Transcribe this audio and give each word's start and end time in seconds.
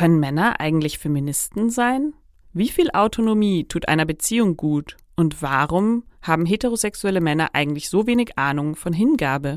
Können 0.00 0.18
Männer 0.18 0.60
eigentlich 0.60 0.98
Feministen 0.98 1.68
sein? 1.68 2.14
Wie 2.54 2.70
viel 2.70 2.90
Autonomie 2.90 3.64
tut 3.68 3.86
einer 3.86 4.06
Beziehung 4.06 4.56
gut? 4.56 4.96
Und 5.14 5.42
warum 5.42 6.04
haben 6.22 6.46
heterosexuelle 6.46 7.20
Männer 7.20 7.50
eigentlich 7.52 7.90
so 7.90 8.06
wenig 8.06 8.38
Ahnung 8.38 8.76
von 8.76 8.94
Hingabe? 8.94 9.56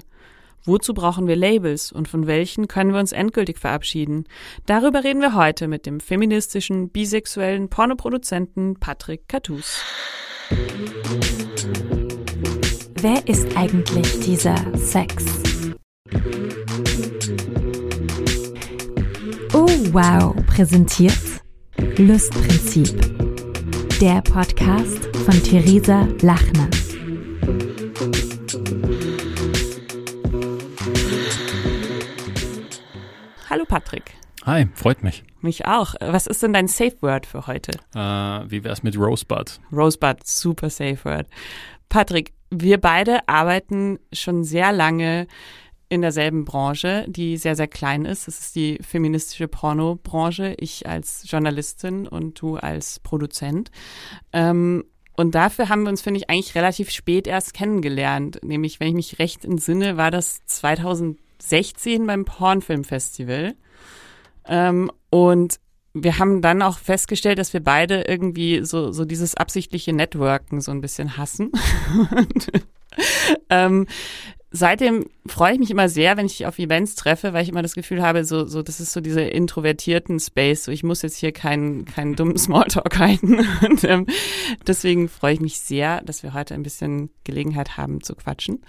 Wozu 0.65 0.93
brauchen 0.93 1.27
wir 1.27 1.37
Labels 1.37 1.93
und 1.93 2.09
von 2.09 2.27
welchen 2.27 2.67
können 2.67 2.91
wir 2.91 2.99
uns 2.99 3.13
endgültig 3.13 3.57
verabschieden? 3.57 4.25
Darüber 4.65 5.05
reden 5.05 5.21
wir 5.21 5.33
heute 5.33 5.69
mit 5.69 5.85
dem 5.85 6.01
feministischen, 6.01 6.89
bisexuellen 6.89 7.69
Pornoproduzenten 7.69 8.75
Patrick 8.81 9.29
Catus. 9.29 9.81
Wer 12.99 13.25
ist 13.29 13.55
eigentlich 13.55 14.19
dieser 14.19 14.57
Sex? 14.75 15.23
Wow, 19.93 20.33
präsentiert 20.47 21.13
Lustprinzip. 21.97 22.99
Der 24.01 24.23
Podcast 24.23 25.05
von 25.17 25.43
Theresa 25.43 26.07
Lachner. 26.21 26.67
Hallo 33.51 33.65
Patrick. 33.67 34.15
Hi, 34.47 34.67
freut 34.73 35.03
mich. 35.03 35.23
Mich 35.41 35.67
auch. 35.67 35.93
Was 35.99 36.25
ist 36.25 36.41
denn 36.41 36.53
dein 36.53 36.67
Safe 36.67 36.95
Word 37.01 37.27
für 37.27 37.45
heute? 37.45 37.73
Äh, 37.93 37.99
wie 38.49 38.63
wär's 38.63 38.81
mit 38.81 38.97
Rosebud? 38.97 39.59
Rosebud, 39.71 40.25
super 40.25 40.71
Safe 40.71 40.97
Word. 41.05 41.27
Patrick, 41.89 42.33
wir 42.49 42.81
beide 42.81 43.27
arbeiten 43.27 43.99
schon 44.11 44.43
sehr 44.43 44.71
lange 44.71 45.27
in 45.89 46.01
derselben 46.01 46.45
Branche, 46.45 47.05
die 47.07 47.37
sehr, 47.37 47.55
sehr 47.55 47.67
klein 47.67 48.05
ist. 48.05 48.27
Das 48.27 48.39
ist 48.39 48.55
die 48.55 48.79
feministische 48.81 49.47
Pornobranche. 49.47 50.55
Ich 50.57 50.87
als 50.87 51.29
Journalistin 51.29 52.07
und 52.07 52.41
du 52.41 52.57
als 52.57 52.99
Produzent. 52.99 53.71
Ähm, 54.31 54.85
und 55.15 55.35
dafür 55.35 55.69
haben 55.69 55.83
wir 55.83 55.89
uns, 55.89 56.01
finde 56.01 56.19
ich, 56.19 56.29
eigentlich 56.29 56.55
relativ 56.55 56.89
spät 56.89 57.27
erst 57.27 57.53
kennengelernt. 57.53 58.39
Nämlich, 58.43 58.79
wenn 58.79 58.87
ich 58.87 58.93
mich 58.93 59.19
recht 59.19 59.45
entsinne, 59.45 59.95
war 59.97 60.09
das 60.09 60.43
2000 60.45 61.19
16 61.47 62.07
beim 62.07 62.25
Pornfilmfestival. 62.25 63.55
Ähm, 64.45 64.91
und 65.09 65.59
wir 65.93 66.17
haben 66.17 66.41
dann 66.41 66.61
auch 66.61 66.79
festgestellt, 66.79 67.37
dass 67.37 67.53
wir 67.53 67.63
beide 67.63 68.01
irgendwie 68.03 68.63
so, 68.65 68.91
so 68.91 69.05
dieses 69.05 69.35
absichtliche 69.35 69.93
Networken 69.93 70.61
so 70.61 70.71
ein 70.71 70.81
bisschen 70.81 71.17
hassen. 71.17 71.51
und, 72.15 72.51
ähm, 73.49 73.87
seitdem 74.53 75.07
freue 75.25 75.53
ich 75.53 75.59
mich 75.59 75.71
immer 75.71 75.89
sehr, 75.89 76.15
wenn 76.15 76.27
ich 76.27 76.37
dich 76.37 76.45
auf 76.45 76.59
Events 76.59 76.95
treffe, 76.95 77.33
weil 77.33 77.43
ich 77.43 77.49
immer 77.49 77.63
das 77.63 77.73
Gefühl 77.73 78.03
habe, 78.03 78.23
so, 78.23 78.45
so, 78.45 78.61
das 78.61 78.79
ist 78.79 78.93
so 78.93 79.01
diese 79.01 79.21
introvertierten 79.21 80.19
Space, 80.19 80.63
so 80.63 80.71
ich 80.71 80.83
muss 80.83 81.01
jetzt 81.01 81.17
hier 81.17 81.31
keinen, 81.31 81.85
keinen 81.85 82.15
dummen 82.15 82.37
Smalltalk 82.37 82.97
halten. 82.99 83.45
Und 83.67 83.83
ähm, 83.83 84.05
deswegen 84.65 85.09
freue 85.09 85.33
ich 85.33 85.41
mich 85.41 85.59
sehr, 85.59 86.01
dass 86.03 86.21
wir 86.21 86.33
heute 86.33 86.53
ein 86.53 86.63
bisschen 86.63 87.09
Gelegenheit 87.23 87.77
haben 87.77 88.01
zu 88.03 88.15
quatschen. 88.15 88.61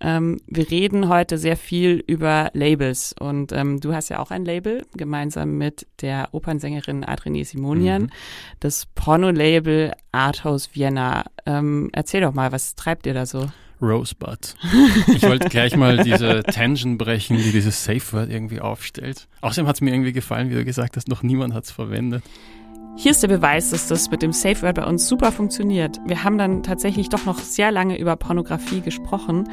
Ähm, 0.00 0.38
wir 0.46 0.70
reden 0.70 1.08
heute 1.08 1.38
sehr 1.38 1.56
viel 1.56 2.04
über 2.06 2.50
Labels 2.52 3.14
und 3.18 3.50
ähm, 3.52 3.80
du 3.80 3.94
hast 3.94 4.10
ja 4.10 4.20
auch 4.20 4.30
ein 4.30 4.44
Label 4.44 4.84
gemeinsam 4.94 5.56
mit 5.56 5.86
der 6.02 6.28
Opernsängerin 6.32 7.02
Adrene 7.02 7.44
Simonian, 7.44 8.02
mhm. 8.02 8.10
das 8.60 8.86
Porno-Label 8.94 9.92
Arthouse 10.12 10.74
Vienna. 10.74 11.24
Ähm, 11.46 11.88
erzähl 11.92 12.20
doch 12.20 12.34
mal, 12.34 12.52
was 12.52 12.76
treibt 12.76 13.06
ihr 13.06 13.14
da 13.14 13.26
so? 13.26 13.46
Rosebud. 13.80 14.54
Ich 15.14 15.22
wollte 15.22 15.48
gleich 15.48 15.76
mal 15.76 15.98
diese 15.98 16.42
Tension 16.42 16.98
brechen, 16.98 17.36
die 17.36 17.52
dieses 17.52 17.84
Safe 17.84 18.12
Word 18.12 18.30
irgendwie 18.30 18.60
aufstellt. 18.60 19.28
Außerdem 19.40 19.66
hat 19.66 19.76
es 19.76 19.80
mir 19.80 19.92
irgendwie 19.92 20.12
gefallen, 20.12 20.50
wie 20.50 20.54
du 20.54 20.64
gesagt 20.64 20.96
hast, 20.96 21.08
noch 21.08 21.22
niemand 21.22 21.54
hat 21.54 21.64
es 21.64 21.70
verwendet. 21.70 22.22
Hier 22.98 23.10
ist 23.10 23.22
der 23.22 23.28
Beweis, 23.28 23.70
dass 23.70 23.88
das 23.88 24.10
mit 24.10 24.22
dem 24.22 24.32
Safe 24.32 24.62
Word 24.62 24.76
bei 24.76 24.86
uns 24.86 25.06
super 25.06 25.30
funktioniert. 25.30 26.00
Wir 26.06 26.24
haben 26.24 26.38
dann 26.38 26.62
tatsächlich 26.62 27.10
doch 27.10 27.26
noch 27.26 27.38
sehr 27.38 27.70
lange 27.70 27.98
über 27.98 28.16
Pornografie 28.16 28.80
gesprochen, 28.80 29.50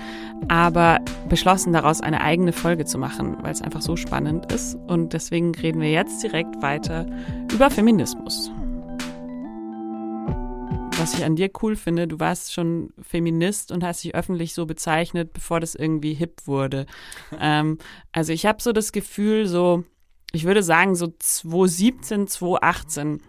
aber 0.47 0.99
beschlossen 1.27 1.73
daraus 1.73 1.99
eine 1.99 2.21
eigene 2.21 2.53
Folge 2.53 2.85
zu 2.85 2.97
machen, 2.97 3.35
weil 3.41 3.51
es 3.51 3.61
einfach 3.61 3.81
so 3.81 3.97
spannend 3.97 4.51
ist. 4.53 4.75
Und 4.87 5.11
deswegen 5.11 5.53
reden 5.55 5.81
wir 5.81 5.91
jetzt 5.91 6.23
direkt 6.23 6.61
weiter 6.61 7.05
über 7.51 7.69
Feminismus. 7.69 8.49
Was 10.99 11.15
ich 11.15 11.25
an 11.25 11.35
dir 11.35 11.49
cool 11.61 11.75
finde, 11.75 12.07
du 12.07 12.19
warst 12.19 12.53
schon 12.53 12.93
Feminist 13.01 13.71
und 13.71 13.83
hast 13.83 14.03
dich 14.03 14.15
öffentlich 14.15 14.53
so 14.53 14.65
bezeichnet, 14.65 15.33
bevor 15.33 15.59
das 15.59 15.75
irgendwie 15.75 16.13
hip 16.13 16.41
wurde. 16.45 16.85
Ähm, 17.39 17.77
also 18.11 18.31
ich 18.31 18.45
habe 18.45 18.61
so 18.61 18.71
das 18.71 18.91
Gefühl, 18.91 19.47
so, 19.47 19.83
ich 20.31 20.45
würde 20.45 20.63
sagen, 20.63 20.95
so 20.95 21.07
2017, 21.17 22.27
2018 22.27 23.21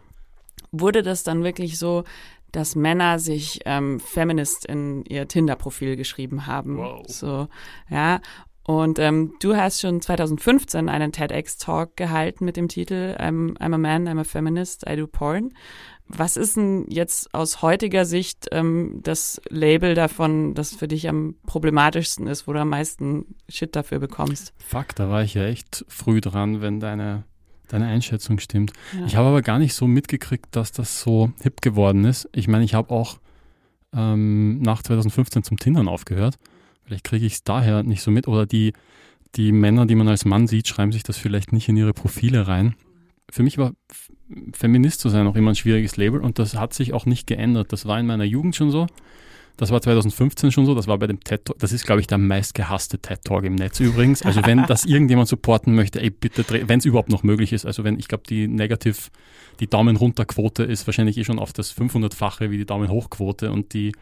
wurde 0.73 1.03
das 1.03 1.25
dann 1.25 1.43
wirklich 1.43 1.79
so, 1.79 2.05
dass 2.53 2.77
Männer 2.77 3.19
sich 3.19 3.61
ähm, 3.65 3.99
Feminist 3.99 4.67
in 4.67 5.05
ihr 5.07 5.27
Tinder-Profil 5.27 5.97
geschrieben 5.97 6.47
haben. 6.47 6.79
Wow. 6.79 7.05
So, 7.09 7.49
ja. 7.91 8.21
Und 8.67 8.99
ähm, 8.99 9.35
du 9.41 9.57
hast 9.57 9.81
schon 9.81 10.01
2015 10.01 10.89
einen 10.89 11.13
TEDx-Talk 11.13 11.97
gehalten 11.97 12.47
mit 12.47 12.57
dem 12.57 12.69
Titel 12.69 13.15
I'm, 13.19 13.59
I'm 13.59 13.75
a 13.75 13.79
Man, 13.79 14.09
I'm 14.09 14.19
a 14.19 14.25
Feminist, 14.25 14.89
I 14.89 14.97
do 14.97 15.07
Porn. 15.07 15.53
Was 16.07 16.37
ist 16.37 16.57
denn 16.57 16.87
jetzt 16.89 17.35
aus 17.35 17.63
heutiger 17.63 18.05
Sicht 18.05 18.49
ähm, 18.53 19.01
das 19.03 19.41
Label 19.49 19.95
davon, 19.95 20.55
das 20.55 20.75
für 20.75 20.87
dich 20.87 21.09
am 21.09 21.35
problematischsten 21.47 22.27
ist, 22.27 22.47
wo 22.47 22.53
du 22.53 22.61
am 22.61 22.69
meisten 22.69 23.35
Shit 23.49 23.75
dafür 23.75 24.01
bekommst? 24.01 24.53
Fuck, 24.59 24.95
da 24.97 25.09
war 25.09 25.23
ich 25.23 25.35
ja 25.35 25.45
echt 25.45 25.85
früh 25.89 26.21
dran, 26.21 26.61
wenn 26.61 26.79
deine 26.79 27.25
deine 27.69 27.87
Einschätzung 27.87 28.39
stimmt. 28.39 28.73
Ja. 28.99 29.07
Ich 29.07 29.17
habe 29.17 29.29
aber 29.29 29.43
gar 29.43 29.59
nicht 29.59 29.75
so 29.75 29.87
mitgekriegt, 29.87 30.47
dass 30.53 30.73
das 30.73 31.01
so 31.01 31.33
hip 31.43 31.61
geworden 31.61 32.05
ist. 32.05 32.29
Ich 32.33 32.47
meine, 32.47 32.65
ich 32.65 32.75
habe 32.75 32.91
auch 32.91 33.19
ähm, 33.95 34.61
nach 34.61 34.83
2015 34.83 35.43
zum 35.43 35.59
Tindern 35.59 35.89
aufgehört. 35.89 36.39
Vielleicht 36.85 37.05
kriege 37.05 37.27
ich 37.27 37.35
es 37.35 37.45
daher 37.45 37.83
nicht 37.83 38.03
so 38.03 38.11
mit. 38.11 38.29
Oder 38.29 38.47
die, 38.47 38.73
die 39.35 39.53
Männer, 39.53 39.87
die 39.87 39.95
man 39.95 40.09
als 40.09 40.25
Mann 40.25 40.47
sieht, 40.47 40.69
schreiben 40.69 40.93
sich 40.93 41.03
das 41.03 41.17
vielleicht 41.17 41.53
nicht 41.53 41.69
in 41.69 41.77
ihre 41.77 41.95
Profile 41.95 42.47
rein. 42.47 42.75
Für 43.31 43.43
mich 43.43 43.59
war 43.59 43.73
Feminist 44.53 45.01
zu 45.01 45.09
sein 45.09 45.27
auch 45.27 45.37
immer 45.37 45.53
ein 45.53 45.57
schwieriges 45.57 45.97
Label 45.97 46.21
und 46.21 46.39
das 46.39 46.55
hat 46.55 46.75
sich 46.75 46.93
auch 46.93 47.07
nicht 47.07 47.27
geändert. 47.27 47.73
Das 47.73 47.87
war 47.87 48.01
in 48.01 48.07
meiner 48.07 48.25
Jugend 48.25 48.57
schon 48.57 48.71
so. 48.71 48.87
Das 49.57 49.71
war 49.71 49.81
2015 49.81 50.51
schon 50.51 50.67
so, 50.67 50.75
das 50.75 50.89
war 50.89 50.99
bei 50.99 51.07
dem 51.07 51.21
TED 51.21 51.45
Talk, 51.45 51.59
das 51.61 51.73
ist 51.73 51.87
glaube 51.87 52.01
ich 52.01 52.09
der 52.09 52.19
meistgehasste 52.19 52.99
TED 52.99 53.23
Talk 53.23 53.45
im 53.45 53.55
Netz 53.55 53.79
übrigens. 53.79 54.23
Also 54.23 54.45
wenn 54.45 54.67
das 54.67 54.85
irgendjemand 54.85 55.29
supporten 55.29 55.75
möchte, 55.75 56.01
ey 56.01 56.11
bitte, 56.11 56.45
wenn 56.69 56.81
es 56.81 56.85
überhaupt 56.85 57.11
noch 57.11 57.23
möglich 57.23 57.53
ist, 57.53 57.65
also 57.65 57.85
wenn, 57.85 57.99
ich 57.99 58.09
glaube 58.09 58.25
die 58.29 58.49
Negativ, 58.49 59.11
die 59.61 59.69
Daumen 59.69 59.97
runter 59.97 60.25
Quote 60.25 60.65
ist 60.65 60.87
wahrscheinlich 60.89 61.19
eh 61.19 61.25
schon 61.25 61.39
auf 61.39 61.53
das 61.53 61.77
500-fache 61.77 62.51
wie 62.51 62.59
die 62.59 62.67
Daumen 62.67 62.89
hoch 62.89 63.11
Quote 63.11 63.53
und 63.53 63.75
die, 63.75 63.93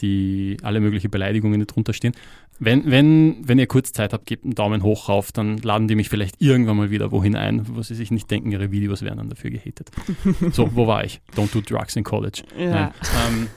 die 0.00 0.56
alle 0.62 0.78
möglichen 0.78 1.10
Beleidigungen, 1.10 1.58
die 1.58 1.66
drunter 1.66 1.92
stehen. 1.92 2.14
Wenn, 2.58 2.90
wenn, 2.90 3.36
wenn 3.46 3.58
ihr 3.58 3.66
kurz 3.66 3.92
Zeit 3.92 4.12
habt, 4.12 4.26
gebt 4.26 4.44
einen 4.44 4.54
Daumen 4.54 4.82
hoch 4.82 5.08
rauf, 5.08 5.30
dann 5.30 5.58
laden 5.58 5.88
die 5.88 5.94
mich 5.94 6.08
vielleicht 6.08 6.40
irgendwann 6.40 6.76
mal 6.76 6.90
wieder 6.90 7.12
wohin 7.12 7.36
ein, 7.36 7.66
wo 7.76 7.82
sie 7.82 7.94
sich 7.94 8.10
nicht 8.10 8.30
denken, 8.30 8.50
ihre 8.50 8.70
Videos 8.70 9.02
werden 9.02 9.18
dann 9.18 9.28
dafür 9.28 9.50
gehatet. 9.50 9.90
so, 10.52 10.74
wo 10.74 10.86
war 10.86 11.04
ich? 11.04 11.20
Don't 11.36 11.52
do 11.52 11.60
drugs 11.60 11.96
in 11.96 12.04
college. 12.04 12.42
Ja. 12.58 12.94
Ähm, 13.28 13.48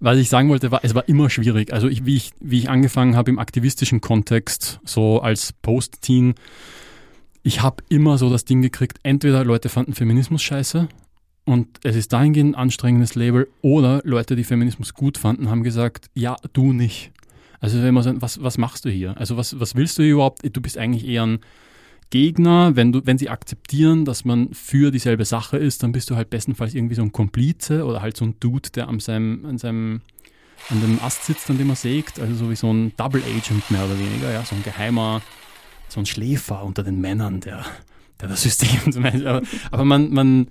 was 0.00 0.18
ich 0.18 0.28
sagen 0.28 0.48
wollte, 0.48 0.70
war, 0.72 0.80
es 0.82 0.94
war 0.94 1.08
immer 1.08 1.30
schwierig. 1.30 1.72
Also 1.72 1.88
ich, 1.88 2.04
wie, 2.04 2.16
ich, 2.16 2.32
wie 2.40 2.58
ich 2.58 2.68
angefangen 2.68 3.16
habe 3.16 3.30
im 3.30 3.38
aktivistischen 3.38 4.00
Kontext, 4.00 4.80
so 4.84 5.20
als 5.20 5.52
Post-Teen, 5.52 6.34
ich 7.42 7.62
habe 7.62 7.82
immer 7.88 8.18
so 8.18 8.28
das 8.28 8.44
Ding 8.44 8.60
gekriegt, 8.60 8.98
entweder 9.02 9.44
Leute 9.44 9.68
fanden 9.68 9.94
Feminismus 9.94 10.42
scheiße 10.42 10.88
und 11.44 11.68
es 11.84 11.94
ist 11.94 12.12
dahingehend 12.12 12.54
ein 12.54 12.58
anstrengendes 12.58 13.14
Label, 13.14 13.48
oder 13.60 14.00
Leute, 14.04 14.34
die 14.34 14.44
Feminismus 14.44 14.94
gut 14.94 15.18
fanden, 15.18 15.50
haben 15.50 15.62
gesagt, 15.62 16.06
ja, 16.14 16.36
du 16.52 16.72
nicht. 16.72 17.12
Also 17.64 17.82
wenn 17.82 17.94
man 17.94 18.02
sagt, 18.02 18.20
was, 18.20 18.42
was 18.42 18.58
machst 18.58 18.84
du 18.84 18.90
hier? 18.90 19.16
Also 19.16 19.38
was, 19.38 19.58
was 19.58 19.74
willst 19.74 19.96
du 19.96 20.02
hier 20.02 20.12
überhaupt? 20.12 20.42
Du 20.54 20.60
bist 20.60 20.76
eigentlich 20.76 21.08
eher 21.08 21.24
ein 21.24 21.38
Gegner, 22.10 22.76
wenn, 22.76 22.92
du, 22.92 23.00
wenn 23.06 23.16
sie 23.16 23.30
akzeptieren, 23.30 24.04
dass 24.04 24.26
man 24.26 24.52
für 24.52 24.90
dieselbe 24.90 25.24
Sache 25.24 25.56
ist, 25.56 25.82
dann 25.82 25.90
bist 25.90 26.10
du 26.10 26.16
halt 26.16 26.28
bestenfalls 26.28 26.74
irgendwie 26.74 26.94
so 26.94 27.00
ein 27.00 27.10
Komplize 27.10 27.86
oder 27.86 28.02
halt 28.02 28.18
so 28.18 28.26
ein 28.26 28.34
Dude, 28.38 28.68
der 28.68 28.88
an 28.88 29.00
seinem, 29.00 29.46
an 29.46 29.56
seinem 29.56 30.02
an 30.68 30.82
dem 30.82 31.00
Ast 31.00 31.24
sitzt, 31.24 31.48
an 31.48 31.56
dem 31.56 31.70
er 31.70 31.76
sägt, 31.76 32.20
also 32.20 32.34
so 32.34 32.50
wie 32.50 32.54
so 32.54 32.70
ein 32.70 32.92
Double 32.98 33.22
Agent 33.22 33.70
mehr 33.70 33.86
oder 33.86 33.98
weniger, 33.98 34.30
ja, 34.30 34.44
so 34.44 34.54
ein 34.54 34.62
geheimer, 34.62 35.22
so 35.88 36.00
ein 36.00 36.06
Schläfer 36.06 36.62
unter 36.64 36.82
den 36.82 37.00
Männern, 37.00 37.40
der, 37.40 37.64
der 37.64 37.64
das 38.18 38.42
System 38.42 38.92
zum 38.92 39.02
Beispiel. 39.02 39.26
Aber, 39.26 39.42
aber 39.70 39.84
man, 39.84 40.10
man, 40.10 40.48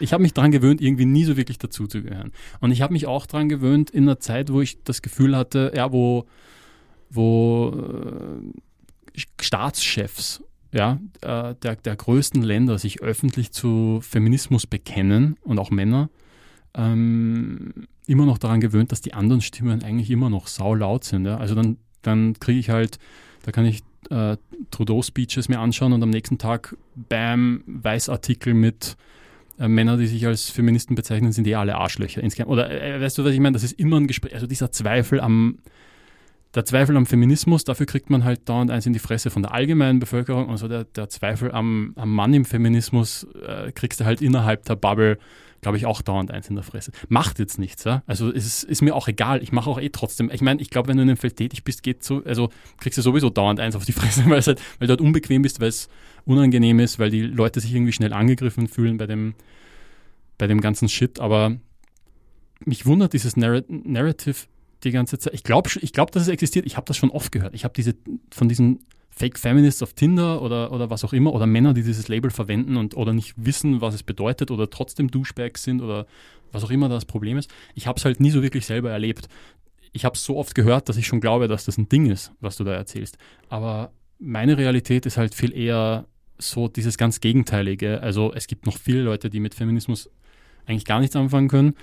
ich 0.00 0.12
habe 0.12 0.22
mich 0.22 0.34
daran 0.34 0.50
gewöhnt, 0.50 0.80
irgendwie 0.80 1.04
nie 1.04 1.24
so 1.24 1.36
wirklich 1.36 1.58
dazuzugehören. 1.58 2.32
Und 2.60 2.70
ich 2.70 2.82
habe 2.82 2.92
mich 2.92 3.06
auch 3.06 3.26
daran 3.26 3.48
gewöhnt, 3.48 3.90
in 3.90 4.04
einer 4.04 4.20
Zeit, 4.20 4.52
wo 4.52 4.60
ich 4.60 4.82
das 4.84 5.02
Gefühl 5.02 5.36
hatte, 5.36 5.72
ja, 5.74 5.92
wo, 5.92 6.26
wo 7.10 7.72
äh, 9.14 9.20
Staatschefs 9.40 10.42
ja, 10.72 10.98
äh, 11.20 11.54
der, 11.62 11.76
der 11.76 11.96
größten 11.96 12.42
Länder 12.42 12.78
sich 12.78 13.02
öffentlich 13.02 13.52
zu 13.52 14.00
Feminismus 14.02 14.66
bekennen 14.66 15.36
und 15.42 15.58
auch 15.58 15.70
Männer, 15.70 16.08
ähm, 16.74 17.86
immer 18.06 18.24
noch 18.24 18.38
daran 18.38 18.60
gewöhnt, 18.60 18.90
dass 18.90 19.02
die 19.02 19.12
anderen 19.12 19.42
Stimmen 19.42 19.82
eigentlich 19.82 20.10
immer 20.10 20.30
noch 20.30 20.46
saulaut 20.46 21.04
sind. 21.04 21.26
Ja? 21.26 21.36
Also 21.36 21.54
dann, 21.54 21.76
dann 22.00 22.34
kriege 22.40 22.58
ich 22.58 22.70
halt, 22.70 22.98
da 23.42 23.52
kann 23.52 23.66
ich 23.66 23.82
äh, 24.10 24.36
Trudeau-Speeches 24.70 25.48
mir 25.48 25.60
anschauen 25.60 25.92
und 25.92 26.02
am 26.02 26.10
nächsten 26.10 26.38
Tag, 26.38 26.76
bam, 26.94 27.62
Weißartikel 27.66 28.54
mit 28.54 28.96
äh, 29.58 29.68
Männer, 29.68 29.96
die 29.96 30.06
sich 30.06 30.26
als 30.26 30.50
Feministen 30.50 30.94
bezeichnen, 30.94 31.32
sind 31.32 31.46
eh 31.46 31.54
alle 31.54 31.76
Arschlöcher. 31.76 32.22
Insgesamt. 32.22 32.50
Oder 32.50 32.70
äh, 32.70 33.00
weißt 33.00 33.18
du, 33.18 33.24
was 33.24 33.32
ich 33.32 33.40
meine? 33.40 33.54
Das 33.54 33.62
ist 33.62 33.78
immer 33.78 33.98
ein 33.98 34.06
Gespräch, 34.06 34.34
also 34.34 34.46
dieser 34.46 34.72
Zweifel 34.72 35.20
am, 35.20 35.58
der 36.54 36.64
Zweifel 36.64 36.96
am 36.96 37.06
Feminismus, 37.06 37.64
dafür 37.64 37.86
kriegt 37.86 38.10
man 38.10 38.24
halt 38.24 38.48
dauernd 38.48 38.70
eins 38.70 38.86
in 38.86 38.92
die 38.92 38.98
Fresse 38.98 39.30
von 39.30 39.42
der 39.42 39.52
allgemeinen 39.52 40.00
Bevölkerung. 40.00 40.50
Also 40.50 40.68
der, 40.68 40.84
der 40.84 41.08
Zweifel 41.08 41.50
am, 41.52 41.92
am 41.96 42.14
Mann 42.14 42.34
im 42.34 42.44
Feminismus 42.44 43.26
äh, 43.46 43.72
kriegst 43.72 44.00
du 44.00 44.04
halt 44.04 44.20
innerhalb 44.20 44.64
der 44.64 44.76
Bubble, 44.76 45.18
glaube 45.62 45.76
ich, 45.76 45.86
auch 45.86 46.02
dauernd 46.02 46.30
eins 46.30 46.48
in 46.48 46.56
der 46.56 46.64
Fresse. 46.64 46.90
Macht 47.08 47.38
jetzt 47.38 47.58
nichts, 47.58 47.84
ja? 47.84 48.02
Also 48.06 48.30
es 48.30 48.44
ist, 48.44 48.64
ist 48.64 48.82
mir 48.82 48.94
auch 48.94 49.06
egal. 49.08 49.42
Ich 49.42 49.52
mache 49.52 49.70
auch 49.70 49.80
eh 49.80 49.88
trotzdem. 49.88 50.28
Ich 50.30 50.42
meine, 50.42 50.60
ich 50.60 50.70
glaube, 50.70 50.88
wenn 50.88 50.96
du 50.96 51.04
in 51.04 51.08
einem 51.08 51.16
Feld 51.16 51.36
tätig 51.36 51.62
bist, 51.62 51.84
geht 51.84 52.02
so, 52.02 52.22
also 52.24 52.50
kriegst 52.78 52.98
du 52.98 53.02
sowieso 53.02 53.30
dauernd 53.30 53.60
eins 53.60 53.76
auf 53.76 53.84
die 53.84 53.92
Fresse, 53.92 54.24
weil, 54.26 54.42
halt, 54.42 54.60
weil 54.78 54.88
du 54.88 54.90
halt 54.90 55.00
unbequem 55.00 55.42
bist, 55.42 55.60
weil 55.60 55.68
es 55.68 55.88
unangenehm 56.24 56.80
ist, 56.80 56.98
weil 56.98 57.10
die 57.10 57.22
Leute 57.22 57.60
sich 57.60 57.72
irgendwie 57.72 57.92
schnell 57.92 58.12
angegriffen 58.12 58.66
fühlen 58.66 58.98
bei 58.98 59.06
dem, 59.06 59.34
bei 60.36 60.48
dem 60.48 60.60
ganzen 60.60 60.88
Shit. 60.88 61.20
Aber 61.20 61.56
mich 62.64 62.84
wundert 62.84 63.12
dieses 63.12 63.36
Narrative 63.36 64.46
die 64.82 64.90
ganze 64.90 65.18
Zeit. 65.20 65.32
Ich 65.32 65.44
glaube, 65.44 65.70
ich 65.80 65.92
glaub, 65.92 66.10
dass 66.10 66.24
es 66.24 66.28
existiert. 66.28 66.66
Ich 66.66 66.76
habe 66.76 66.86
das 66.86 66.96
schon 66.96 67.10
oft 67.10 67.30
gehört. 67.30 67.54
Ich 67.54 67.62
habe 67.62 67.74
diese 67.74 67.94
von 68.32 68.48
diesen 68.48 68.80
Fake 69.14 69.38
Feminists 69.38 69.82
auf 69.82 69.92
Tinder 69.92 70.40
oder, 70.40 70.72
oder 70.72 70.90
was 70.90 71.04
auch 71.04 71.12
immer 71.12 71.32
oder 71.32 71.46
Männer, 71.46 71.74
die 71.74 71.82
dieses 71.82 72.08
Label 72.08 72.30
verwenden 72.30 72.76
und 72.76 72.96
oder 72.96 73.12
nicht 73.12 73.34
wissen, 73.36 73.80
was 73.80 73.94
es 73.94 74.02
bedeutet 74.02 74.50
oder 74.50 74.70
trotzdem 74.70 75.10
Douchebags 75.10 75.62
sind 75.62 75.82
oder 75.82 76.06
was 76.50 76.64
auch 76.64 76.70
immer 76.70 76.88
das 76.88 77.04
Problem 77.04 77.36
ist. 77.36 77.50
Ich 77.74 77.86
habe 77.86 77.98
es 77.98 78.04
halt 78.04 78.20
nie 78.20 78.30
so 78.30 78.42
wirklich 78.42 78.66
selber 78.66 78.90
erlebt. 78.90 79.28
Ich 79.92 80.04
habe 80.06 80.16
es 80.16 80.24
so 80.24 80.38
oft 80.38 80.54
gehört, 80.54 80.88
dass 80.88 80.96
ich 80.96 81.06
schon 81.06 81.20
glaube, 81.20 81.46
dass 81.46 81.66
das 81.66 81.76
ein 81.76 81.88
Ding 81.88 82.10
ist, 82.10 82.32
was 82.40 82.56
du 82.56 82.64
da 82.64 82.72
erzählst. 82.72 83.18
Aber 83.50 83.92
meine 84.18 84.56
Realität 84.56 85.04
ist 85.04 85.18
halt 85.18 85.34
viel 85.34 85.54
eher 85.54 86.06
so 86.38 86.68
dieses 86.68 86.96
ganz 86.96 87.20
Gegenteilige. 87.20 88.00
Also 88.02 88.32
es 88.32 88.46
gibt 88.46 88.64
noch 88.64 88.78
viele 88.78 89.02
Leute, 89.02 89.28
die 89.28 89.40
mit 89.40 89.54
Feminismus 89.54 90.10
eigentlich 90.66 90.86
gar 90.86 91.00
nichts 91.00 91.16
anfangen 91.16 91.48
können 91.48 91.74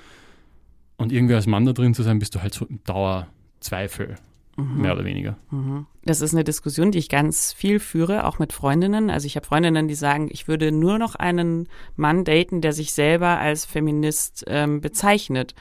und 0.98 1.12
irgendwie 1.12 1.36
als 1.36 1.48
Mann 1.48 1.66
da 1.66 1.74
drin 1.74 1.94
zu 1.94 2.04
sein, 2.04 2.20
bist 2.20 2.36
du 2.36 2.42
halt 2.42 2.54
so 2.54 2.66
im 2.66 2.84
Dauerzweifel, 2.84 4.16
mhm. 4.60 4.82
mehr 4.82 4.94
oder 4.94 5.06
weniger. 5.06 5.38
Mhm. 5.52 5.86
Das 6.04 6.22
ist 6.22 6.34
eine 6.34 6.44
Diskussion, 6.44 6.92
die 6.92 7.00
ich 7.00 7.10
ganz 7.10 7.54
viel 7.54 7.80
führe, 7.80 8.26
auch 8.26 8.40
mit 8.40 8.54
Freundinnen. 8.54 9.10
Also 9.10 9.26
ich 9.26 9.36
habe 9.36 9.46
Freundinnen, 9.46 9.88
die 9.88 9.96
sagen, 9.96 10.30
ich 10.32 10.48
würde 10.48 10.72
nur 10.72 10.98
noch 10.98 11.16
einen 11.16 11.68
Mann 11.96 12.24
daten, 12.24 12.62
der 12.62 12.74
sich 12.74 12.94
selber 12.94 13.40
als 13.40 13.66
Feminist 13.66 14.46
ähm, 14.48 14.82
bezeichnet. 14.82 15.56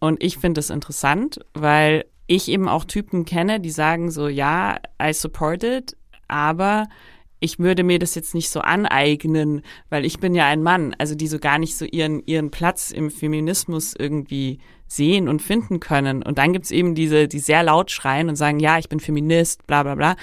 Und 0.00 0.22
ich 0.22 0.38
finde 0.38 0.58
das 0.58 0.70
interessant, 0.70 1.40
weil 1.54 2.04
ich 2.26 2.48
eben 2.48 2.68
auch 2.68 2.84
Typen 2.84 3.24
kenne, 3.24 3.60
die 3.60 3.70
sagen 3.70 4.10
so, 4.10 4.28
ja, 4.28 4.76
I 5.02 5.12
support 5.12 5.64
it, 5.64 5.96
aber 6.28 6.86
ich 7.40 7.58
würde 7.58 7.84
mir 7.84 7.98
das 7.98 8.14
jetzt 8.14 8.34
nicht 8.34 8.50
so 8.50 8.60
aneignen, 8.60 9.62
weil 9.90 10.04
ich 10.04 10.18
bin 10.18 10.34
ja 10.34 10.46
ein 10.46 10.62
Mann, 10.62 10.94
also 10.98 11.14
die 11.14 11.28
so 11.28 11.38
gar 11.38 11.58
nicht 11.58 11.76
so 11.76 11.84
ihren, 11.84 12.22
ihren 12.26 12.50
Platz 12.50 12.90
im 12.90 13.10
Feminismus 13.10 13.94
irgendwie 13.96 14.58
sehen 14.88 15.28
und 15.28 15.42
finden 15.42 15.78
können. 15.80 16.22
Und 16.22 16.38
dann 16.38 16.52
gibt's 16.52 16.70
eben 16.70 16.94
diese, 16.94 17.28
die 17.28 17.38
sehr 17.38 17.62
laut 17.62 17.90
schreien 17.90 18.28
und 18.28 18.36
sagen, 18.36 18.58
ja, 18.58 18.78
ich 18.78 18.88
bin 18.88 19.00
Feminist, 19.00 19.66
bla 19.66 19.82
bla 19.82 19.94
bla. 19.94 20.16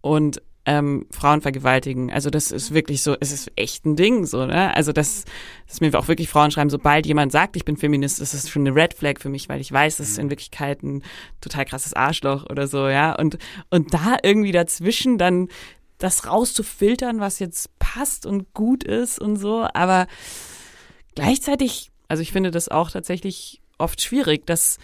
Und 0.00 0.40
ähm, 0.64 1.06
Frauen 1.10 1.40
vergewaltigen. 1.40 2.12
Also 2.12 2.30
das 2.30 2.52
ist 2.52 2.72
wirklich 2.72 3.02
so, 3.02 3.16
es 3.18 3.32
ist 3.32 3.50
echt 3.56 3.84
ein 3.84 3.96
Ding, 3.96 4.26
so, 4.26 4.46
ne? 4.46 4.74
Also 4.76 4.92
das, 4.92 5.24
das 5.66 5.80
mir 5.80 5.92
auch 5.98 6.06
wirklich 6.06 6.28
Frauen 6.28 6.52
schreiben, 6.52 6.70
sobald 6.70 7.04
jemand 7.04 7.32
sagt, 7.32 7.56
ich 7.56 7.64
bin 7.64 7.76
Feminist, 7.76 8.20
ist 8.20 8.32
das 8.32 8.48
schon 8.48 8.66
eine 8.66 8.76
Red 8.76 8.94
Flag 8.94 9.18
für 9.18 9.28
mich, 9.28 9.48
weil 9.48 9.60
ich 9.60 9.72
weiß, 9.72 9.96
das 9.96 10.10
ist 10.10 10.18
in 10.18 10.30
Wirklichkeit 10.30 10.82
ein 10.84 11.02
total 11.40 11.64
krasses 11.64 11.94
Arschloch 11.94 12.48
oder 12.48 12.68
so, 12.68 12.88
ja. 12.88 13.18
Und, 13.18 13.38
und 13.70 13.92
da 13.92 14.18
irgendwie 14.22 14.52
dazwischen 14.52 15.18
dann 15.18 15.48
das 15.98 16.26
rauszufiltern, 16.26 17.18
was 17.18 17.40
jetzt 17.40 17.76
passt 17.80 18.24
und 18.24 18.54
gut 18.54 18.84
ist 18.84 19.20
und 19.20 19.36
so. 19.36 19.66
Aber 19.74 20.06
gleichzeitig, 21.16 21.90
also 22.06 22.22
ich 22.22 22.30
finde 22.30 22.52
das 22.52 22.68
auch 22.68 22.90
tatsächlich 22.90 23.61
oft 23.78 24.00
schwierig, 24.00 24.46
dass 24.46 24.78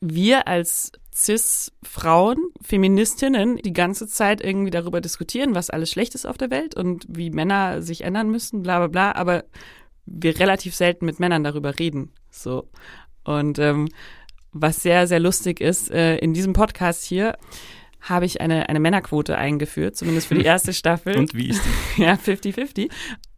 wir 0.00 0.46
als 0.46 0.92
Cis-Frauen, 1.14 2.36
Feministinnen, 2.60 3.56
die 3.56 3.72
ganze 3.72 4.06
Zeit 4.06 4.42
irgendwie 4.42 4.70
darüber 4.70 5.00
diskutieren, 5.00 5.54
was 5.54 5.70
alles 5.70 5.90
schlecht 5.90 6.14
ist 6.14 6.26
auf 6.26 6.36
der 6.36 6.50
Welt 6.50 6.76
und 6.76 7.06
wie 7.08 7.30
Männer 7.30 7.80
sich 7.80 8.02
ändern 8.02 8.30
müssen, 8.30 8.62
bla 8.62 8.78
bla 8.78 8.88
bla, 8.88 9.12
aber 9.12 9.44
wir 10.04 10.38
relativ 10.38 10.74
selten 10.74 11.06
mit 11.06 11.18
Männern 11.18 11.42
darüber 11.42 11.78
reden. 11.78 12.12
So. 12.30 12.68
Und 13.24 13.58
ähm, 13.58 13.88
was 14.52 14.82
sehr, 14.82 15.06
sehr 15.06 15.20
lustig 15.20 15.60
ist, 15.60 15.90
äh, 15.90 16.16
in 16.18 16.34
diesem 16.34 16.52
Podcast 16.52 17.04
hier 17.04 17.36
habe 18.00 18.24
ich 18.24 18.40
eine, 18.40 18.68
eine 18.68 18.78
Männerquote 18.78 19.36
eingeführt, 19.36 19.96
zumindest 19.96 20.28
für 20.28 20.36
die 20.36 20.44
erste 20.44 20.72
Staffel. 20.72 21.16
Und 21.16 21.34
wie 21.34 21.48
ist 21.48 21.62
die? 21.96 22.02
ja, 22.02 22.14
50-50. 22.14 22.90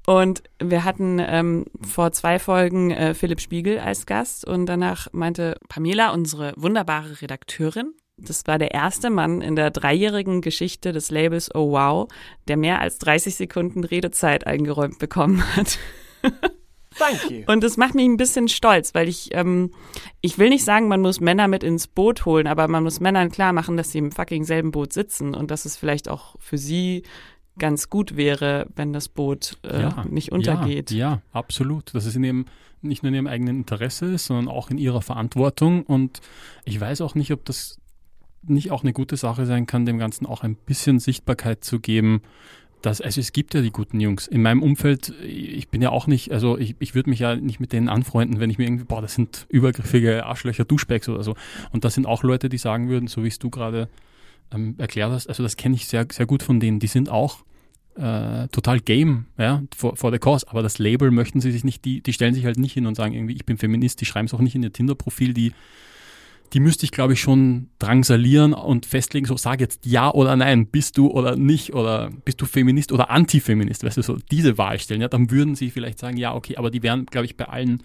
Und 0.09 0.43
wir 0.59 0.85
hatten 0.85 1.19
ähm, 1.21 1.67
vor 1.87 2.13
zwei 2.13 2.39
Folgen 2.39 2.91
äh, 2.91 3.13
Philipp 3.13 3.43
Spiegel 3.43 3.79
als 3.79 4.07
Gast 4.07 4.47
und 4.47 4.65
danach 4.65 5.09
meinte 5.13 5.59
Pamela, 5.69 6.15
unsere 6.15 6.55
wunderbare 6.57 7.21
Redakteurin, 7.21 7.93
das 8.17 8.47
war 8.47 8.59
der 8.59 8.71
erste 8.71 9.11
Mann 9.11 9.43
in 9.43 9.55
der 9.55 9.71
dreijährigen 9.71 10.41
Geschichte 10.41 10.93
des 10.93 11.11
Labels 11.11 11.55
Oh 11.55 11.73
Wow, 11.73 12.09
der 12.49 12.57
mehr 12.57 12.81
als 12.81 12.97
30 13.01 13.37
Sekunden 13.37 13.85
Redezeit 13.85 14.47
eingeräumt 14.47 14.99
bekommen 14.99 15.45
hat. 15.57 15.79
Thank 16.97 17.31
you. 17.31 17.43
Und 17.47 17.63
das 17.63 17.77
macht 17.77 17.95
mich 17.95 18.07
ein 18.07 18.17
bisschen 18.17 18.49
stolz, 18.49 18.95
weil 18.95 19.09
ich, 19.09 19.29
ähm, 19.33 19.73
ich 20.23 20.39
will 20.39 20.49
nicht 20.49 20.65
sagen, 20.65 20.89
man 20.89 21.03
muss 21.03 21.21
Männer 21.21 21.49
mit 21.49 21.63
ins 21.63 21.87
Boot 21.87 22.25
holen, 22.25 22.47
aber 22.47 22.67
man 22.67 22.83
muss 22.83 22.99
Männern 22.99 23.31
klar 23.31 23.53
machen, 23.53 23.77
dass 23.77 23.93
sie 23.93 23.99
im 23.99 24.11
fucking 24.11 24.45
selben 24.45 24.71
Boot 24.71 24.95
sitzen 24.95 25.35
und 25.35 25.51
dass 25.51 25.67
es 25.67 25.77
vielleicht 25.77 26.09
auch 26.09 26.37
für 26.41 26.57
sie 26.57 27.03
ganz 27.59 27.91
gut 27.91 28.17
wäre, 28.17 28.67
wenn 28.77 28.93
das 28.93 29.09
Boot 29.09 29.59
äh, 29.63 29.83
ja, 29.83 30.05
nicht 30.09 30.33
untergeht. 30.33 30.91
Ja, 30.91 30.97
ja, 30.97 31.23
absolut. 31.33 31.95
Dass 31.95 32.07
es 32.07 32.17
in 32.17 32.25
ihrem, 32.25 32.47
nicht 32.83 33.03
nur 33.03 33.09
in 33.09 33.15
ihrem 33.15 33.27
eigenen 33.27 33.59
Interesse 33.59 34.07
ist, 34.07 34.27
sondern 34.27 34.49
auch 34.49 34.71
in 34.71 34.79
ihrer 34.79 35.03
Verantwortung. 35.03 35.83
Und 35.83 36.21
ich 36.65 36.81
weiß 36.81 37.01
auch 37.01 37.15
nicht, 37.15 37.33
ob 37.33 37.45
das 37.45 37.79
nicht 38.43 38.71
auch 38.71 38.83
eine 38.83 38.93
gute 38.93 39.17
Sache 39.17 39.47
sein 39.47 39.67
kann, 39.67 39.85
dem 39.85 39.99
Ganzen 39.99 40.27
auch 40.27 40.43
ein 40.43 40.55
bisschen 40.55 41.01
Sichtbarkeit 41.01 41.65
zu 41.65 41.81
geben, 41.81 42.23
das, 42.83 43.01
also 43.01 43.21
es 43.21 43.33
gibt 43.33 43.55
ja 43.55 43.61
die 43.61 43.71
guten 43.71 43.99
Jungs. 43.99 44.29
In 44.29 44.43
meinem 44.43 44.63
Umfeld, 44.63 45.13
ich 45.23 45.69
bin 45.69 45.83
ja 45.83 45.91
auch 45.91 46.07
nicht, 46.07 46.31
also 46.33 46.57
ich, 46.59 46.77
ich 46.79 46.95
würde 46.95 47.11
mich 47.11 47.19
ja 47.19 47.35
nicht 47.35 47.59
mit 47.59 47.73
denen 47.73 47.89
anfreunden, 47.89 48.39
wenn 48.39 48.51
ich 48.51 48.59
mir 48.59 48.65
irgendwie, 48.65 48.85
boah, 48.85 49.03
das 49.03 49.15
sind 49.15 49.47
übergriffige 49.49 50.25
Arschlöcher, 50.25 50.65
Duschbacks 50.65 51.09
oder 51.09 51.25
so. 51.25 51.35
Und 51.73 51.85
das 51.85 51.95
sind 51.95 52.07
auch 52.07 52.23
Leute, 52.23 52.49
die 52.49 52.59
sagen 52.59 52.89
würden, 52.89 53.09
so 53.09 53.25
wie 53.25 53.29
es 53.29 53.39
du 53.39 53.51
gerade 53.51 53.89
ähm, 54.53 54.77
erklärt 54.79 55.11
hast, 55.11 55.29
also 55.29 55.43
das 55.43 55.57
kenne 55.57 55.75
ich 55.75 55.89
sehr, 55.89 56.07
sehr 56.11 56.27
gut 56.27 56.43
von 56.43 56.61
denen. 56.61 56.79
Die 56.79 56.87
sind 56.87 57.09
auch 57.09 57.45
äh, 57.99 58.49
total 58.49 58.81
game, 58.81 59.27
ja, 59.37 59.63
for, 59.77 59.97
for 59.97 60.13
the 60.13 60.19
cause. 60.19 60.47
Aber 60.49 60.63
das 60.63 60.79
Label 60.79 61.11
möchten 61.11 61.41
sie 61.41 61.53
sich 61.53 61.65
nicht, 61.65 61.85
die, 61.85 62.01
die 62.01 62.13
stellen 62.13 62.35
sich 62.35 62.45
halt 62.45 62.59
nicht 62.59 62.73
hin 62.73 62.87
und 62.87 62.95
sagen 62.95 63.15
irgendwie, 63.15 63.35
ich 63.35 63.45
bin 63.45 63.59
Feminist, 63.59 64.01
die 64.01 64.05
schreiben 64.05 64.27
es 64.27 64.35
auch 64.35 64.41
nicht 64.41 64.55
in 64.55 64.63
ihr 64.63 64.73
Tinder-Profil, 64.73 65.35
die 65.35 65.53
die 66.53 66.61
müsste 66.61 66.85
ich, 66.85 66.93
glaube 66.93 67.13
ich, 67.13 67.21
schon 67.21 67.69
drangsalieren 67.79 68.55
und 68.55 68.87
festlegen, 68.87 69.27
so 69.27 69.37
sag 69.37 69.61
jetzt 69.61 69.85
ja 69.85 70.11
oder 70.11 70.35
nein, 70.37 70.67
bist 70.67 70.97
du 70.97 71.09
oder 71.09 71.37
nicht 71.37 71.75
oder 71.75 72.11
bist 72.25 72.41
du 72.41 72.47
Feminist 72.47 72.93
oder 72.93 73.11
Antifeminist, 73.11 73.85
weißt 73.85 73.99
du, 73.99 74.03
so 74.03 74.17
diese 74.31 74.57
Wahl 74.57 74.79
stellen, 74.79 75.01
ja, 75.01 75.09
dann 75.09 75.31
würden 75.31 75.55
sie 75.55 75.71
vielleicht 75.71 75.99
sagen, 75.99 76.17
ja, 76.17 76.35
okay, 76.35 76.57
aber 76.57 76.71
die 76.71 76.83
wären, 76.83 77.07
glaube 77.07 77.27
ich, 77.27 77.37
bei 77.37 77.45
allen 77.45 77.83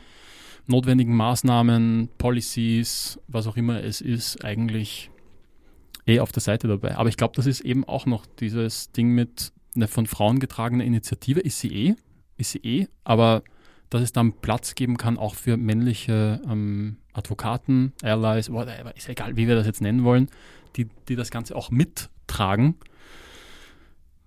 notwendigen 0.66 1.16
Maßnahmen, 1.16 2.10
Policies, 2.18 3.20
was 3.28 3.48
auch 3.48 3.58
immer 3.58 3.84
es 3.84 4.00
ist, 4.00 4.46
eigentlich 4.46 5.10
eh 6.08 6.20
auf 6.20 6.32
der 6.32 6.42
Seite 6.42 6.68
dabei. 6.68 6.96
Aber 6.96 7.10
ich 7.10 7.18
glaube, 7.18 7.34
das 7.36 7.46
ist 7.46 7.62
eben 7.62 7.84
auch 7.84 8.06
noch 8.06 8.26
dieses 8.40 8.92
Ding 8.92 9.10
mit 9.10 9.52
einer 9.76 9.88
von 9.88 10.06
Frauen 10.06 10.40
getragene 10.40 10.86
Initiative, 10.86 11.40
ist 11.40 11.60
sie 11.60 11.74
eh, 11.74 11.96
ist 12.38 12.52
sie 12.52 12.60
eh, 12.60 12.88
aber 13.04 13.44
dass 13.90 14.02
es 14.02 14.12
dann 14.12 14.34
Platz 14.34 14.74
geben 14.74 14.98
kann, 14.98 15.18
auch 15.18 15.36
für 15.36 15.56
männliche 15.56 16.42
ähm, 16.50 16.98
Advokaten, 17.14 17.94
Allies, 18.02 18.52
whatever, 18.52 18.96
ist 18.98 19.08
egal, 19.08 19.38
wie 19.38 19.48
wir 19.48 19.56
das 19.56 19.68
jetzt 19.68 19.82
nennen 19.82 20.04
wollen, 20.04 20.30
die, 20.76 20.90
die 21.08 21.16
das 21.16 21.30
Ganze 21.30 21.56
auch 21.56 21.70
mittragen. 21.70 22.76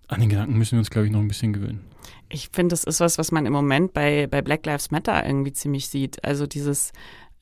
An 0.06 0.20
den 0.20 0.28
Gedanken 0.28 0.56
müssen 0.56 0.72
wir 0.72 0.78
uns, 0.78 0.90
glaube 0.90 1.06
ich, 1.06 1.12
noch 1.12 1.18
ein 1.18 1.26
bisschen 1.26 1.52
gewöhnen. 1.52 1.80
Ich 2.28 2.50
finde, 2.52 2.74
das 2.74 2.84
ist 2.84 3.00
was, 3.00 3.18
was 3.18 3.32
man 3.32 3.44
im 3.44 3.52
Moment 3.52 3.92
bei, 3.92 4.28
bei 4.28 4.40
Black 4.40 4.64
Lives 4.66 4.92
Matter 4.92 5.26
irgendwie 5.26 5.52
ziemlich 5.52 5.88
sieht. 5.88 6.24
Also 6.24 6.46
dieses, 6.46 6.92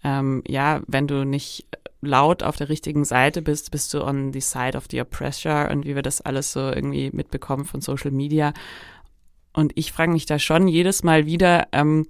ähm, 0.04 0.42
ja, 0.46 0.82
wenn 0.86 1.08
du 1.08 1.24
nicht 1.24 1.66
laut 2.02 2.42
auf 2.42 2.56
der 2.56 2.68
richtigen 2.68 3.04
Seite 3.04 3.42
bist, 3.42 3.70
bist 3.70 3.92
du 3.94 4.04
on 4.04 4.32
the 4.32 4.40
side 4.40 4.76
of 4.76 4.84
the 4.90 5.00
oppressor 5.00 5.70
und 5.70 5.84
wie 5.86 5.94
wir 5.94 6.02
das 6.02 6.20
alles 6.20 6.52
so 6.52 6.60
irgendwie 6.60 7.10
mitbekommen 7.12 7.64
von 7.64 7.80
Social 7.80 8.10
Media. 8.10 8.52
Und 9.54 9.72
ich 9.74 9.92
frage 9.92 10.12
mich 10.12 10.26
da 10.26 10.38
schon 10.38 10.68
jedes 10.68 11.02
Mal 11.02 11.26
wieder, 11.26 11.68
ähm, 11.72 12.06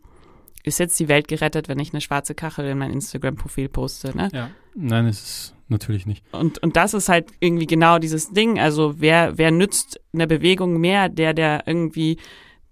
ist 0.64 0.78
jetzt 0.78 0.98
die 0.98 1.08
Welt 1.08 1.28
gerettet, 1.28 1.68
wenn 1.68 1.78
ich 1.78 1.92
eine 1.92 2.00
schwarze 2.00 2.34
Kachel 2.34 2.66
in 2.66 2.78
mein 2.78 2.90
Instagram-Profil 2.90 3.68
poste, 3.68 4.16
ne? 4.16 4.30
Ja, 4.32 4.50
nein, 4.74 5.06
es 5.06 5.22
ist 5.22 5.54
natürlich 5.68 6.06
nicht. 6.06 6.24
Und, 6.32 6.62
und 6.62 6.76
das 6.76 6.94
ist 6.94 7.08
halt 7.08 7.28
irgendwie 7.38 7.66
genau 7.66 7.98
dieses 7.98 8.32
Ding. 8.32 8.58
Also 8.58 8.94
wer, 8.98 9.36
wer 9.38 9.50
nützt 9.50 10.00
eine 10.12 10.26
Bewegung 10.26 10.80
mehr, 10.80 11.08
der, 11.08 11.34
der 11.34 11.64
irgendwie 11.66 12.18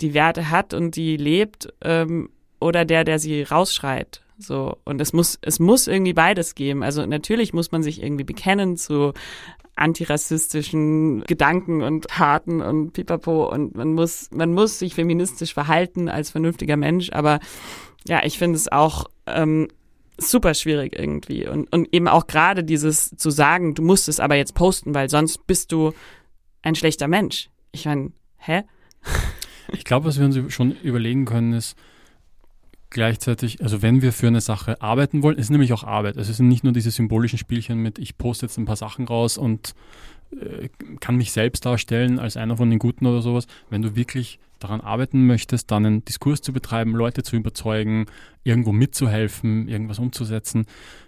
die 0.01 0.15
Werte 0.15 0.51
hat 0.51 0.75
und 0.75 0.97
die 0.97 1.17
lebt, 1.17 1.73
ähm, 1.83 2.31
oder 2.61 2.85
der, 2.85 3.05
der 3.05 3.19
sie 3.19 3.43
rausschreit? 3.43 4.23
So. 4.47 4.77
Und 4.85 5.01
es 5.01 5.13
muss, 5.13 5.39
es 5.43 5.59
muss 5.59 5.87
irgendwie 5.87 6.13
beides 6.13 6.55
geben. 6.55 6.83
Also 6.83 7.07
natürlich 7.07 7.53
muss 7.53 7.73
man 7.73 7.83
sich 7.83 8.03
irgendwie 8.03 8.25
bekennen 8.25 8.77
zu 8.77 9.13
antirassistischen 9.77 11.23
Gedanken 11.25 11.83
und 11.83 12.09
Taten 12.09 12.61
und 12.61 12.93
pipapo 12.93 13.51
und 13.51 13.75
man 13.75 13.95
muss, 13.95 14.31
man 14.31 14.53
muss 14.53 14.79
sich 14.79 14.95
feministisch 14.95 15.55
verhalten 15.55 16.09
als 16.09 16.31
vernünftiger 16.31 16.77
Mensch, 16.77 17.11
aber 17.13 17.41
ja, 18.07 18.23
ich 18.25 18.39
finde 18.39 18.57
es 18.57 18.71
auch 18.71 19.07
ähm, 19.27 19.69
super 20.19 20.55
schwierig 20.55 20.99
irgendwie 20.99 21.49
und, 21.49 21.73
und 21.73 21.89
eben 21.93 22.07
auch 22.07 22.27
gerade 22.27 22.65
dieses 22.65 23.17
zu 23.17 23.31
sagen, 23.31 23.75
du 23.75 23.83
musst 23.83 24.09
es 24.09 24.21
aber 24.21 24.37
jetzt 24.37 24.55
posten, 24.55 24.95
weil 24.95 25.09
sonst 25.09 25.47
bist 25.47 25.73
du 25.73 25.93
ein 26.63 26.75
schlechter 26.75 27.09
Mensch. 27.09 27.49
Ich 27.73 27.87
meine, 27.87 28.13
hä? 28.37 28.63
Ich 29.73 29.85
glaube, 29.85 30.07
was 30.07 30.19
wir 30.19 30.27
uns 30.27 30.53
schon 30.53 30.73
überlegen 30.83 31.25
können, 31.25 31.55
ist, 31.55 31.77
gleichzeitig, 32.93 33.63
also 33.63 33.83
wenn 33.83 34.03
wir 34.03 34.13
für 34.13 34.29
eine 34.29 34.41
Sache 34.41 34.81
arbeiten 34.81 35.23
wollen, 35.23 35.39
ist 35.39 35.51
nämlich 35.51 35.73
auch 35.73 35.85
Arbeit. 35.85 36.17
Es 36.17 36.29
sind 36.29 36.49
nicht 36.49 36.65
nur 36.65 36.73
diese 36.73 36.91
symbolischen 36.91 37.39
Spielchen 37.39 37.79
mit, 37.79 37.99
ich 37.99 38.19
poste 38.19 38.47
jetzt 38.47 38.59
ein 38.59 38.65
paar 38.65 38.77
Sachen 38.77 39.07
raus 39.07 39.39
und 39.39 39.75
äh, 40.33 40.69
kann 41.01 41.17
mich 41.17 41.33
selbst 41.33 41.67
darstellen 41.67 42.19
als 42.19 42.37
einer 42.37 42.57
von 42.57 42.71
den 42.71 42.79
Guten 42.79 43.07
oder 43.07 43.23
sowas. 43.23 43.47
Wenn 43.71 43.83
du 43.83 43.97
wirklich 43.97 44.39
daran 44.61 44.81
arbeiten 44.81 45.27
möchtest, 45.27 45.71
dann 45.71 45.85
einen 45.85 46.05
Diskurs 46.05 46.41
zu 46.41 46.53
betreiben, 46.53 46.95
Leute 46.95 47.23
zu 47.23 47.37
überzeugen, 47.37 48.07
irgendwo 48.45 48.73
mitzuhelfen, 48.73 49.69
irgendwas 49.69 49.99
umzusetzen, 49.99 50.67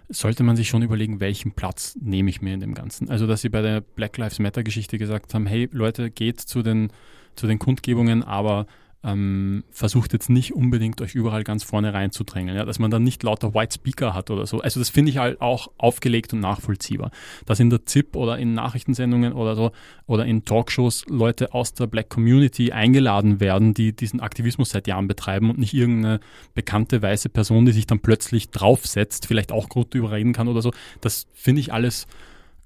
sollte 0.09 0.43
man 0.43 0.55
sich 0.55 0.67
schon 0.67 0.81
überlegen, 0.81 1.19
welchen 1.19 1.51
Platz 1.51 1.97
nehme 2.01 2.29
ich 2.29 2.41
mir 2.41 2.53
in 2.53 2.59
dem 2.59 2.73
Ganzen. 2.73 3.09
Also, 3.09 3.27
dass 3.27 3.41
sie 3.41 3.49
bei 3.49 3.61
der 3.61 3.81
Black 3.81 4.17
Lives 4.17 4.39
Matter 4.39 4.63
Geschichte 4.63 4.97
gesagt 4.97 5.33
haben, 5.33 5.45
hey 5.45 5.69
Leute, 5.71 6.11
geht 6.11 6.41
zu 6.41 6.61
den, 6.61 6.91
zu 7.35 7.47
den 7.47 7.59
Kundgebungen, 7.59 8.23
aber 8.23 8.67
ähm, 9.05 9.63
versucht 9.69 10.13
jetzt 10.13 10.29
nicht 10.29 10.53
unbedingt 10.53 10.99
euch 10.99 11.13
überall 11.13 11.43
ganz 11.43 11.63
vorne 11.63 11.93
reinzudrängen, 11.93 12.55
ja, 12.55 12.65
dass 12.65 12.79
man 12.79 12.89
dann 12.89 13.03
nicht 13.03 13.21
lauter 13.21 13.53
White 13.53 13.75
Speaker 13.75 14.15
hat 14.15 14.31
oder 14.31 14.47
so. 14.47 14.61
Also 14.61 14.79
das 14.79 14.89
finde 14.89 15.11
ich 15.11 15.19
halt 15.19 15.41
auch 15.41 15.69
aufgelegt 15.77 16.33
und 16.33 16.39
nachvollziehbar. 16.39 17.11
Dass 17.45 17.59
in 17.59 17.69
der 17.69 17.85
ZIP 17.85 18.15
oder 18.15 18.39
in 18.39 18.55
Nachrichtensendungen 18.55 19.33
oder 19.33 19.55
so 19.55 19.71
oder 20.07 20.25
in 20.25 20.43
Talkshows 20.43 21.05
Leute 21.07 21.53
aus 21.53 21.73
der 21.73 21.85
Black 21.85 22.09
Community 22.09 22.71
eingeladen 22.71 23.39
werden, 23.39 23.75
die 23.75 23.95
diesen 23.95 24.21
Aktivismus 24.21 24.71
seit 24.71 24.87
Jahren 24.87 25.07
betreiben 25.07 25.51
und 25.51 25.59
nicht 25.59 25.75
irgendeine 25.75 26.19
bekannte 26.55 27.01
weiße 27.01 27.29
Person, 27.29 27.65
die 27.65 27.73
sich 27.73 27.85
dann 27.85 27.99
plötzlich 27.99 28.49
draufsetzt, 28.49 29.27
vielleicht 29.27 29.51
auch 29.51 29.69
gut 29.69 29.93
überreden 29.93 30.33
kann 30.33 30.47
oder 30.47 30.63
so. 30.63 30.71
Das 31.01 31.27
finde 31.33 31.61
ich 31.61 31.71
alles 31.71 32.07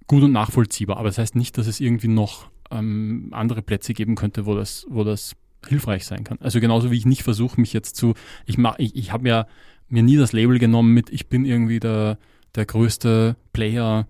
gut 0.08 0.24
und 0.24 0.32
nachvollziehbar. 0.32 0.98
Aber 0.98 1.10
das 1.10 1.18
heißt 1.18 1.36
nicht, 1.36 1.58
dass 1.58 1.68
es 1.68 1.82
irgendwie 1.82 2.08
noch 2.08 2.50
ähm, 2.72 3.30
andere 3.32 3.62
Plätze 3.62 3.94
geben 3.94 4.16
könnte, 4.16 4.46
wo 4.46 4.56
das, 4.56 4.86
wo 4.90 5.04
das 5.04 5.36
hilfreich 5.68 6.06
sein 6.06 6.24
kann. 6.24 6.38
Also 6.42 6.60
genauso 6.60 6.92
wie 6.92 6.98
ich 6.98 7.06
nicht 7.06 7.24
versuche, 7.24 7.60
mich 7.60 7.74
jetzt 7.74 7.96
zu, 7.96 8.14
ich 8.46 8.58
mach, 8.58 8.76
ich, 8.80 8.96
ich 8.96 9.12
habe 9.12 9.28
ja 9.28 9.48
mir 9.90 10.04
nie 10.04 10.18
das 10.18 10.34
Label 10.34 10.60
genommen 10.60 10.94
mit, 10.94 11.10
ich 11.10 11.28
bin 11.28 11.46
irgendwie 11.46 11.80
der, 11.80 12.18
der 12.56 12.66
größte 12.66 13.36
Player 13.54 14.08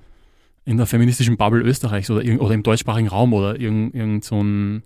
in 0.66 0.78
der 0.78 0.86
feministischen 0.86 1.38
Bubble 1.38 1.62
Österreichs 1.62 2.10
oder, 2.10 2.22
oder 2.40 2.54
im 2.54 2.64
deutschsprachigen 2.64 3.08
Raum 3.08 3.34
oder 3.34 3.60
irgend, 3.60 3.96
irgend 3.96 4.24
so, 4.24 4.42
ein, 4.42 4.84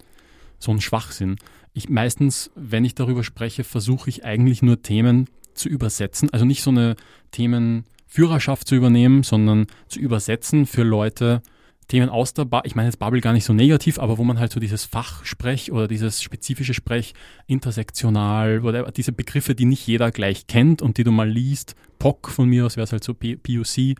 so 0.59 0.71
ein 0.71 0.81
Schwachsinn. 0.81 1.35
Ich 1.73 1.89
meistens, 1.89 2.51
wenn 2.55 2.85
ich 2.85 2.95
darüber 2.95 3.23
spreche, 3.23 3.63
versuche 3.63 4.09
ich 4.09 4.23
eigentlich 4.23 4.61
nur 4.61 4.81
Themen 4.81 5.27
zu 5.55 5.69
übersetzen, 5.69 6.31
also 6.31 6.45
nicht 6.45 6.63
so 6.63 6.71
eine 6.71 6.95
Themenführerschaft 7.31 8.67
zu 8.67 8.75
übernehmen, 8.75 9.23
sondern 9.23 9.67
zu 9.87 9.99
übersetzen 9.99 10.65
für 10.65 10.83
Leute, 10.83 11.41
Themen 11.87 12.09
aus 12.09 12.33
der 12.33 12.45
Bubble, 12.45 12.67
ich 12.67 12.75
meine 12.75 12.87
jetzt 12.87 12.99
Bubble 12.99 13.21
gar 13.21 13.33
nicht 13.33 13.45
so 13.45 13.53
negativ, 13.53 13.99
aber 13.99 14.17
wo 14.17 14.23
man 14.23 14.39
halt 14.39 14.51
so 14.51 14.59
dieses 14.59 14.85
Fachsprech 14.85 15.71
oder 15.71 15.87
dieses 15.87 16.21
spezifische 16.21 16.73
Sprech 16.73 17.13
intersektional, 17.47 18.63
whatever, 18.63 18.91
diese 18.91 19.11
Begriffe, 19.11 19.55
die 19.55 19.65
nicht 19.65 19.85
jeder 19.87 20.11
gleich 20.11 20.47
kennt 20.47 20.81
und 20.81 20.97
die 20.97 21.03
du 21.03 21.11
mal 21.11 21.29
liest, 21.29 21.75
POC 21.99 22.29
von 22.29 22.49
mir 22.49 22.65
aus 22.65 22.75
wäre 22.75 22.85
es 22.85 22.91
halt 22.91 23.03
so 23.03 23.13
POC. 23.13 23.95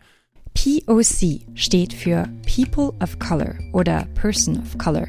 POC 0.54 1.40
steht 1.54 1.92
für 1.92 2.28
People 2.46 2.92
of 3.02 3.18
Color 3.18 3.54
oder 3.72 4.06
Person 4.14 4.58
of 4.58 4.78
Color. 4.78 5.08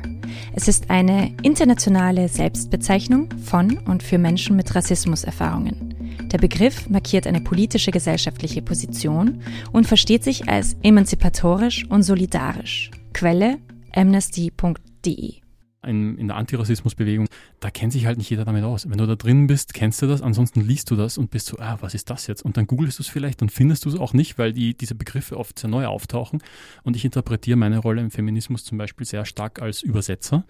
Es 0.54 0.68
ist 0.68 0.90
eine 0.90 1.36
internationale 1.44 2.28
Selbstbezeichnung 2.28 3.30
von 3.44 3.78
und 3.80 4.02
für 4.02 4.18
Menschen 4.18 4.56
mit 4.56 4.74
Rassismuserfahrungen. 4.74 5.95
Der 6.24 6.38
Begriff 6.38 6.90
markiert 6.90 7.28
eine 7.28 7.42
politische 7.42 7.92
gesellschaftliche 7.92 8.62
Position 8.62 9.42
und 9.72 9.88
versteht 9.88 10.24
sich 10.24 10.50
als 10.50 10.76
emanzipatorisch 10.84 11.86
und 11.90 12.04
solidarisch. 12.04 12.92
Quelle 13.14 13.58
amnesty.de 13.94 15.46
in, 15.88 16.28
der 16.28 16.36
Antirassismusbewegung, 16.36 17.28
da 17.60 17.70
kennt 17.70 17.94
sich 17.94 18.06
halt 18.06 18.18
nicht 18.18 18.30
jeder 18.30 18.46
damit 18.46 18.64
aus. 18.64 18.90
Wenn 18.90 18.98
du 18.98 19.06
da 19.06 19.16
drin 19.16 19.48
bist, 19.48 19.74
kennst 19.74 20.02
du 20.02 20.08
das, 20.08 20.22
ansonsten 20.22 20.62
liest 20.62 20.92
du 20.92 20.96
das 20.96 21.18
und 21.18 21.32
bist 21.32 21.48
so, 21.48 21.58
ah, 21.60 21.78
was 21.82 21.94
ist 21.94 22.10
das 22.10 22.28
jetzt? 22.28 22.44
Und 22.44 22.58
dann 22.58 22.68
googelst 22.68 23.00
du 23.00 23.04
es 23.04 23.10
vielleicht, 23.10 23.42
dann 23.42 23.50
findest 23.50 23.86
du 23.86 23.90
es 23.90 23.96
auch 23.96 24.14
nicht, 24.14 24.38
weil 24.38 24.54
die, 24.54 24.76
diese 24.76 24.96
Begriffe 24.96 25.38
oft 25.38 25.60
sehr 25.60 25.70
neu 25.70 25.86
auftauchen. 25.86 26.42
Und 26.84 26.96
ich 26.96 27.06
interpretiere 27.06 27.58
meine 27.58 27.80
Rolle 27.80 28.02
im 28.02 28.12
Feminismus 28.12 28.64
zum 28.64 28.78
Beispiel 28.78 29.06
sehr 29.06 29.26
stark 29.26 29.62
als 29.62 29.82
Übersetzer. 29.82 30.46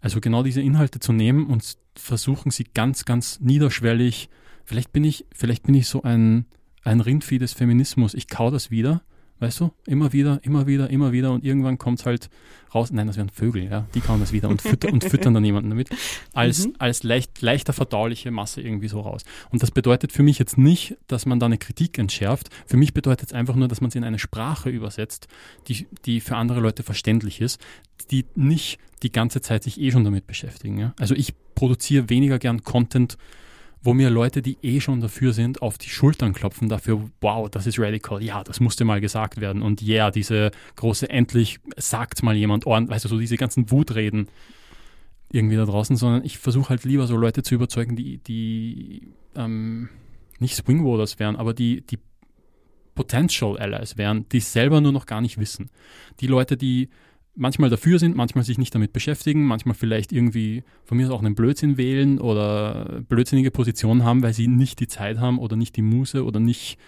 Also 0.00 0.20
genau 0.20 0.42
diese 0.42 0.60
Inhalte 0.60 1.00
zu 1.00 1.12
nehmen 1.12 1.46
und 1.46 1.76
versuchen 1.96 2.50
sie 2.50 2.64
ganz, 2.64 3.04
ganz 3.04 3.40
niederschwellig, 3.40 4.28
vielleicht 4.64 4.92
bin 4.92 5.04
ich, 5.04 5.26
vielleicht 5.34 5.64
bin 5.64 5.74
ich 5.74 5.88
so 5.88 6.02
ein, 6.02 6.46
ein 6.82 7.00
Rindvieh 7.00 7.38
des 7.38 7.52
Feminismus, 7.52 8.14
ich 8.14 8.28
kau 8.28 8.50
das 8.50 8.70
wieder 8.70 9.02
Weißt 9.40 9.60
du? 9.60 9.72
Immer 9.86 10.12
wieder, 10.12 10.38
immer 10.42 10.66
wieder, 10.66 10.88
immer 10.90 11.10
wieder 11.10 11.32
und 11.32 11.44
irgendwann 11.44 11.76
kommt 11.76 11.98
es 11.98 12.06
halt 12.06 12.30
raus. 12.72 12.92
Nein, 12.92 13.08
das 13.08 13.16
wären 13.16 13.30
Vögel, 13.30 13.64
ja. 13.64 13.86
Die 13.92 14.00
kauen 14.00 14.20
das 14.20 14.32
wieder 14.32 14.48
und, 14.48 14.62
fütter, 14.62 14.92
und 14.92 15.02
füttern 15.02 15.34
dann 15.34 15.44
jemanden 15.44 15.70
damit. 15.70 15.90
Als, 16.32 16.66
mhm. 16.66 16.74
als 16.78 17.02
leicht, 17.02 17.42
leichter 17.42 17.72
verdauliche 17.72 18.30
Masse 18.30 18.60
irgendwie 18.60 18.88
so 18.88 19.00
raus. 19.00 19.24
Und 19.50 19.62
das 19.62 19.70
bedeutet 19.70 20.12
für 20.12 20.22
mich 20.22 20.38
jetzt 20.38 20.56
nicht, 20.56 20.96
dass 21.08 21.26
man 21.26 21.40
da 21.40 21.46
eine 21.46 21.58
Kritik 21.58 21.98
entschärft. 21.98 22.48
Für 22.64 22.76
mich 22.76 22.94
bedeutet 22.94 23.28
es 23.28 23.32
einfach 23.32 23.54
nur, 23.54 23.68
dass 23.68 23.80
man 23.80 23.88
es 23.88 23.94
in 23.96 24.04
eine 24.04 24.18
Sprache 24.18 24.70
übersetzt, 24.70 25.28
die, 25.68 25.86
die 26.04 26.20
für 26.20 26.36
andere 26.36 26.60
Leute 26.60 26.82
verständlich 26.82 27.40
ist, 27.40 27.60
die 28.10 28.24
nicht 28.34 28.78
die 29.02 29.12
ganze 29.12 29.40
Zeit 29.40 29.64
sich 29.64 29.80
eh 29.80 29.90
schon 29.90 30.04
damit 30.04 30.26
beschäftigen. 30.26 30.78
Ja? 30.78 30.94
Also 30.98 31.14
ich 31.14 31.34
produziere 31.54 32.08
weniger 32.08 32.38
gern 32.38 32.62
Content, 32.62 33.18
wo 33.84 33.92
mir 33.92 34.08
Leute, 34.08 34.40
die 34.40 34.56
eh 34.62 34.80
schon 34.80 35.00
dafür 35.00 35.34
sind, 35.34 35.60
auf 35.60 35.76
die 35.76 35.90
Schultern 35.90 36.32
klopfen 36.32 36.70
dafür, 36.70 37.10
wow, 37.20 37.50
das 37.50 37.66
ist 37.66 37.78
radical, 37.78 38.22
ja, 38.22 38.42
das 38.42 38.58
musste 38.58 38.84
mal 38.84 39.00
gesagt 39.00 39.40
werden 39.40 39.60
und 39.60 39.82
ja, 39.82 39.94
yeah, 39.94 40.10
diese 40.10 40.50
große, 40.76 41.08
endlich 41.10 41.60
sagt 41.76 42.22
mal 42.22 42.34
jemand, 42.34 42.64
weißt 42.64 43.04
du, 43.04 43.08
so 43.08 43.18
diese 43.18 43.36
ganzen 43.36 43.70
Wutreden 43.70 44.28
irgendwie 45.30 45.56
da 45.56 45.66
draußen, 45.66 45.96
sondern 45.96 46.24
ich 46.24 46.38
versuche 46.38 46.70
halt 46.70 46.84
lieber 46.84 47.06
so 47.06 47.16
Leute 47.16 47.42
zu 47.42 47.54
überzeugen, 47.54 47.94
die, 47.94 48.18
die 48.18 49.08
ähm, 49.36 49.90
nicht 50.38 50.56
Swingvoters 50.56 51.18
wären, 51.18 51.36
aber 51.36 51.52
die, 51.52 51.82
die 51.82 51.98
Potential 52.94 53.58
Allies 53.58 53.98
wären, 53.98 54.26
die 54.30 54.40
selber 54.40 54.80
nur 54.80 54.92
noch 54.92 55.06
gar 55.06 55.20
nicht 55.20 55.38
wissen. 55.38 55.70
Die 56.20 56.26
Leute, 56.26 56.56
die 56.56 56.88
manchmal 57.34 57.70
dafür 57.70 57.98
sind, 57.98 58.16
manchmal 58.16 58.44
sich 58.44 58.58
nicht 58.58 58.74
damit 58.74 58.92
beschäftigen, 58.92 59.46
manchmal 59.46 59.74
vielleicht 59.74 60.12
irgendwie 60.12 60.62
von 60.84 60.96
mir 60.96 61.06
aus 61.06 61.12
auch 61.12 61.22
einen 61.22 61.34
Blödsinn 61.34 61.76
wählen 61.76 62.20
oder 62.20 63.02
blödsinnige 63.08 63.50
Positionen 63.50 64.04
haben, 64.04 64.22
weil 64.22 64.32
sie 64.32 64.48
nicht 64.48 64.80
die 64.80 64.86
Zeit 64.86 65.18
haben 65.18 65.38
oder 65.38 65.56
nicht 65.56 65.76
die 65.76 65.82
Muße 65.82 66.24
oder 66.24 66.40
nicht 66.40 66.78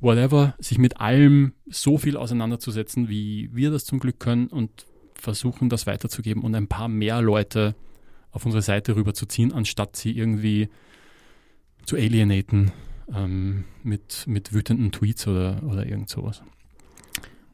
whatever, 0.00 0.54
sich 0.58 0.78
mit 0.78 1.00
allem 1.00 1.52
so 1.66 1.98
viel 1.98 2.16
auseinanderzusetzen, 2.16 3.08
wie 3.08 3.50
wir 3.52 3.70
das 3.70 3.84
zum 3.84 3.98
Glück 3.98 4.20
können 4.20 4.46
und 4.46 4.86
versuchen, 5.14 5.68
das 5.68 5.86
weiterzugeben 5.86 6.42
und 6.42 6.54
ein 6.54 6.68
paar 6.68 6.88
mehr 6.88 7.20
Leute 7.20 7.74
auf 8.30 8.44
unsere 8.46 8.62
Seite 8.62 8.94
rüberzuziehen, 8.94 9.52
anstatt 9.52 9.96
sie 9.96 10.12
irgendwie 10.12 10.68
zu 11.84 11.96
alienaten 11.96 12.70
ähm, 13.12 13.64
mit, 13.82 14.26
mit 14.26 14.52
wütenden 14.52 14.92
Tweets 14.92 15.26
oder, 15.26 15.62
oder 15.64 15.86
irgend 15.86 16.08
sowas. 16.08 16.42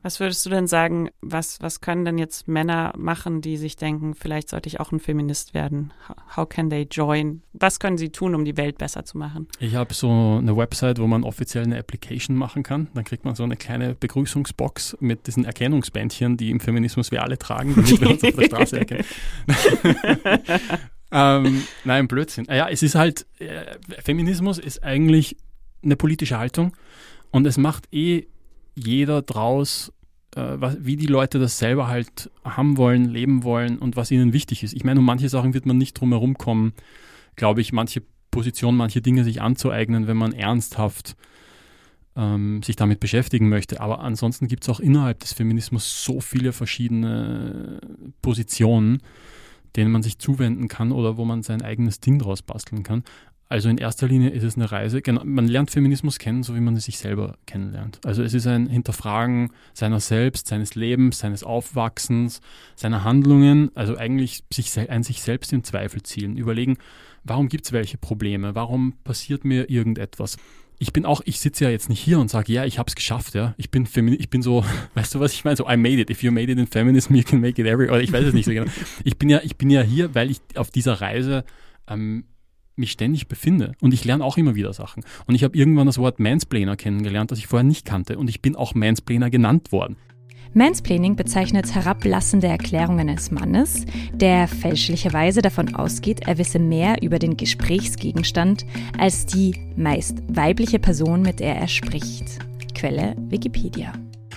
Was 0.05 0.21
würdest 0.21 0.45
du 0.45 0.51
denn 0.51 0.67
sagen, 0.67 1.09
was, 1.23 1.63
was 1.63 1.81
können 1.81 2.05
denn 2.05 2.19
jetzt 2.19 2.47
Männer 2.47 2.93
machen, 2.95 3.41
die 3.41 3.57
sich 3.57 3.77
denken, 3.77 4.13
vielleicht 4.15 4.51
sollte 4.51 4.69
ich 4.69 4.79
auch 4.79 4.93
ein 4.93 5.01
Feminist 5.01 5.55
werden? 5.55 5.95
How 6.37 6.47
can 6.47 6.69
they 6.69 6.87
join? 6.91 7.43
Was 7.55 7.81
können 7.81 7.97
sie 7.97 8.11
tun, 8.11 8.35
um 8.35 8.45
die 8.45 8.59
Welt 8.59 8.77
besser 8.77 9.07
zu 9.07 9.17
machen? 9.17 9.49
Ich 9.61 9.77
habe 9.77 9.95
so 9.95 10.11
eine 10.11 10.55
Website, 10.59 10.99
wo 10.99 11.07
man 11.07 11.25
offiziell 11.25 11.65
eine 11.65 11.79
Application 11.79 12.37
machen 12.37 12.63
kann. 12.63 12.89
Dann 12.93 13.05
kriegt 13.05 13.25
man 13.25 13.35
so 13.35 13.45
eine 13.45 13.57
kleine 13.57 13.95
Begrüßungsbox 13.95 14.99
mit 15.01 15.27
diesen 15.27 15.47
Erkennungsbändchen, 15.47 16.37
die 16.37 16.51
im 16.51 16.61
Feminismus 16.61 17.11
wir 17.11 17.23
alle 17.23 17.39
tragen, 17.39 17.75
damit 17.75 17.99
wir 17.99 18.11
uns 18.11 18.25
auf 18.25 18.35
der 18.35 18.45
Straße 18.45 18.79
erkennen. 18.81 19.05
ähm, 21.13 21.63
nein, 21.85 22.09
Blödsinn. 22.09 22.45
Ja, 22.51 22.69
es 22.69 22.83
ist 22.83 22.95
halt, 22.95 23.25
äh, 23.39 23.79
Feminismus 24.03 24.59
ist 24.59 24.85
eigentlich 24.85 25.39
eine 25.83 25.97
politische 25.97 26.39
Haltung 26.39 26.77
und 27.31 27.47
es 27.47 27.57
macht 27.57 27.91
eh 27.91 28.27
jeder 28.75 29.23
draus, 29.23 29.93
äh, 30.37 30.55
was, 30.57 30.77
wie 30.81 30.97
die 30.97 31.07
Leute 31.07 31.39
das 31.39 31.59
selber 31.59 31.89
halt 31.89 32.31
haben 32.45 32.77
wollen, 32.77 33.05
leben 33.07 33.43
wollen 33.43 33.79
und 33.79 33.97
was 33.97 34.11
ihnen 34.11 34.33
wichtig 34.33 34.63
ist. 34.63 34.75
Ich 34.75 34.85
meine, 34.85 35.01
um 35.01 35.07
manche 35.07 35.29
Sachen 35.29 35.55
wird 35.55 35.67
man 35.67 35.79
nicht 35.79 35.95
drum 35.95 36.11
herum 36.11 36.37
kommen, 36.37 36.73
glaube 37.37 37.61
ich, 37.61 37.73
manche 37.73 38.03
Positionen, 38.31 38.77
manche 38.77 39.01
Dinge 39.01 39.25
sich 39.25 39.41
anzueignen, 39.41 40.07
wenn 40.07 40.17
man 40.17 40.33
ernsthaft 40.33 41.17
ähm, 42.17 42.63
sich 42.63 42.77
damit 42.77 43.01
beschäftigen 43.01 43.49
möchte. 43.49 43.81
Aber 43.81 44.01
ansonsten 44.01 44.49
gibt 44.49 44.65
es 44.65 44.69
auch 44.69 44.81
innerhalb 44.81 45.21
des 45.21 45.33
Feminismus 45.33 46.05
so 46.05 46.21
viele 46.21 46.53
verschiedene 46.53 47.81
Positionen, 48.23 48.99
denen 49.77 49.91
man 49.91 50.03
sich 50.03 50.19
zuwenden 50.19 50.69
kann 50.69 50.93
oder 50.93 51.17
wo 51.17 51.25
man 51.25 51.43
sein 51.43 51.63
eigenes 51.63 52.01
Ding 52.01 52.19
draus 52.19 52.43
basteln 52.43 52.83
kann. 52.83 53.05
Also 53.55 53.69
in 53.69 53.79
erster 53.79 54.09
Linie 54.09 54.31
ist 54.31 54.43
es 54.43 54.57
eine 54.57 54.73
Reise, 54.73 55.01
man 55.23 55.47
lernt 55.47 55.71
Feminismus 55.71 56.19
kennen, 56.19 56.43
so 56.43 56.57
wie 56.57 56.61
man 56.61 56.77
sich 56.77 56.99
selber 56.99 57.37
kennenlernt. 57.47 58.01
Also 58.05 58.25
es 58.25 58.35
ist 58.35 58.49
ein 58.49 58.67
Hinterfragen 58.67 59.53
seiner 59.75 60.01
selbst, 60.01 60.49
seines 60.49 60.75
Lebens, 60.75 61.21
seines 61.21 61.45
Aufwachsens, 61.45 62.41
seiner 62.75 63.05
Handlungen, 63.05 63.71
also 63.77 63.97
eigentlich 63.97 64.43
sich, 64.53 64.77
ein 64.91 65.05
sich 65.05 65.23
selbst 65.23 65.53
in 65.53 65.63
Zweifel 65.63 66.03
zielen, 66.03 66.37
überlegen, 66.37 66.79
warum 67.23 67.49
gibt 67.49 67.67
es 67.67 67.71
welche 67.71 67.97
Probleme, 67.97 68.57
warum 68.57 68.95
passiert 69.05 69.45
mir 69.45 69.71
irgendetwas. 69.71 70.37
Ich 70.81 70.93
bin 70.93 71.07
auch, 71.07 71.21
ich 71.25 71.39
sitze 71.39 71.63
ja 71.63 71.71
jetzt 71.71 71.89
nicht 71.89 72.01
hier 72.01 72.19
und 72.19 72.33
sage, 72.33 72.53
ja, 72.53 72.65
ich 72.65 72.81
habe 72.81 72.89
es 72.89 72.97
geschafft, 72.97 73.37
ja. 73.37 73.55
Ich 73.57 73.71
bin 73.71 73.87
Femini 73.87 74.17
ich 74.17 74.31
bin 74.31 74.43
so, 74.43 74.65
weißt 74.95 75.15
du, 75.15 75.21
was 75.21 75.33
ich 75.33 75.45
meine? 75.45 75.55
So, 75.55 75.71
I 75.71 75.77
made 75.77 76.01
it. 76.01 76.11
If 76.11 76.25
you 76.25 76.33
made 76.33 76.51
it 76.51 76.59
in 76.59 76.67
feminism, 76.67 77.15
you 77.15 77.23
can 77.23 77.41
make 77.41 77.63
it 77.63 77.69
every, 77.69 77.89
oder 77.89 78.03
ich 78.03 78.13
weiß 78.13 78.25
es 78.25 78.35
nicht 78.35 78.47
so 78.47 78.51
genau. 78.51 78.67
Ich 79.05 79.17
bin 79.17 79.29
ja, 79.29 79.43
ich 79.45 79.57
bin 79.57 79.71
ja 79.71 79.83
hier, 79.83 80.13
weil 80.17 80.33
ich 80.33 80.41
auf 80.57 80.73
dieser 80.73 80.95
Reise 80.95 81.45
ähm, 81.89 82.25
mich 82.77 82.93
ständig 82.93 83.29
befinde. 83.29 83.73
Und 83.81 83.95
ich 83.95 84.05
lerne 84.05 84.25
auch 84.25 84.37
immer 84.37 84.55
wieder 84.55 84.73
Sachen. 84.73 85.05
Und 85.27 85.35
ich 85.35 85.45
habe 85.45 85.57
irgendwann 85.57 85.87
das 85.87 85.99
Wort 85.99 86.21
Mansplainer 86.21 86.77
kennengelernt, 86.77 87.31
das 87.31 87.39
ich 87.39 87.47
vorher 87.47 87.65
nicht 87.65 87.85
kannte. 87.85 88.19
Und 88.19 88.29
ich 88.29 88.43
bin 88.43 88.57
auch 88.57 88.75
Mansplainer 88.75 89.31
genannt 89.31 89.73
worden. 89.73 89.97
Mansplaining 90.57 91.17
bezeichnet 91.17 91.75
herablassende 91.75 92.47
Erklärungen 92.47 93.09
eines 93.09 93.33
Mannes, 93.33 93.87
der 94.13 94.47
fälschlicherweise 94.47 95.43
davon 95.43 95.75
ausgeht, 95.75 96.29
er 96.29 96.39
wisse 96.39 96.61
mehr 96.61 97.03
über 97.03 97.19
den 97.19 97.37
Gesprächsgegenstand 97.37 98.65
als 98.97 99.27
die 99.27 99.57
meist 99.77 100.19
weibliche 100.29 100.79
Person, 100.79 101.23
mit 101.23 101.41
der 101.41 101.57
er 101.57 101.67
spricht. 101.67 102.39
Quelle 102.73 103.17
Wikipedia. 103.29 103.95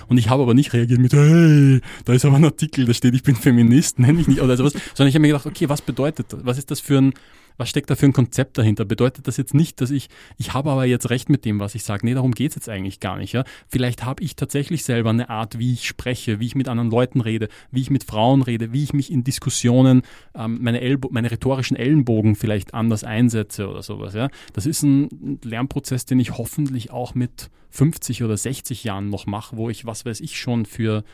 Und 0.08 0.18
ich 0.18 0.28
habe 0.28 0.42
aber 0.42 0.54
nicht 0.54 0.72
reagiert 0.72 1.00
mit, 1.00 1.12
hey, 1.12 1.80
da 2.04 2.12
ist 2.12 2.24
aber 2.24 2.36
ein 2.36 2.44
Artikel, 2.44 2.86
da 2.86 2.94
steht, 2.94 3.14
ich 3.14 3.22
bin 3.22 3.36
Feminist, 3.36 3.98
nenne 3.98 4.20
ich 4.20 4.26
nicht 4.26 4.40
oder 4.40 4.56
sowas, 4.56 4.72
sondern 4.94 5.08
ich 5.08 5.14
habe 5.14 5.20
mir 5.20 5.28
gedacht, 5.28 5.46
okay, 5.46 5.68
was 5.68 5.82
bedeutet 5.82 6.32
das? 6.32 6.40
Was 6.44 6.58
ist 6.58 6.70
das 6.70 6.80
für 6.80 6.98
ein, 6.98 7.12
was 7.58 7.68
steckt 7.68 7.90
da 7.90 7.96
für 7.96 8.06
ein 8.06 8.12
Konzept 8.12 8.56
dahinter? 8.56 8.84
Bedeutet 8.84 9.28
das 9.28 9.36
jetzt 9.36 9.52
nicht, 9.52 9.80
dass 9.80 9.90
ich, 9.90 10.08
ich 10.38 10.54
habe 10.54 10.70
aber 10.70 10.86
jetzt 10.86 11.10
recht 11.10 11.28
mit 11.28 11.44
dem, 11.44 11.60
was 11.60 11.74
ich 11.74 11.82
sage? 11.82 12.06
Nee, 12.06 12.14
darum 12.14 12.32
geht 12.32 12.52
es 12.52 12.54
jetzt 12.54 12.68
eigentlich 12.68 13.00
gar 13.00 13.18
nicht. 13.18 13.32
Ja? 13.32 13.44
Vielleicht 13.66 14.04
habe 14.04 14.22
ich 14.22 14.36
tatsächlich 14.36 14.84
selber 14.84 15.10
eine 15.10 15.28
Art, 15.28 15.58
wie 15.58 15.72
ich 15.72 15.86
spreche, 15.86 16.40
wie 16.40 16.46
ich 16.46 16.54
mit 16.54 16.68
anderen 16.68 16.90
Leuten 16.90 17.20
rede, 17.20 17.48
wie 17.70 17.80
ich 17.80 17.90
mit 17.90 18.04
Frauen 18.04 18.42
rede, 18.42 18.72
wie 18.72 18.84
ich 18.84 18.92
mich 18.92 19.12
in 19.12 19.24
Diskussionen, 19.24 20.02
ähm, 20.34 20.58
meine, 20.62 20.80
Ellbo 20.80 21.08
meine 21.10 21.30
rhetorischen 21.30 21.76
Ellenbogen 21.76 22.36
vielleicht 22.36 22.74
anders 22.74 23.02
einsetze 23.04 23.68
oder 23.68 23.82
sowas. 23.82 24.14
Ja? 24.14 24.30
Das 24.52 24.64
ist 24.64 24.82
ein 24.84 25.40
Lernprozess, 25.42 26.06
den 26.06 26.20
ich 26.20 26.38
hoffentlich 26.38 26.92
auch 26.92 27.14
mit 27.14 27.50
50 27.70 28.22
oder 28.22 28.36
60 28.36 28.84
Jahren 28.84 29.10
noch 29.10 29.26
mache, 29.26 29.56
wo 29.56 29.68
ich, 29.68 29.84
was 29.84 30.04
weiß 30.04 30.20
ich 30.20 30.38
schon 30.38 30.64
für 30.64 31.04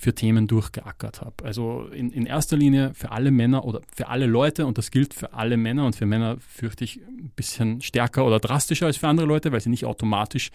für 0.00 0.14
Themen 0.14 0.46
durchgeackert 0.46 1.20
habe. 1.20 1.44
Also 1.44 1.86
in, 1.92 2.10
in 2.10 2.24
erster 2.24 2.56
Linie 2.56 2.94
für 2.94 3.12
alle 3.12 3.30
Männer 3.30 3.66
oder 3.66 3.82
für 3.94 4.08
alle 4.08 4.24
Leute 4.24 4.64
und 4.64 4.78
das 4.78 4.90
gilt 4.90 5.12
für 5.12 5.34
alle 5.34 5.58
Männer 5.58 5.84
und 5.84 5.94
für 5.94 6.06
Männer 6.06 6.38
fürchte 6.38 6.84
ich 6.84 7.02
ein 7.06 7.30
bisschen 7.36 7.82
stärker 7.82 8.24
oder 8.24 8.40
drastischer 8.40 8.86
als 8.86 8.96
für 8.96 9.08
andere 9.08 9.26
Leute, 9.26 9.52
weil 9.52 9.60
sie 9.60 9.68
nicht 9.68 9.84
automatisch 9.84 10.50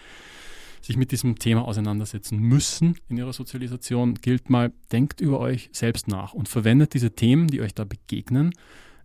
sich 0.81 0.97
mit 0.97 1.11
diesem 1.11 1.37
Thema 1.37 1.67
auseinandersetzen 1.67 2.39
müssen 2.39 2.97
in 3.07 3.17
ihrer 3.17 3.33
Sozialisation, 3.33 4.15
gilt 4.15 4.49
mal, 4.49 4.73
denkt 4.91 5.21
über 5.21 5.39
euch 5.39 5.69
selbst 5.71 6.07
nach 6.07 6.33
und 6.33 6.49
verwendet 6.49 6.95
diese 6.95 7.11
Themen, 7.11 7.47
die 7.47 7.61
euch 7.61 7.75
da 7.75 7.83
begegnen, 7.83 8.51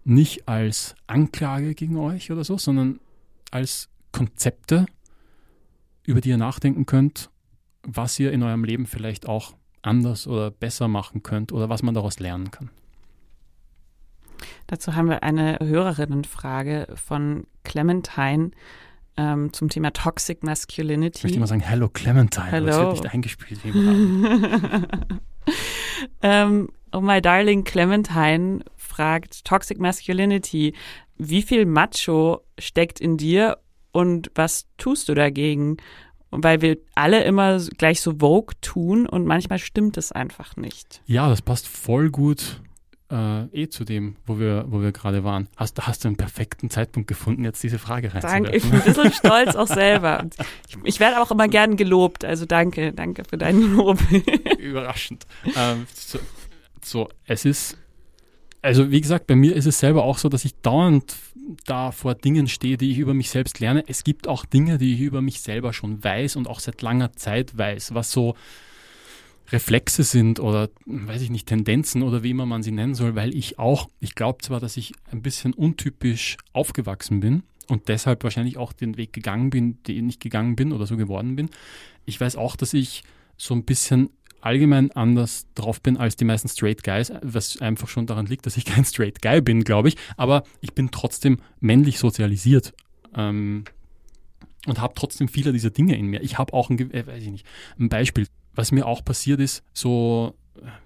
nicht 0.05 0.49
als 0.49 0.95
Anklage 1.07 1.75
gegen 1.75 1.99
euch 1.99 2.33
oder 2.33 2.45
so, 2.45 2.57
sondern 2.57 2.99
als 3.51 3.91
Konzepte, 4.11 4.87
über 6.05 6.23
die 6.23 6.31
ihr 6.31 6.39
nachdenken 6.39 6.87
könnt, 6.87 7.29
was 7.83 8.19
ihr 8.19 8.33
in 8.33 8.43
eurem 8.43 8.65
Leben 8.65 8.87
vielleicht 8.87 9.29
auch 9.29 9.55
anders 9.83 10.27
oder 10.27 10.51
besser 10.51 10.89
machen 10.89 11.23
könnt 11.23 11.53
oder 11.53 11.69
was 11.69 11.83
man 11.83 11.95
daraus 11.95 12.19
lernen 12.19 12.51
kann. 12.51 12.71
Dazu 14.67 14.95
haben 14.95 15.09
wir 15.09 15.23
eine 15.23 15.59
Hörerinnenfrage 15.61 16.87
von 16.95 17.47
Clementine 17.65 18.53
ähm, 19.17 19.53
zum 19.53 19.69
Thema 19.69 19.93
Toxic 19.93 20.43
Masculinity. 20.43 21.19
Ich 21.19 21.25
möchte 21.25 21.41
mal 21.41 21.47
sagen, 21.47 21.61
Hello 21.61 21.89
Clementine, 21.89 22.51
Hello. 22.51 22.67
das 22.67 22.77
wird 22.79 22.93
nicht 23.03 23.15
eingespielt. 23.15 23.61
ähm, 26.23 26.69
oh 26.93 27.01
my 27.01 27.21
darling 27.21 27.65
Clementine 27.65 28.61
fragt, 28.77 29.45
Toxic 29.45 29.79
Masculinity, 29.79 30.75
wie 31.17 31.43
viel 31.43 31.67
Macho 31.67 32.43
steckt 32.59 33.01
in 33.01 33.17
dir 33.17 33.59
und 33.93 34.31
was 34.35 34.67
tust 34.79 35.09
du 35.09 35.15
dagegen? 35.15 35.77
Weil 36.31 36.63
wir 36.63 36.79
alle 36.95 37.25
immer 37.25 37.59
gleich 37.79 38.01
so 38.01 38.17
Vogue 38.19 38.55
tun 38.61 39.07
und 39.07 39.27
manchmal 39.27 39.59
stimmt 39.59 39.97
es 39.97 40.13
einfach 40.13 40.57
nicht. 40.57 41.03
Ja, 41.07 41.29
das 41.29 41.43
passt 41.43 41.67
voll 41.69 42.11
gut 42.11 42.61
äh, 43.11 43.45
eh 43.47 43.69
zu 43.69 43.85
dem, 43.85 44.17
wo 44.27 44.39
wir, 44.39 44.65
wo 44.69 44.81
wir 44.81 44.93
gerade 44.93 45.25
waren. 45.25 45.49
Hast, 45.57 45.85
hast 45.87 46.05
du 46.05 46.09
einen 46.09 46.17
perfekten 46.17 46.71
Zeitpunkt 46.71 47.09
gefunden, 47.09 47.45
jetzt 47.45 47.63
diese 47.63 47.79
Frage 47.79 48.15
reinzuwerfen? 48.15 48.45
Danke, 48.45 48.57
ich 48.57 48.63
bin 48.63 48.81
ein 48.81 48.85
bisschen 48.85 49.13
stolz 49.13 49.57
auch 49.57 49.67
selber. 49.67 50.27
Ich, 50.69 50.77
ich, 50.85 51.01
werde 51.01 51.21
auch 51.21 51.31
immer 51.31 51.49
gern 51.49 51.77
gelobt, 51.77 52.25
also 52.25 52.47
danke, 52.47 52.93
danke 52.93 53.25
für 53.25 53.37
deinen 53.37 53.75
Lob. 53.75 53.99
Überraschend. 54.59 55.27
Ähm, 55.57 55.87
so, 55.93 56.19
so, 56.83 57.09
es 57.27 57.45
ist, 57.45 57.77
also 58.63 58.91
wie 58.91 59.01
gesagt, 59.01 59.27
bei 59.27 59.35
mir 59.35 59.57
ist 59.57 59.67
es 59.67 59.79
selber 59.81 60.05
auch 60.05 60.19
so, 60.19 60.29
dass 60.29 60.45
ich 60.45 60.55
dauernd 60.61 61.17
da 61.67 61.93
vor 61.93 62.15
Dingen 62.15 62.49
stehe, 62.49 62.77
die 62.77 62.91
ich 62.91 62.99
über 62.99 63.15
mich 63.15 63.31
selbst 63.31 63.61
lerne. 63.61 63.85
Es 63.87 64.05
gibt 64.05 64.29
auch 64.29 64.45
Dinge, 64.45 64.79
die 64.79 64.95
ich 64.95 65.01
über 65.01 65.23
mich 65.23 65.41
selber 65.41 65.73
schon 65.73 66.03
weiß 66.03 66.37
und 66.37 66.49
auch 66.49 66.61
seit 66.61 66.83
langer 66.83 67.13
Zeit 67.13 67.57
weiß, 67.57 67.95
was 67.95 68.11
so 68.11 68.35
Reflexe 69.53 70.05
sind 70.05 70.39
oder, 70.39 70.71
weiß 70.87 71.23
ich 71.23 71.31
nicht, 71.31 71.49
Tendenzen 71.49 72.03
oder 72.03 72.23
wie 72.23 72.31
immer 72.31 72.47
man 72.47 72.63
sie 72.63 72.71
nennen 72.71 72.95
soll, 72.95 73.15
weil 73.17 73.35
ich 73.35 73.59
auch, 73.59 73.89
ich 73.99 74.15
glaube 74.15 74.43
zwar, 74.43 74.61
dass 74.61 74.77
ich 74.77 74.93
ein 75.11 75.23
bisschen 75.23 75.53
untypisch 75.53 76.37
aufgewachsen 76.53 77.21
bin 77.21 77.43
und 77.69 77.89
deshalb 77.89 78.23
wahrscheinlich 78.23 78.59
auch 78.59 78.73
den 78.73 78.97
Weg 78.97 79.13
gegangen 79.13 79.51
bin, 79.51 79.83
den 79.85 80.09
ich 80.09 80.21
gegangen 80.21 80.57
bin 80.57 80.73
oder 80.73 80.87
so 80.87 80.97
geworden 80.97 81.37
bin. 81.37 81.51
Ich 82.05 82.21
weiß 82.21 82.37
auch, 82.37 82.57
dass 82.57 82.75
ich 82.75 83.03
so 83.37 83.55
ein 83.55 83.65
bisschen 83.65 84.11
allgemein 84.41 84.91
anders 84.93 85.47
drauf 85.55 85.81
bin 85.81 85.97
als 85.97 86.17
die 86.17 86.25
meisten 86.25 86.49
Straight 86.49 86.83
Guys, 86.83 87.13
was 87.23 87.61
einfach 87.61 87.89
schon 87.89 88.07
daran 88.07 88.27
liegt, 88.27 88.47
dass 88.47 88.57
ich 88.57 88.65
kein 88.65 88.85
Straight 88.85 89.23
Guy 89.23 89.41
bin, 89.41 89.65
glaube 89.65 89.89
ich. 89.89 89.97
Aber 90.17 90.45
ich 90.61 90.75
bin 90.75 90.91
trotzdem 90.91 91.39
männlich 91.61 91.99
sozialisiert 91.99 92.73
ähm, 93.15 93.65
und 94.67 94.81
habe 94.81 94.95
trotzdem 94.95 95.29
viele 95.29 95.53
dieser 95.53 95.71
Dinge 95.71 95.97
in 95.97 96.07
mir. 96.07 96.23
Ich 96.23 96.39
habe 96.39 96.53
auch 96.53 96.71
ein, 96.71 96.79
äh, 96.93 97.07
weiß 97.07 97.23
ich 97.23 97.31
nicht, 97.31 97.47
ein 97.79 97.89
Beispiel. 97.89 98.27
Was 98.55 98.73
mir 98.73 98.87
auch 98.87 99.05
passiert 99.05 99.41
ist, 99.41 99.63
so, 99.73 100.35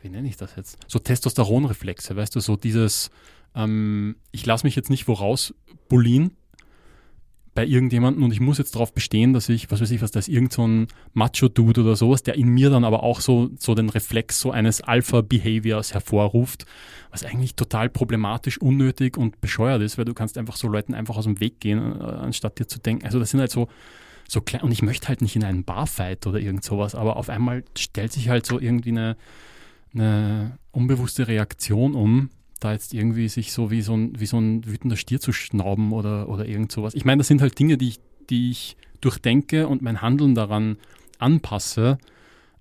wie 0.02 0.10
nenne 0.10 0.28
ich 0.28 0.36
das 0.36 0.54
jetzt? 0.56 0.78
So 0.86 0.98
Testosteronreflexe, 0.98 2.14
weißt 2.14 2.36
du, 2.36 2.40
so 2.40 2.56
dieses, 2.56 3.10
ähm, 3.54 4.16
ich 4.32 4.44
lasse 4.44 4.66
mich 4.66 4.76
jetzt 4.76 4.90
nicht 4.90 5.08
woraus 5.08 5.54
bullien, 5.88 6.36
bei 7.54 7.64
irgendjemandem 7.64 8.24
und 8.24 8.32
ich 8.32 8.40
muss 8.40 8.58
jetzt 8.58 8.74
darauf 8.74 8.92
bestehen, 8.92 9.32
dass 9.32 9.48
ich, 9.48 9.70
was 9.70 9.80
weiß 9.80 9.90
ich, 9.92 10.02
was 10.02 10.10
das 10.10 10.28
ist, 10.28 10.34
irgend 10.34 10.52
so 10.52 10.66
ein 10.66 10.88
Macho-Dude 11.12 11.82
oder 11.82 11.94
sowas, 11.94 12.22
der 12.24 12.34
in 12.34 12.48
mir 12.48 12.68
dann 12.68 12.84
aber 12.84 13.04
auch 13.04 13.20
so, 13.20 13.50
so 13.58 13.74
den 13.74 13.90
Reflex 13.90 14.40
so 14.40 14.50
eines 14.50 14.80
Alpha-Behaviors 14.80 15.94
hervorruft, 15.94 16.66
was 17.10 17.24
eigentlich 17.24 17.54
total 17.54 17.88
problematisch, 17.88 18.60
unnötig 18.60 19.16
und 19.16 19.40
bescheuert 19.40 19.82
ist, 19.82 19.98
weil 19.98 20.04
du 20.04 20.14
kannst 20.14 20.36
einfach 20.36 20.56
so 20.56 20.66
Leuten 20.66 20.94
einfach 20.94 21.16
aus 21.16 21.24
dem 21.24 21.38
Weg 21.38 21.60
gehen, 21.60 21.78
äh, 22.00 22.04
anstatt 22.04 22.58
dir 22.58 22.66
zu 22.66 22.80
denken. 22.80 23.06
Also 23.06 23.20
das 23.20 23.30
sind 23.30 23.38
halt 23.38 23.52
so, 23.52 23.68
so 24.28 24.40
klein. 24.40 24.62
Und 24.62 24.72
ich 24.72 24.82
möchte 24.82 25.06
halt 25.06 25.22
nicht 25.22 25.36
in 25.36 25.44
einen 25.44 25.64
Barfight 25.64 26.26
oder 26.26 26.40
irgend 26.40 26.64
sowas, 26.64 26.96
aber 26.96 27.16
auf 27.16 27.28
einmal 27.28 27.62
stellt 27.78 28.12
sich 28.12 28.28
halt 28.28 28.46
so 28.46 28.58
irgendwie 28.58 28.90
eine, 28.90 29.16
eine 29.94 30.58
unbewusste 30.72 31.28
Reaktion 31.28 31.94
um, 31.94 32.30
da 32.64 32.72
jetzt 32.72 32.94
irgendwie 32.94 33.28
sich 33.28 33.52
so 33.52 33.70
wie 33.70 33.82
so 33.82 33.94
ein, 33.94 34.18
wie 34.18 34.26
so 34.26 34.38
ein 34.38 34.66
wütender 34.66 34.96
Stier 34.96 35.20
zu 35.20 35.32
schnauben 35.32 35.92
oder, 35.92 36.28
oder 36.28 36.46
irgend 36.46 36.72
sowas. 36.72 36.94
Ich 36.94 37.04
meine, 37.04 37.18
das 37.18 37.28
sind 37.28 37.40
halt 37.40 37.58
Dinge, 37.58 37.76
die 37.76 37.88
ich, 37.88 38.00
die 38.30 38.50
ich 38.50 38.76
durchdenke 39.00 39.68
und 39.68 39.82
mein 39.82 40.00
Handeln 40.00 40.34
daran 40.34 40.78
anpasse 41.18 41.98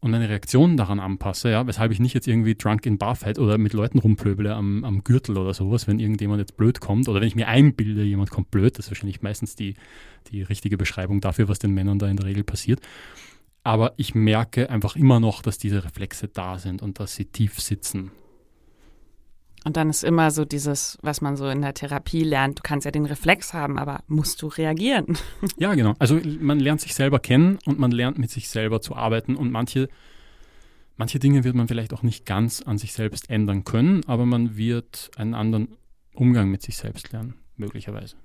und 0.02 0.12
meine 0.12 0.28
Reaktionen 0.28 0.76
daran 0.76 1.00
anpasse, 1.00 1.50
ja, 1.50 1.66
weshalb 1.66 1.94
ich 1.94 2.00
nicht 2.00 2.14
jetzt 2.14 2.28
irgendwie 2.28 2.56
drunk 2.56 2.86
in 2.86 2.98
Barfight 2.98 3.40
oder 3.40 3.58
mit 3.58 3.72
Leuten 3.72 4.00
rumplöbele 4.00 4.54
am, 4.54 4.84
am 4.84 5.06
Gürtel 5.06 5.38
oder 5.38 5.54
sowas, 5.54 5.88
wenn 5.88 6.00
irgendjemand 6.00 6.40
jetzt 6.40 6.58
blöd 6.58 6.82
kommt 6.82 7.08
oder 7.08 7.22
wenn 7.22 7.28
ich 7.30 7.36
mir 7.36 7.48
einbilde, 7.48 8.04
jemand 8.04 8.30
kommt 8.30 8.52
blöd, 8.52 8.78
das 8.78 8.88
ist 8.88 8.92
wahrscheinlich 8.92 9.22
meistens 9.22 9.56
die, 9.56 9.76
die 10.32 10.42
richtige 10.42 10.78
Beschreibung 10.78 11.22
dafür, 11.22 11.48
was 11.48 11.60
den 11.60 11.72
Männern 11.72 12.00
da 12.00 12.10
in 12.10 12.18
der 12.18 12.26
Regel 12.26 12.44
passiert. 12.44 12.82
Aber 13.64 13.94
ich 13.96 14.14
merke 14.14 14.70
einfach 14.70 14.98
immer 14.98 15.22
noch, 15.22 15.42
dass 15.42 15.58
diese 15.58 15.86
Reflexe 15.86 16.28
da 16.28 16.60
sind 16.60 16.82
und 16.82 17.00
dass 17.00 17.16
sie 17.16 17.24
tief 17.24 17.62
sitzen. 17.62 18.12
Und 19.64 19.78
dann 19.78 19.90
ist 19.90 20.04
immer 20.04 20.32
so 20.32 20.44
dieses, 20.46 20.98
was 21.02 21.22
man 21.22 21.38
so 21.38 21.48
in 21.48 21.62
der 21.62 21.74
Therapie 21.74 22.24
lernt, 22.24 22.60
du 22.60 22.64
kannst 22.64 22.86
ja 22.86 22.92
den 22.92 23.06
Reflex 23.06 23.54
haben, 23.54 23.80
aber 23.80 24.04
musst 24.08 24.42
du 24.42 24.48
reagieren? 24.48 25.18
Ja, 25.58 25.74
genau. 25.76 25.94
Also 26.00 26.20
man 26.40 26.60
lernt 26.60 26.82
sich 26.82 26.96
selber 26.96 27.20
kennen 27.20 27.60
und 27.66 27.80
man 27.80 27.92
lernt 27.92 28.18
mit 28.18 28.32
sich 28.32 28.50
selber 28.50 28.82
zu 28.82 28.96
arbeiten 28.96 29.36
und 29.36 29.52
manche, 29.52 29.88
manche 30.98 31.20
Dinge 31.20 31.44
wird 31.44 31.56
man 31.56 31.68
vielleicht 31.68 31.94
auch 31.94 32.04
nicht 32.04 32.26
ganz 32.26 32.62
an 32.62 32.78
sich 32.78 32.94
selbst 32.94 33.30
ändern 33.30 33.64
können, 33.64 34.04
aber 34.08 34.26
man 34.26 34.58
wird 34.58 35.12
einen 35.16 35.34
anderen 35.34 35.78
Umgang 36.14 36.50
mit 36.50 36.62
sich 36.62 36.78
selbst 36.78 37.12
lernen, 37.12 37.36
möglicherweise. 37.56 38.16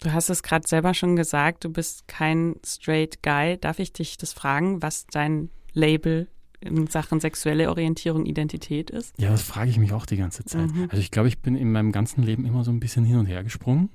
Du 0.00 0.12
hast 0.12 0.30
es 0.30 0.42
gerade 0.42 0.66
selber 0.66 0.94
schon 0.94 1.16
gesagt, 1.16 1.64
du 1.64 1.70
bist 1.70 2.08
kein 2.08 2.56
straight 2.64 3.22
Guy. 3.22 3.56
Darf 3.58 3.78
ich 3.78 3.92
dich 3.92 4.16
das 4.16 4.32
fragen, 4.32 4.82
was 4.82 5.06
dein 5.06 5.50
Label 5.72 6.28
in 6.64 6.86
Sachen 6.86 7.20
sexuelle 7.20 7.68
Orientierung, 7.68 8.26
Identität 8.26 8.90
ist? 8.90 9.14
Ja, 9.18 9.30
das 9.30 9.42
frage 9.42 9.70
ich 9.70 9.78
mich 9.78 9.92
auch 9.92 10.06
die 10.06 10.16
ganze 10.16 10.44
Zeit. 10.44 10.72
Mhm. 10.72 10.88
Also 10.90 10.98
ich 10.98 11.10
glaube, 11.10 11.28
ich 11.28 11.40
bin 11.40 11.54
in 11.54 11.72
meinem 11.72 11.92
ganzen 11.92 12.22
Leben 12.22 12.44
immer 12.44 12.64
so 12.64 12.70
ein 12.70 12.80
bisschen 12.80 13.04
hin 13.04 13.18
und 13.18 13.26
her 13.26 13.42
gesprungen. 13.44 13.90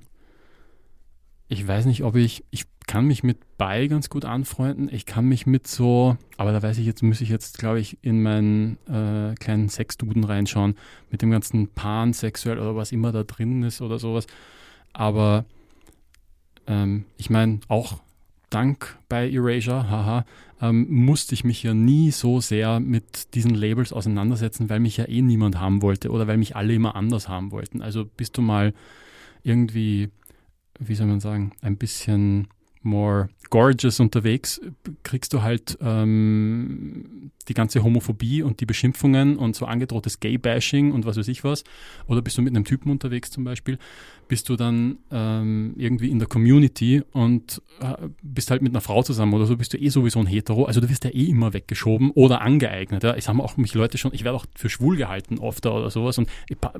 Ich 1.49 1.65
weiß 1.65 1.85
nicht, 1.85 2.03
ob 2.03 2.15
ich, 2.15 2.43
ich 2.51 2.65
kann 2.87 3.05
mich 3.05 3.23
mit 3.23 3.37
bei 3.57 3.87
ganz 3.87 4.09
gut 4.09 4.25
anfreunden. 4.25 4.89
Ich 4.91 5.05
kann 5.05 5.25
mich 5.25 5.45
mit 5.45 5.67
so, 5.67 6.17
aber 6.35 6.51
da 6.51 6.61
weiß 6.61 6.77
ich 6.77 6.85
jetzt, 6.85 7.03
muss 7.03 7.21
ich 7.21 7.29
jetzt, 7.29 7.57
glaube 7.57 7.79
ich, 7.79 7.97
in 8.01 8.21
meinen 8.21 8.77
äh, 8.87 9.33
kleinen 9.35 9.69
Sexduden 9.69 10.23
reinschauen, 10.23 10.75
mit 11.09 11.21
dem 11.21 11.31
ganzen 11.31 11.69
Pansexuell 11.69 12.59
oder 12.59 12.75
was 12.75 12.91
immer 12.91 13.11
da 13.11 13.23
drin 13.23 13.63
ist 13.63 13.81
oder 13.81 13.99
sowas. 13.99 14.27
Aber 14.91 15.45
ähm, 16.65 17.05
ich 17.17 17.29
meine, 17.29 17.59
auch 17.67 17.99
dank 18.49 18.97
bei 19.09 19.29
Erasure, 19.29 19.89
haha, 19.89 20.25
ähm, 20.61 20.87
musste 20.89 21.33
ich 21.33 21.43
mich 21.43 21.63
ja 21.63 21.73
nie 21.73 22.11
so 22.11 22.39
sehr 22.39 22.79
mit 22.79 23.33
diesen 23.35 23.53
Labels 23.53 23.93
auseinandersetzen, 23.93 24.69
weil 24.69 24.79
mich 24.79 24.97
ja 24.97 25.07
eh 25.07 25.21
niemand 25.21 25.59
haben 25.59 25.81
wollte 25.81 26.09
oder 26.09 26.27
weil 26.27 26.37
mich 26.37 26.55
alle 26.55 26.73
immer 26.73 26.95
anders 26.95 27.27
haben 27.27 27.51
wollten. 27.51 27.81
Also 27.81 28.05
bist 28.05 28.37
du 28.37 28.41
mal 28.41 28.73
irgendwie, 29.43 30.09
wie 30.79 30.95
soll 30.95 31.07
man 31.07 31.19
sagen, 31.19 31.51
ein 31.61 31.77
bisschen 31.77 32.47
more 32.87 33.29
gorgeous 33.49 33.99
unterwegs, 33.99 34.59
kriegst 35.03 35.33
du 35.33 35.41
halt 35.41 35.77
ähm, 35.81 37.31
die 37.47 37.53
ganze 37.53 37.83
Homophobie 37.83 38.41
und 38.41 38.59
die 38.59 38.65
Beschimpfungen 38.65 39.37
und 39.37 39.55
so 39.55 39.65
angedrohtes 39.65 40.19
Gay-Bashing 40.19 40.91
und 40.91 41.05
was 41.05 41.17
weiß 41.17 41.27
ich 41.29 41.43
was. 41.43 41.63
Oder 42.07 42.21
bist 42.21 42.37
du 42.37 42.41
mit 42.41 42.55
einem 42.55 42.65
Typen 42.65 42.91
unterwegs 42.91 43.31
zum 43.31 43.43
Beispiel, 43.43 43.77
bist 44.27 44.49
du 44.49 44.55
dann 44.55 44.97
ähm, 45.11 45.73
irgendwie 45.77 46.09
in 46.09 46.19
der 46.19 46.27
Community 46.27 47.03
und 47.11 47.61
äh, 47.79 47.95
bist 48.21 48.51
halt 48.51 48.61
mit 48.61 48.73
einer 48.73 48.81
Frau 48.81 49.03
zusammen 49.03 49.33
oder 49.33 49.45
so, 49.45 49.55
bist 49.55 49.73
du 49.73 49.77
eh 49.77 49.89
sowieso 49.89 50.19
ein 50.19 50.27
Hetero. 50.27 50.65
Also 50.65 50.81
du 50.81 50.89
wirst 50.89 51.05
ja 51.05 51.11
eh 51.11 51.25
immer 51.25 51.53
weggeschoben 51.53 52.11
oder 52.11 52.41
angeeignet. 52.41 53.03
Ja. 53.03 53.13
Es 53.13 53.27
haben 53.27 53.39
auch 53.39 53.57
mich 53.57 53.73
Leute 53.73 53.97
schon, 53.97 54.13
ich 54.13 54.23
werde 54.23 54.37
auch 54.37 54.45
für 54.55 54.69
schwul 54.69 54.97
gehalten 54.97 55.39
oft 55.39 55.65
oder 55.65 55.89
sowas 55.89 56.17
und 56.17 56.29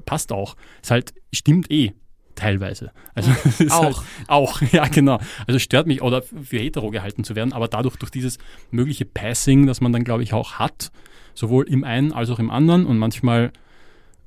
passt 0.06 0.32
auch. 0.32 0.56
Es 0.82 0.92
halt, 0.92 1.14
stimmt 1.32 1.72
eh 1.72 1.94
teilweise. 2.38 2.92
Also 3.14 3.32
auch. 3.70 3.82
Halt, 3.84 3.96
auch, 4.28 4.62
ja 4.72 4.88
genau. 4.88 5.20
Also 5.46 5.60
stört 5.60 5.88
mich 5.88 6.02
oder 6.02 6.22
für 6.22 6.58
hetero 6.58 6.90
gehalten 6.90 7.24
zu 7.24 7.36
werden, 7.36 7.52
aber 7.52 7.68
dadurch 7.68 7.98
durch 7.98 8.12
dieses 8.12 8.38
mögliche 8.72 9.06
Passing, 9.06 9.68
das 9.68 9.82
man 9.82 9.92
dann 9.92 10.04
glaube 10.04 10.24
ich 10.24 10.34
auch 10.34 10.54
hat, 10.54 10.92
sowohl 11.34 11.68
im 11.68 11.84
einen 11.84 12.14
als 12.14 12.30
auch 12.30 12.40
im 12.40 12.50
anderen 12.50 12.86
und 12.86 12.98
manchmal 12.98 13.52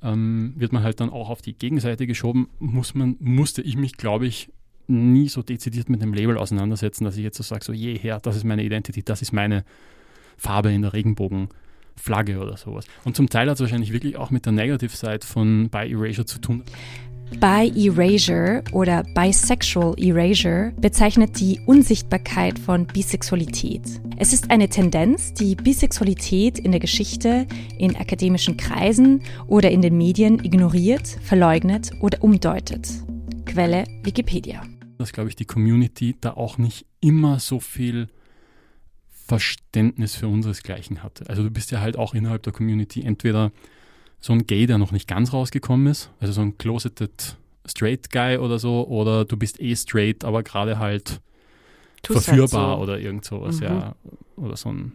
ähm, 0.02 0.54
wird 0.56 0.72
man 0.72 0.82
halt 0.82 1.00
dann 1.00 1.10
auch 1.10 1.30
auf 1.30 1.42
die 1.42 1.54
Gegenseite 1.54 2.06
geschoben, 2.06 2.48
muss 2.58 2.94
man, 2.94 3.16
musste 3.20 3.62
ich 3.62 3.76
mich 3.76 3.96
glaube 3.96 4.26
ich 4.26 4.50
nie 4.90 5.28
so 5.28 5.42
dezidiert 5.42 5.88
mit 5.88 6.02
dem 6.02 6.12
Label 6.12 6.36
auseinandersetzen, 6.36 7.04
dass 7.04 7.16
ich 7.16 7.22
jetzt 7.22 7.36
so 7.36 7.42
sage, 7.42 7.64
so 7.64 7.72
jeher, 7.72 8.18
das 8.20 8.36
ist 8.36 8.44
meine 8.44 8.64
Identität, 8.64 9.08
das 9.08 9.22
ist 9.22 9.32
meine 9.32 9.64
Farbe 10.36 10.72
in 10.72 10.82
der 10.82 10.92
Regenbogenflagge 10.92 12.40
oder 12.40 12.56
sowas. 12.56 12.86
Und 13.04 13.14
zum 13.14 13.28
Teil 13.28 13.48
hat 13.48 13.54
es 13.54 13.60
wahrscheinlich 13.60 13.92
wirklich 13.92 14.16
auch 14.16 14.30
mit 14.30 14.46
der 14.46 14.52
Negative 14.52 14.94
Side 14.94 15.20
von 15.24 15.70
By 15.70 15.92
Erasure 15.92 16.26
zu 16.26 16.40
tun. 16.40 16.64
Bi-Erasure 17.38 18.64
oder 18.72 19.04
Bisexual 19.14 19.94
Erasure 19.98 20.72
bezeichnet 20.80 21.38
die 21.38 21.60
Unsichtbarkeit 21.66 22.58
von 22.58 22.86
Bisexualität. 22.86 24.00
Es 24.18 24.32
ist 24.32 24.50
eine 24.50 24.68
Tendenz, 24.68 25.32
die 25.32 25.54
Bisexualität 25.54 26.58
in 26.58 26.72
der 26.72 26.80
Geschichte, 26.80 27.46
in 27.78 27.96
akademischen 27.96 28.56
Kreisen 28.56 29.22
oder 29.46 29.70
in 29.70 29.80
den 29.80 29.96
Medien 29.96 30.44
ignoriert, 30.44 31.06
verleugnet 31.06 31.92
oder 32.00 32.22
umdeutet. 32.22 32.88
Quelle 33.46 33.84
Wikipedia. 34.02 34.62
Dass, 34.98 35.12
glaube 35.12 35.30
ich, 35.30 35.36
die 35.36 35.46
Community 35.46 36.16
da 36.20 36.32
auch 36.32 36.58
nicht 36.58 36.86
immer 37.00 37.38
so 37.38 37.60
viel 37.60 38.08
Verständnis 39.08 40.16
für 40.16 40.26
unseresgleichen 40.26 41.04
hatte. 41.04 41.28
Also 41.28 41.44
du 41.44 41.50
bist 41.50 41.70
ja 41.70 41.80
halt 41.80 41.96
auch 41.96 42.14
innerhalb 42.14 42.42
der 42.42 42.52
Community 42.52 43.02
entweder 43.02 43.52
so 44.20 44.32
ein 44.32 44.46
Gay, 44.46 44.66
der 44.66 44.78
noch 44.78 44.92
nicht 44.92 45.08
ganz 45.08 45.32
rausgekommen 45.32 45.86
ist, 45.86 46.10
also 46.20 46.32
so 46.32 46.40
ein 46.42 46.58
closeted 46.58 47.36
straight 47.66 48.10
Guy 48.10 48.38
oder 48.38 48.58
so, 48.58 48.86
oder 48.86 49.24
du 49.24 49.36
bist 49.36 49.60
eh 49.60 49.74
straight, 49.76 50.24
aber 50.24 50.42
gerade 50.42 50.78
halt 50.78 51.20
Tust 52.02 52.24
verführbar 52.24 52.68
halt 52.68 52.76
so. 52.76 52.82
oder 52.82 52.98
irgend 52.98 53.24
sowas, 53.24 53.56
mhm. 53.56 53.64
ja, 53.64 53.94
oder 54.36 54.56
so 54.56 54.70
ein, 54.70 54.92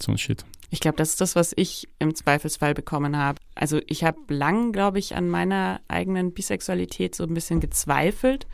so 0.00 0.12
ein 0.12 0.18
Shit. 0.18 0.44
Ich 0.70 0.80
glaube, 0.80 0.96
das 0.96 1.10
ist 1.10 1.20
das, 1.20 1.36
was 1.36 1.52
ich 1.56 1.88
im 1.98 2.14
Zweifelsfall 2.14 2.74
bekommen 2.74 3.16
habe. 3.16 3.40
Also 3.54 3.80
ich 3.86 4.02
habe 4.04 4.18
lang, 4.28 4.72
glaube 4.72 4.98
ich, 4.98 5.14
an 5.14 5.28
meiner 5.28 5.80
eigenen 5.86 6.32
Bisexualität 6.32 7.14
so 7.14 7.24
ein 7.24 7.34
bisschen 7.34 7.60
gezweifelt, 7.60 8.46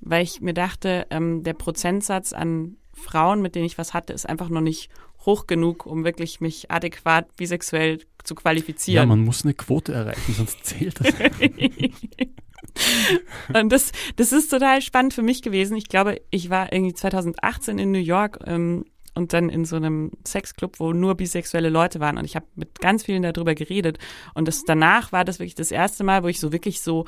weil 0.00 0.24
ich 0.24 0.40
mir 0.40 0.54
dachte, 0.54 1.06
ähm, 1.10 1.44
der 1.44 1.54
Prozentsatz 1.54 2.32
an 2.32 2.76
Frauen, 2.92 3.40
mit 3.40 3.54
denen 3.54 3.66
ich 3.66 3.78
was 3.78 3.94
hatte, 3.94 4.12
ist 4.12 4.28
einfach 4.28 4.48
noch 4.48 4.60
nicht 4.60 4.90
hoch 5.26 5.46
genug, 5.46 5.86
um 5.86 6.04
wirklich 6.04 6.40
mich 6.40 6.70
adäquat 6.70 7.36
bisexuell 7.36 8.00
zu 8.22 8.34
qualifizieren. 8.34 9.02
Ja, 9.02 9.06
man 9.06 9.24
muss 9.24 9.44
eine 9.44 9.54
Quote 9.54 9.92
erreichen, 9.92 10.34
sonst 10.34 10.58
zählt 10.64 11.00
das. 11.00 11.14
und 13.60 13.70
das, 13.70 13.92
das 14.16 14.32
ist 14.32 14.50
total 14.50 14.82
spannend 14.82 15.14
für 15.14 15.22
mich 15.22 15.42
gewesen. 15.42 15.76
Ich 15.76 15.88
glaube, 15.88 16.20
ich 16.30 16.50
war 16.50 16.72
irgendwie 16.72 16.94
2018 16.94 17.78
in 17.78 17.92
New 17.92 17.98
York 17.98 18.40
ähm, 18.46 18.84
und 19.14 19.32
dann 19.32 19.48
in 19.48 19.64
so 19.64 19.76
einem 19.76 20.10
Sexclub, 20.26 20.80
wo 20.80 20.92
nur 20.92 21.14
bisexuelle 21.14 21.68
Leute 21.68 22.00
waren. 22.00 22.18
Und 22.18 22.24
ich 22.24 22.34
habe 22.34 22.46
mit 22.56 22.80
ganz 22.80 23.04
vielen 23.04 23.22
darüber 23.22 23.54
geredet. 23.54 23.98
Und 24.34 24.48
das, 24.48 24.64
danach 24.64 25.12
war 25.12 25.24
das 25.24 25.38
wirklich 25.38 25.54
das 25.54 25.70
erste 25.70 26.02
Mal, 26.02 26.24
wo 26.24 26.28
ich 26.28 26.40
so 26.40 26.52
wirklich 26.52 26.80
so 26.80 27.04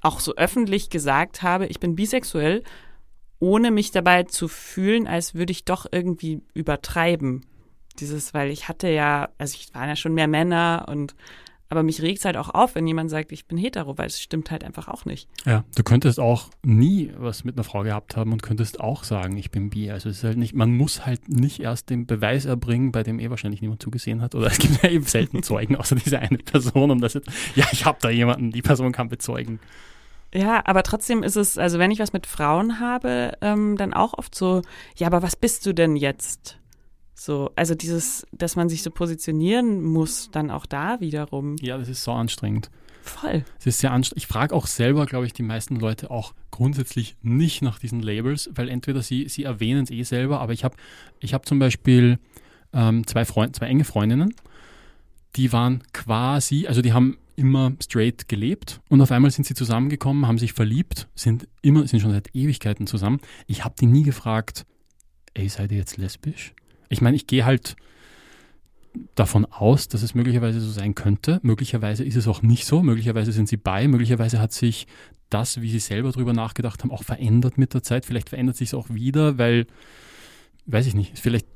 auch 0.00 0.18
so 0.18 0.34
öffentlich 0.34 0.90
gesagt 0.90 1.42
habe, 1.42 1.66
ich 1.66 1.78
bin 1.78 1.94
bisexuell 1.94 2.64
ohne 3.42 3.72
mich 3.72 3.90
dabei 3.90 4.22
zu 4.22 4.46
fühlen, 4.46 5.08
als 5.08 5.34
würde 5.34 5.50
ich 5.50 5.64
doch 5.64 5.86
irgendwie 5.90 6.42
übertreiben. 6.54 7.44
Dieses, 7.98 8.32
weil 8.34 8.50
ich 8.50 8.68
hatte 8.68 8.88
ja, 8.88 9.30
also 9.36 9.56
ich 9.58 9.74
waren 9.74 9.88
ja 9.88 9.96
schon 9.96 10.14
mehr 10.14 10.28
Männer 10.28 10.86
und 10.88 11.16
aber 11.68 11.82
mich 11.82 12.02
regt 12.02 12.18
es 12.20 12.24
halt 12.24 12.36
auch 12.36 12.50
auf, 12.50 12.74
wenn 12.76 12.86
jemand 12.86 13.10
sagt, 13.10 13.32
ich 13.32 13.46
bin 13.46 13.58
hetero, 13.58 13.98
weil 13.98 14.06
es 14.06 14.20
stimmt 14.20 14.50
halt 14.50 14.62
einfach 14.62 14.86
auch 14.86 15.06
nicht. 15.06 15.28
Ja, 15.44 15.64
du 15.74 15.82
könntest 15.82 16.20
auch 16.20 16.50
nie 16.62 17.10
was 17.16 17.42
mit 17.42 17.56
einer 17.56 17.64
Frau 17.64 17.82
gehabt 17.82 18.14
haben 18.14 18.32
und 18.32 18.42
könntest 18.42 18.78
auch 18.78 19.02
sagen, 19.02 19.36
ich 19.36 19.50
bin 19.50 19.70
bi. 19.70 19.90
Also 19.90 20.08
es 20.10 20.18
ist 20.18 20.24
halt 20.24 20.36
nicht, 20.36 20.54
man 20.54 20.76
muss 20.76 21.04
halt 21.04 21.28
nicht 21.28 21.60
erst 21.60 21.90
den 21.90 22.06
Beweis 22.06 22.44
erbringen, 22.44 22.92
bei 22.92 23.02
dem 23.02 23.18
eh 23.18 23.30
wahrscheinlich 23.30 23.62
niemand 23.62 23.82
zugesehen 23.82 24.20
hat. 24.20 24.34
Oder 24.36 24.46
es 24.52 24.58
gibt 24.58 24.82
ja 24.84 24.90
eben 24.90 25.06
selten 25.06 25.42
Zeugen, 25.42 25.74
außer 25.74 25.96
diese 25.96 26.20
eine 26.20 26.38
Person, 26.38 26.92
um 26.92 27.00
das 27.00 27.14
jetzt, 27.14 27.28
ja, 27.56 27.64
ich 27.72 27.86
habe 27.86 27.98
da 28.02 28.10
jemanden, 28.10 28.52
die 28.52 28.62
Person 28.62 28.92
kann 28.92 29.08
bezeugen. 29.08 29.58
Ja, 30.34 30.62
aber 30.64 30.82
trotzdem 30.82 31.22
ist 31.22 31.36
es, 31.36 31.58
also 31.58 31.78
wenn 31.78 31.90
ich 31.90 31.98
was 31.98 32.12
mit 32.12 32.26
Frauen 32.26 32.80
habe, 32.80 33.32
ähm, 33.40 33.76
dann 33.76 33.92
auch 33.92 34.14
oft 34.14 34.34
so, 34.34 34.62
ja, 34.96 35.06
aber 35.06 35.22
was 35.22 35.36
bist 35.36 35.66
du 35.66 35.74
denn 35.74 35.96
jetzt? 35.96 36.58
So, 37.14 37.50
also 37.54 37.74
dieses, 37.74 38.26
dass 38.32 38.56
man 38.56 38.68
sich 38.68 38.82
so 38.82 38.90
positionieren 38.90 39.82
muss, 39.82 40.30
dann 40.32 40.50
auch 40.50 40.66
da 40.66 41.00
wiederum. 41.00 41.56
Ja, 41.60 41.76
das 41.76 41.88
ist 41.88 42.02
so 42.02 42.12
anstrengend. 42.12 42.70
Voll. 43.02 43.44
Es 43.58 43.66
ist 43.66 43.80
sehr 43.80 43.92
anstrengend. 43.92 44.24
Ich 44.24 44.26
frage 44.26 44.54
auch 44.54 44.66
selber, 44.66 45.06
glaube 45.06 45.26
ich, 45.26 45.32
die 45.32 45.42
meisten 45.42 45.76
Leute 45.76 46.10
auch 46.10 46.32
grundsätzlich 46.50 47.16
nicht 47.22 47.60
nach 47.60 47.78
diesen 47.78 48.00
Labels, 48.00 48.50
weil 48.54 48.68
entweder 48.68 49.02
sie, 49.02 49.28
sie 49.28 49.44
erwähnen 49.44 49.84
es 49.84 49.90
eh 49.90 50.02
selber, 50.02 50.40
aber 50.40 50.52
ich 50.52 50.64
habe 50.64 50.76
ich 51.20 51.34
hab 51.34 51.46
zum 51.46 51.58
Beispiel 51.58 52.18
ähm, 52.72 53.06
zwei, 53.06 53.24
Freund, 53.24 53.54
zwei 53.54 53.66
enge 53.66 53.84
Freundinnen, 53.84 54.34
die 55.36 55.52
waren 55.52 55.82
quasi, 55.92 56.66
also 56.66 56.82
die 56.82 56.92
haben 56.92 57.18
immer 57.36 57.72
straight 57.82 58.28
gelebt 58.28 58.80
und 58.88 59.00
auf 59.00 59.10
einmal 59.10 59.30
sind 59.30 59.46
sie 59.46 59.54
zusammengekommen, 59.54 60.26
haben 60.26 60.38
sich 60.38 60.52
verliebt, 60.52 61.08
sind 61.14 61.48
immer, 61.62 61.86
sind 61.86 62.00
schon 62.00 62.12
seit 62.12 62.34
Ewigkeiten 62.34 62.86
zusammen. 62.86 63.20
Ich 63.46 63.64
habe 63.64 63.74
die 63.80 63.86
nie 63.86 64.02
gefragt, 64.02 64.66
ey, 65.34 65.48
seid 65.48 65.72
ihr 65.72 65.78
jetzt 65.78 65.96
lesbisch? 65.96 66.54
Ich 66.88 67.00
meine, 67.00 67.16
ich 67.16 67.26
gehe 67.26 67.44
halt 67.44 67.76
davon 69.14 69.46
aus, 69.46 69.88
dass 69.88 70.02
es 70.02 70.14
möglicherweise 70.14 70.60
so 70.60 70.70
sein 70.70 70.94
könnte. 70.94 71.40
Möglicherweise 71.42 72.04
ist 72.04 72.16
es 72.16 72.28
auch 72.28 72.42
nicht 72.42 72.66
so. 72.66 72.82
Möglicherweise 72.82 73.32
sind 73.32 73.48
sie 73.48 73.56
bei. 73.56 73.88
Möglicherweise 73.88 74.38
hat 74.38 74.52
sich 74.52 74.86
das, 75.30 75.60
wie 75.62 75.70
sie 75.70 75.78
selber 75.78 76.12
darüber 76.12 76.32
nachgedacht 76.32 76.82
haben, 76.82 76.90
auch 76.90 77.02
verändert 77.02 77.56
mit 77.56 77.72
der 77.74 77.82
Zeit. 77.82 78.04
Vielleicht 78.04 78.28
verändert 78.28 78.56
sich 78.56 78.68
es 78.68 78.74
auch 78.74 78.90
wieder, 78.90 79.38
weil, 79.38 79.66
weiß 80.66 80.86
ich 80.86 80.94
nicht, 80.94 81.18
vielleicht 81.18 81.46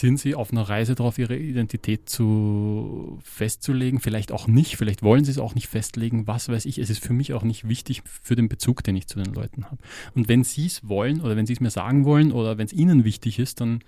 sind 0.00 0.18
sie 0.18 0.34
auf 0.34 0.50
einer 0.50 0.68
Reise 0.68 0.94
darauf, 0.94 1.18
ihre 1.18 1.36
Identität 1.36 2.08
zu 2.08 3.18
festzulegen, 3.22 4.00
vielleicht 4.00 4.32
auch 4.32 4.46
nicht, 4.46 4.76
vielleicht 4.76 5.02
wollen 5.02 5.24
sie 5.24 5.30
es 5.30 5.38
auch 5.38 5.54
nicht 5.54 5.68
festlegen, 5.68 6.26
was 6.26 6.48
weiß 6.48 6.64
ich. 6.64 6.78
Es 6.78 6.90
ist 6.90 7.04
für 7.04 7.12
mich 7.12 7.32
auch 7.34 7.42
nicht 7.42 7.68
wichtig 7.68 8.02
für 8.04 8.34
den 8.34 8.48
Bezug, 8.48 8.82
den 8.82 8.96
ich 8.96 9.06
zu 9.06 9.22
den 9.22 9.32
Leuten 9.32 9.66
habe. 9.66 9.78
Und 10.14 10.28
wenn 10.28 10.42
sie 10.42 10.66
es 10.66 10.88
wollen 10.88 11.20
oder 11.20 11.36
wenn 11.36 11.46
sie 11.46 11.52
es 11.52 11.60
mir 11.60 11.70
sagen 11.70 12.04
wollen 12.04 12.32
oder 12.32 12.58
wenn 12.58 12.66
es 12.66 12.72
ihnen 12.72 13.04
wichtig 13.04 13.38
ist, 13.38 13.60
dann, 13.60 13.80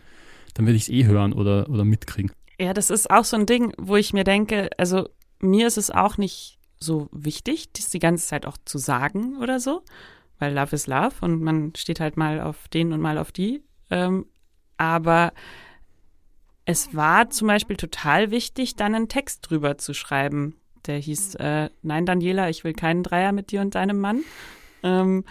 dann 0.55 0.66
werde 0.66 0.77
ich 0.77 0.85
es 0.85 0.88
eh 0.88 1.05
hören 1.05 1.33
oder, 1.33 1.68
oder 1.68 1.85
mitkriegen. 1.85 2.31
Ja, 2.61 2.75
das 2.75 2.90
ist 2.90 3.11
auch 3.11 3.25
so 3.25 3.37
ein 3.37 3.46
Ding, 3.46 3.72
wo 3.79 3.96
ich 3.96 4.12
mir 4.12 4.25
denke, 4.25 4.70
also 4.79 5.09
mir 5.40 5.66
ist 5.66 5.79
es 5.79 5.90
auch 5.90 6.18
nicht 6.18 6.59
so 6.79 7.09
wichtig, 7.12 7.72
das 7.72 7.90
die 7.90 7.98
ganze 7.98 8.27
Zeit 8.27 8.46
auch 8.46 8.57
zu 8.64 8.79
sagen 8.79 9.37
oder 9.38 9.61
so, 9.61 9.83
weil 10.38 10.55
Love 10.55 10.77
is 10.77 10.87
Love 10.87 11.14
und 11.22 11.42
man 11.42 11.72
steht 11.77 12.01
halt 12.01 12.16
mal 12.16 12.40
auf 12.40 12.68
den 12.68 12.92
und 12.92 13.01
mal 13.01 13.18
auf 13.18 13.33
die. 13.33 13.62
Ähm, 13.90 14.27
aber 14.77 15.33
es 16.64 16.94
war 16.94 17.31
zum 17.31 17.48
Beispiel 17.48 17.77
total 17.77 18.31
wichtig, 18.31 18.77
dann 18.77 18.94
einen 18.94 19.09
Text 19.09 19.51
drüber 19.51 19.79
zu 19.79 19.94
schreiben. 19.94 20.57
Der 20.87 20.98
hieß 20.98 21.37
äh, 21.37 21.70
Nein, 21.83 22.07
Daniela, 22.07 22.48
ich 22.48 22.64
will 22.64 22.72
keinen 22.72 23.03
Dreier 23.03 23.33
mit 23.33 23.51
dir 23.51 23.61
und 23.61 23.75
deinem 23.75 24.01
Mann. 24.01 24.22
Ähm, 24.83 25.25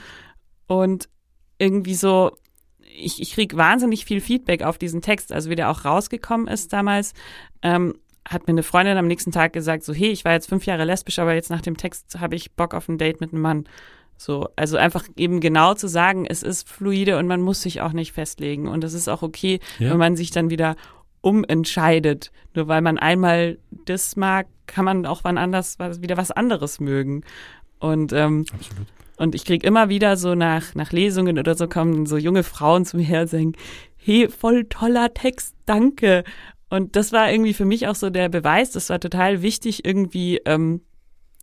und 0.67 1.09
irgendwie 1.57 1.95
so, 1.95 2.31
ich, 2.79 3.21
ich 3.21 3.33
kriege 3.33 3.57
wahnsinnig 3.57 4.05
viel 4.05 4.21
Feedback 4.21 4.63
auf 4.63 4.77
diesen 4.77 5.01
Text. 5.01 5.31
Also 5.31 5.49
wie 5.49 5.55
der 5.55 5.69
auch 5.69 5.85
rausgekommen 5.85 6.47
ist 6.47 6.73
damals, 6.73 7.13
ähm, 7.61 7.95
hat 8.27 8.47
mir 8.47 8.53
eine 8.53 8.63
Freundin 8.63 8.97
am 8.97 9.07
nächsten 9.07 9.31
Tag 9.31 9.53
gesagt, 9.53 9.83
so, 9.83 9.93
hey, 9.93 10.09
ich 10.09 10.25
war 10.25 10.33
jetzt 10.33 10.47
fünf 10.47 10.65
Jahre 10.65 10.85
lesbisch, 10.85 11.19
aber 11.19 11.33
jetzt 11.33 11.49
nach 11.49 11.61
dem 11.61 11.77
Text 11.77 12.19
habe 12.19 12.35
ich 12.35 12.53
Bock 12.53 12.73
auf 12.73 12.87
ein 12.87 12.97
Date 12.97 13.19
mit 13.19 13.33
einem 13.33 13.41
Mann. 13.41 13.65
So, 14.17 14.49
also 14.55 14.77
einfach 14.77 15.05
eben 15.15 15.39
genau 15.39 15.73
zu 15.73 15.87
sagen, 15.87 16.27
es 16.27 16.43
ist 16.43 16.69
fluide 16.69 17.17
und 17.17 17.25
man 17.25 17.41
muss 17.41 17.63
sich 17.63 17.81
auch 17.81 17.93
nicht 17.93 18.11
festlegen. 18.11 18.67
Und 18.67 18.83
es 18.83 18.93
ist 18.93 19.07
auch 19.07 19.23
okay, 19.23 19.59
ja. 19.79 19.89
wenn 19.89 19.97
man 19.97 20.15
sich 20.15 20.29
dann 20.29 20.51
wieder 20.51 20.75
umentscheidet. 21.21 22.31
Nur 22.53 22.67
weil 22.67 22.81
man 22.81 22.97
einmal 22.97 23.57
das 23.85 24.15
mag, 24.15 24.47
kann 24.67 24.85
man 24.85 25.05
auch 25.05 25.23
wann 25.23 25.37
anders 25.37 25.77
wieder 25.79 26.17
was 26.17 26.31
anderes 26.31 26.79
mögen. 26.79 27.23
Und 27.79 28.13
ähm, 28.13 28.45
Absolut. 28.53 28.87
Und 29.21 29.35
ich 29.35 29.45
krieg 29.45 29.63
immer 29.63 29.87
wieder 29.87 30.17
so 30.17 30.33
nach, 30.33 30.73
nach 30.73 30.91
Lesungen 30.91 31.37
oder 31.37 31.53
so 31.53 31.67
kommen 31.67 32.07
so 32.07 32.17
junge 32.17 32.41
Frauen 32.41 32.85
zu 32.85 32.97
mir 32.97 33.03
her 33.03 33.21
und 33.21 33.29
sagen, 33.29 33.53
hey, 33.95 34.27
voll 34.29 34.65
toller 34.65 35.13
Text, 35.13 35.55
danke. 35.67 36.23
Und 36.71 36.95
das 36.95 37.11
war 37.11 37.31
irgendwie 37.31 37.53
für 37.53 37.65
mich 37.65 37.87
auch 37.87 37.93
so 37.93 38.09
der 38.09 38.29
Beweis, 38.29 38.71
das 38.71 38.89
war 38.89 38.99
total 38.99 39.43
wichtig, 39.43 39.85
irgendwie 39.85 40.37
ähm, 40.45 40.81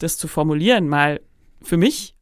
das 0.00 0.18
zu 0.18 0.26
formulieren, 0.26 0.88
mal 0.88 1.20
für 1.62 1.76
mich, 1.76 2.16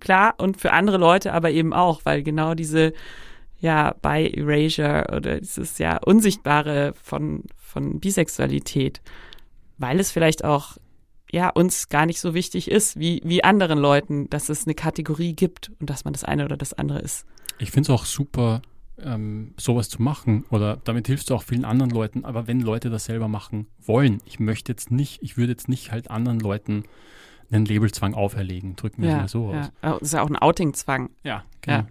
klar, 0.00 0.34
und 0.36 0.60
für 0.60 0.72
andere 0.72 0.98
Leute 0.98 1.32
aber 1.32 1.50
eben 1.50 1.72
auch, 1.72 2.02
weil 2.04 2.22
genau 2.22 2.54
diese 2.54 2.92
ja 3.60 3.94
bei 4.02 4.26
Erasure 4.26 5.14
oder 5.16 5.40
dieses 5.40 5.78
ja 5.78 5.98
Unsichtbare 5.98 6.94
von, 7.02 7.44
von 7.56 8.00
Bisexualität, 8.00 9.00
weil 9.78 10.00
es 10.00 10.10
vielleicht 10.10 10.44
auch 10.44 10.76
ja, 11.32 11.48
uns 11.48 11.88
gar 11.88 12.06
nicht 12.06 12.20
so 12.20 12.34
wichtig 12.34 12.70
ist, 12.70 12.98
wie, 12.98 13.20
wie 13.24 13.44
anderen 13.44 13.78
Leuten, 13.78 14.28
dass 14.30 14.48
es 14.48 14.66
eine 14.66 14.74
Kategorie 14.74 15.32
gibt 15.32 15.70
und 15.78 15.88
dass 15.88 16.04
man 16.04 16.12
das 16.12 16.24
eine 16.24 16.44
oder 16.44 16.56
das 16.56 16.72
andere 16.72 16.98
ist. 16.98 17.24
Ich 17.58 17.70
finde 17.70 17.92
es 17.92 18.00
auch 18.00 18.04
super, 18.04 18.62
ähm, 18.98 19.54
sowas 19.56 19.88
zu 19.88 20.02
machen 20.02 20.44
oder 20.50 20.78
damit 20.84 21.06
hilfst 21.06 21.30
du 21.30 21.34
auch 21.34 21.42
vielen 21.42 21.64
anderen 21.64 21.90
Leuten, 21.90 22.24
aber 22.24 22.46
wenn 22.46 22.60
Leute 22.60 22.90
das 22.90 23.04
selber 23.04 23.28
machen 23.28 23.66
wollen, 23.80 24.20
ich 24.24 24.40
möchte 24.40 24.72
jetzt 24.72 24.90
nicht, 24.90 25.22
ich 25.22 25.36
würde 25.36 25.52
jetzt 25.52 25.68
nicht 25.68 25.92
halt 25.92 26.10
anderen 26.10 26.40
Leuten 26.40 26.84
einen 27.50 27.64
Labelzwang 27.64 28.14
auferlegen, 28.14 28.76
drücken 28.76 29.02
wir 29.02 29.10
ja, 29.10 29.16
es 29.16 29.20
mal 29.22 29.28
so 29.28 29.52
ja. 29.52 29.60
aus. 29.60 29.70
Das 29.80 30.02
ist 30.02 30.12
ja 30.12 30.22
auch 30.22 30.30
ein 30.30 30.36
Outingzwang. 30.36 31.10
Ja, 31.22 31.44
genau. 31.60 31.78
Ja, 31.78 31.86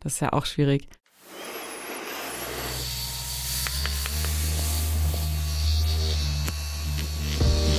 das 0.00 0.14
ist 0.14 0.20
ja 0.20 0.32
auch 0.32 0.46
schwierig. 0.46 0.88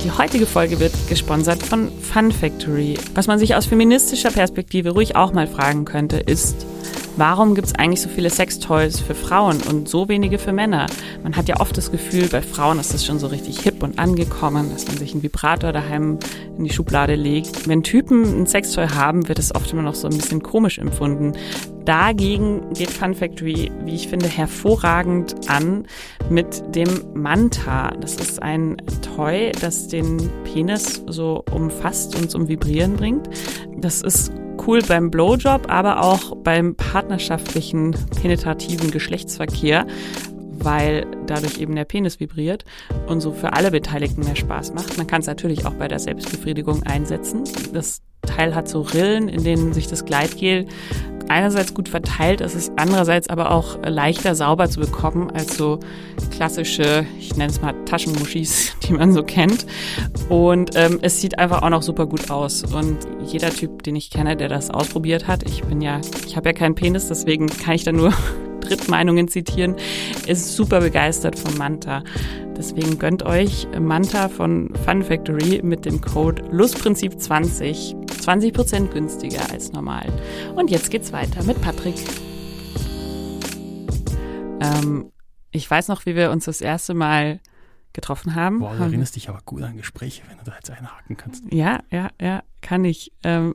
Die 0.04 0.10
heutige 0.10 0.46
Folge 0.46 0.80
wird 0.80 0.92
gesponsert 1.08 1.62
von 1.62 1.90
Fun 2.00 2.32
Factory. 2.32 2.98
Was 3.14 3.26
man 3.26 3.38
sich 3.38 3.54
aus 3.54 3.66
feministischer 3.66 4.30
Perspektive 4.30 4.90
ruhig 4.90 5.14
auch 5.14 5.32
mal 5.32 5.46
fragen 5.46 5.84
könnte, 5.84 6.16
ist, 6.16 6.66
Warum 7.16 7.54
gibt 7.54 7.66
es 7.66 7.74
eigentlich 7.74 8.00
so 8.00 8.08
viele 8.08 8.30
Sextoys 8.30 9.00
für 9.00 9.14
Frauen 9.14 9.60
und 9.68 9.88
so 9.88 10.08
wenige 10.08 10.38
für 10.38 10.52
Männer? 10.52 10.86
Man 11.22 11.36
hat 11.36 11.48
ja 11.48 11.60
oft 11.60 11.76
das 11.76 11.90
Gefühl, 11.90 12.28
bei 12.28 12.40
Frauen 12.40 12.78
ist 12.78 12.94
das 12.94 13.04
schon 13.04 13.18
so 13.18 13.26
richtig 13.26 13.60
hip 13.60 13.82
und 13.82 13.98
angekommen, 13.98 14.70
dass 14.72 14.86
man 14.86 14.96
sich 14.96 15.12
einen 15.12 15.22
Vibrator 15.22 15.72
daheim 15.72 16.18
in 16.56 16.64
die 16.64 16.72
Schublade 16.72 17.16
legt. 17.16 17.68
Wenn 17.68 17.82
Typen 17.82 18.22
ein 18.22 18.46
Sextoy 18.46 18.88
haben, 18.88 19.28
wird 19.28 19.38
es 19.38 19.54
oft 19.54 19.70
immer 19.72 19.82
noch 19.82 19.96
so 19.96 20.08
ein 20.08 20.16
bisschen 20.16 20.42
komisch 20.42 20.78
empfunden. 20.78 21.34
Dagegen 21.90 22.72
geht 22.72 22.88
Fun 22.88 23.16
Factory, 23.16 23.68
wie 23.84 23.96
ich 23.96 24.06
finde, 24.06 24.28
hervorragend 24.28 25.34
an 25.50 25.88
mit 26.28 26.62
dem 26.72 26.88
Manta. 27.14 27.90
Das 28.00 28.14
ist 28.14 28.40
ein 28.40 28.76
Toy, 29.02 29.50
das 29.60 29.88
den 29.88 30.30
Penis 30.44 31.02
so 31.08 31.42
umfasst 31.50 32.14
und 32.14 32.30
zum 32.30 32.46
Vibrieren 32.46 32.94
bringt. 32.94 33.28
Das 33.76 34.02
ist 34.02 34.30
cool 34.68 34.82
beim 34.86 35.10
Blowjob, 35.10 35.68
aber 35.68 36.04
auch 36.04 36.36
beim 36.36 36.76
partnerschaftlichen 36.76 37.96
penetrativen 38.22 38.92
Geschlechtsverkehr, 38.92 39.84
weil 40.62 41.06
dadurch 41.26 41.58
eben 41.58 41.74
der 41.74 41.84
Penis 41.84 42.20
vibriert 42.20 42.64
und 43.06 43.20
so 43.20 43.32
für 43.32 43.52
alle 43.52 43.70
Beteiligten 43.70 44.24
mehr 44.24 44.36
Spaß 44.36 44.74
macht. 44.74 44.96
Man 44.96 45.06
kann 45.06 45.20
es 45.20 45.26
natürlich 45.26 45.66
auch 45.66 45.74
bei 45.74 45.88
der 45.88 45.98
Selbstbefriedigung 45.98 46.82
einsetzen. 46.84 47.44
Das 47.72 48.02
Teil 48.22 48.54
hat 48.54 48.68
so 48.68 48.82
Rillen, 48.82 49.28
in 49.28 49.44
denen 49.44 49.72
sich 49.72 49.86
das 49.86 50.04
Gleitgel 50.04 50.66
einerseits 51.30 51.74
gut 51.74 51.88
verteilt 51.88 52.40
ist, 52.40 52.54
es 52.54 52.72
andererseits 52.76 53.28
aber 53.30 53.52
auch 53.52 53.78
leichter 53.84 54.34
sauber 54.34 54.68
zu 54.68 54.80
bekommen 54.80 55.30
als 55.30 55.56
so 55.56 55.78
klassische, 56.32 57.06
ich 57.18 57.36
nenne 57.36 57.50
es 57.50 57.62
mal 57.62 57.72
Taschenmuschis, 57.84 58.76
die 58.82 58.92
man 58.92 59.12
so 59.12 59.22
kennt. 59.22 59.64
Und 60.28 60.72
ähm, 60.74 60.98
es 61.02 61.20
sieht 61.20 61.38
einfach 61.38 61.62
auch 61.62 61.70
noch 61.70 61.82
super 61.82 62.06
gut 62.06 62.30
aus. 62.30 62.64
Und 62.64 62.98
jeder 63.24 63.50
Typ, 63.50 63.84
den 63.84 63.96
ich 63.96 64.10
kenne, 64.10 64.36
der 64.36 64.48
das 64.48 64.70
ausprobiert 64.70 65.28
hat, 65.28 65.44
ich 65.44 65.62
bin 65.62 65.80
ja, 65.80 66.00
ich 66.26 66.36
habe 66.36 66.48
ja 66.48 66.52
keinen 66.52 66.74
Penis, 66.74 67.06
deswegen 67.06 67.46
kann 67.46 67.74
ich 67.74 67.84
da 67.84 67.92
nur 67.92 68.12
Drittmeinungen 68.60 69.28
zitieren, 69.28 69.76
ist 70.26 70.54
super 70.54 70.80
begeistert 70.80 71.38
von 71.38 71.56
Manta. 71.58 72.02
Deswegen 72.56 72.98
gönnt 72.98 73.22
euch 73.24 73.66
Manta 73.78 74.28
von 74.28 74.72
Fun 74.84 75.02
Factory 75.02 75.60
mit 75.62 75.86
dem 75.86 76.00
Code 76.00 76.42
Lustprinzip20 76.50 78.10
20% 78.20 78.88
günstiger 78.88 79.50
als 79.50 79.72
normal. 79.72 80.06
Und 80.54 80.70
jetzt 80.70 80.90
geht's 80.90 81.12
weiter 81.12 81.42
mit 81.42 81.60
Patrick. 81.62 81.94
Ähm, 84.60 85.10
ich 85.50 85.68
weiß 85.68 85.88
noch, 85.88 86.06
wie 86.06 86.14
wir 86.14 86.30
uns 86.30 86.44
das 86.44 86.60
erste 86.60 86.94
Mal 86.94 87.40
getroffen 87.92 88.34
haben. 88.34 88.60
Boah, 88.60 88.74
du 88.76 88.84
erinnerst 88.84 89.16
dich 89.16 89.28
aber 89.28 89.40
gut 89.44 89.62
an 89.62 89.76
Gespräche, 89.76 90.22
wenn 90.28 90.38
du 90.38 90.44
da 90.44 90.54
jetzt 90.54 90.70
einhaken 90.70 91.16
kannst. 91.16 91.44
Ja, 91.50 91.80
ja, 91.90 92.10
ja, 92.20 92.42
kann 92.60 92.84
ich. 92.84 93.12
Ähm, 93.24 93.54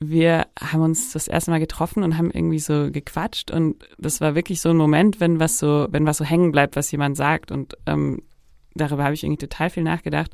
wir 0.00 0.46
haben 0.58 0.82
uns 0.82 1.12
das 1.12 1.28
erste 1.28 1.50
Mal 1.50 1.60
getroffen 1.60 2.02
und 2.02 2.16
haben 2.16 2.30
irgendwie 2.30 2.58
so 2.58 2.90
gequatscht 2.90 3.50
und 3.50 3.84
das 3.98 4.20
war 4.22 4.34
wirklich 4.34 4.60
so 4.60 4.70
ein 4.70 4.76
Moment, 4.76 5.20
wenn 5.20 5.38
was 5.38 5.58
so, 5.58 5.86
wenn 5.90 6.06
was 6.06 6.16
so 6.16 6.24
hängen 6.24 6.52
bleibt, 6.52 6.74
was 6.74 6.90
jemand 6.90 7.18
sagt 7.18 7.52
und 7.52 7.76
ähm, 7.86 8.22
darüber 8.74 9.04
habe 9.04 9.14
ich 9.14 9.24
irgendwie 9.24 9.46
total 9.46 9.68
viel 9.68 9.82
nachgedacht. 9.82 10.32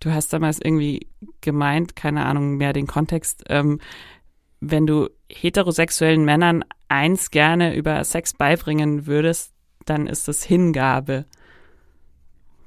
Du 0.00 0.10
hast 0.12 0.32
damals 0.32 0.60
irgendwie 0.60 1.06
gemeint, 1.40 1.94
keine 1.94 2.26
Ahnung 2.26 2.56
mehr 2.56 2.72
den 2.72 2.88
Kontext, 2.88 3.44
ähm, 3.48 3.80
wenn 4.60 4.86
du 4.86 5.08
heterosexuellen 5.30 6.24
Männern 6.24 6.64
eins 6.88 7.30
gerne 7.30 7.76
über 7.76 8.02
Sex 8.02 8.32
beibringen 8.32 9.06
würdest, 9.06 9.52
dann 9.84 10.06
ist 10.06 10.26
das 10.26 10.42
Hingabe. 10.42 11.26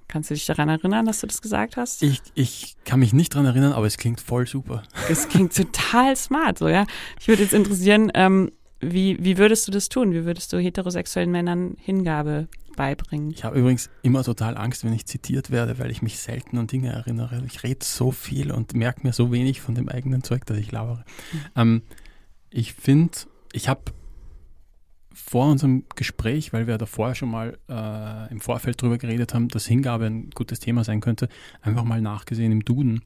Kannst 0.08 0.30
du 0.30 0.34
dich 0.34 0.46
daran 0.46 0.70
erinnern, 0.70 1.06
dass 1.06 1.20
du 1.20 1.28
das 1.28 1.42
gesagt 1.42 1.76
hast? 1.76 2.02
Ich, 2.02 2.22
ich 2.34 2.78
kann 2.86 3.00
mich 3.00 3.12
nicht 3.14 3.34
daran 3.34 3.46
erinnern, 3.46 3.74
aber 3.74 3.86
es 3.88 3.98
klingt 3.98 4.22
voll 4.22 4.48
super. 4.48 4.84
Es 5.10 5.28
klingt 5.28 5.56
total 5.56 6.16
smart, 6.16 6.60
so 6.60 6.70
ja. 6.70 6.86
Ich 7.20 7.28
würde 7.28 7.44
jetzt 7.44 7.54
interessieren, 7.54 8.12
ähm, 8.14 8.52
wie, 8.80 9.18
wie 9.24 9.38
würdest 9.38 9.68
du 9.68 9.72
das 9.72 9.90
tun? 9.90 10.14
Wie 10.14 10.24
würdest 10.24 10.54
du 10.54 10.60
heterosexuellen 10.60 11.32
Männern 11.32 11.76
Hingabe 11.80 12.48
beibringen? 12.76 13.32
Ich 13.32 13.44
habe 13.44 13.60
übrigens 13.60 13.90
immer 14.02 14.24
total 14.24 14.56
Angst, 14.56 14.86
wenn 14.86 14.94
ich 14.94 15.06
zitiert 15.06 15.52
werde, 15.52 15.80
weil 15.80 15.92
ich 15.92 16.02
mich 16.02 16.20
selten 16.20 16.58
an 16.58 16.68
Dinge 16.68 16.90
erinnere. 16.90 17.44
Ich 17.46 17.64
rede 17.64 17.84
so 17.84 18.12
viel 18.12 18.52
und 18.52 18.76
merke 18.76 19.06
mir 19.06 19.14
so 19.14 19.32
wenig 19.32 19.62
von 19.62 19.76
dem 19.76 19.90
eigenen 19.90 20.24
Zeug, 20.24 20.46
dass 20.46 20.58
ich 20.58 20.72
labere. 20.72 21.04
Mhm. 21.34 21.40
Ähm, 21.56 21.82
ich 22.50 22.74
finde, 22.74 23.18
ich 23.52 23.68
habe 23.68 23.82
vor 25.30 25.52
unserem 25.52 25.84
Gespräch, 25.96 26.54
weil 26.54 26.68
wir 26.68 26.78
davor 26.78 27.14
schon 27.14 27.30
mal 27.30 27.58
äh, 27.68 28.32
im 28.32 28.40
Vorfeld 28.40 28.82
darüber 28.82 28.98
geredet 28.98 29.34
haben, 29.34 29.50
dass 29.50 29.66
Hingabe 29.66 30.06
ein 30.06 30.30
gutes 30.30 30.60
Thema 30.60 30.86
sein 30.86 31.02
könnte, 31.02 31.28
einfach 31.62 31.84
mal 31.84 32.02
nachgesehen 32.02 32.54
im 32.54 32.64
Duden, 32.64 33.02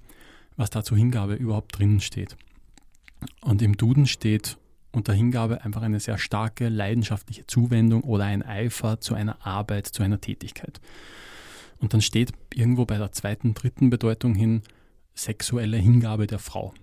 was 0.56 0.70
da 0.70 0.84
zur 0.84 0.98
Hingabe 0.98 1.34
überhaupt 1.34 1.78
drinnen 1.80 2.00
steht. 2.00 2.38
Und 3.42 3.64
im 3.64 3.76
Duden 3.76 4.06
steht 4.06 4.58
unter 4.92 5.14
Hingabe 5.14 5.64
einfach 5.64 5.82
eine 5.82 6.00
sehr 6.00 6.20
starke 6.20 6.70
leidenschaftliche 6.70 7.48
Zuwendung 7.48 8.04
oder 8.04 8.26
ein 8.26 8.44
Eifer 8.44 9.02
zu 9.02 9.16
einer 9.16 9.44
Arbeit, 9.46 9.88
zu 9.88 10.04
einer 10.04 10.22
Tätigkeit. 10.22 10.80
Und 11.80 11.94
dann 11.94 12.02
steht 12.02 12.34
irgendwo 12.54 12.86
bei 12.86 12.98
der 13.00 13.12
zweiten, 13.14 13.56
dritten 13.56 13.90
Bedeutung 13.90 14.36
hin 14.36 14.62
sexuelle 15.16 15.78
Hingabe 15.78 16.28
der 16.28 16.40
Frau. 16.40 16.74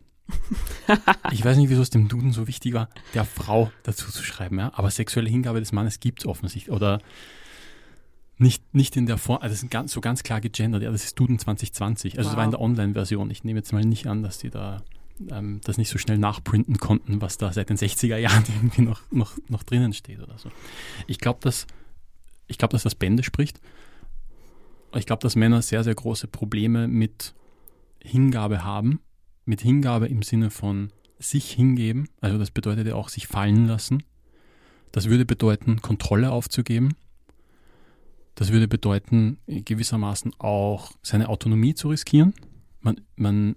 Ich 1.33 1.45
weiß 1.45 1.57
nicht, 1.57 1.71
wieso 1.71 1.83
es 1.83 1.91
dem 1.91 2.09
Duden 2.09 2.33
so 2.33 2.47
wichtig 2.47 2.75
war, 2.75 2.89
der 3.15 3.25
Frau 3.25 3.71
dazu 3.83 4.11
zu 4.11 4.23
schreiben, 4.23 4.59
ja? 4.59 4.73
aber 4.75 4.91
sexuelle 4.91 5.31
Hingabe 5.31 5.61
des 5.61 5.73
Mannes 5.73 6.01
gibt 6.01 6.21
es 6.21 6.27
offensichtlich. 6.27 6.75
Oder 6.75 7.01
nicht, 8.39 8.75
nicht 8.75 8.97
in 8.97 9.07
der 9.07 9.19
Form, 9.19 9.39
also 9.43 9.53
das 9.53 9.63
ist 9.63 9.71
ganz, 9.71 9.93
so 9.93 10.01
ganz 10.01 10.23
klar 10.23 10.41
gegendert, 10.41 10.83
ja, 10.83 10.91
das 10.91 11.05
ist 11.05 11.19
Duden 11.19 11.39
2020. 11.39 12.19
Also 12.19 12.29
wow. 12.29 12.33
das 12.33 12.37
war 12.37 12.45
in 12.45 12.51
der 12.51 12.61
Online-Version. 12.61 13.31
Ich 13.31 13.45
nehme 13.45 13.59
jetzt 13.59 13.73
mal 13.73 13.85
nicht 13.85 14.07
an, 14.07 14.23
dass 14.23 14.39
die 14.39 14.51
da 14.51 14.83
ähm, 15.31 15.61
das 15.65 15.79
nicht 15.79 15.91
so 15.91 15.99
schnell 15.99 16.19
nachprinten 16.19 16.79
konnten, 16.79 17.21
was 17.21 17.39
da 17.39 17.53
seit 17.53 17.71
den 17.71 17.77
60er 17.77 18.17
Jahren 18.17 18.45
irgendwie 18.57 18.83
noch, 18.83 19.03
noch, 19.11 19.37
noch 19.49 19.63
drinnen 19.63 19.93
steht 19.93 20.21
oder 20.21 20.39
so. 20.39 20.51
Ich 21.07 21.19
glaube, 21.19 21.41
dass, 21.43 21.67
ich 22.47 22.59
dass 22.59 22.83
das 22.83 22.95
Bände 22.95 23.23
spricht. 23.23 23.61
Ich 24.95 25.07
glaube, 25.07 25.21
dass 25.21 25.37
Männer 25.37 25.61
sehr, 25.61 25.85
sehr 25.85 25.95
große 25.95 26.29
Probleme 26.29 26.89
mit 26.89 27.35
Hingabe 28.03 28.65
haben. 28.65 29.01
Mit 29.49 29.61
Hingabe 29.63 30.07
im 30.07 30.23
Sinne 30.23 30.51
von 30.51 30.93
sich 31.19 31.51
hingeben. 31.51 32.09
Also 32.21 32.39
das 32.39 32.51
bedeutet 32.51 32.87
ja 32.87 32.95
auch 32.95 33.09
sich 33.09 33.27
fallen 33.27 33.67
lassen. 33.67 34.03
Das 34.93 35.09
würde 35.09 35.25
bedeuten, 35.25 35.83
Kontrolle 35.83 36.31
aufzugeben 36.31 36.95
das 38.39 38.53
würde 38.53 38.69
bedeuten, 38.69 39.39
gewissermaßen 39.49 40.33
auch 40.39 40.93
seine 41.03 41.29
Autonomie 41.29 41.75
zu 41.75 41.89
riskieren. 41.89 42.35
Man, 42.81 43.01
man 43.17 43.57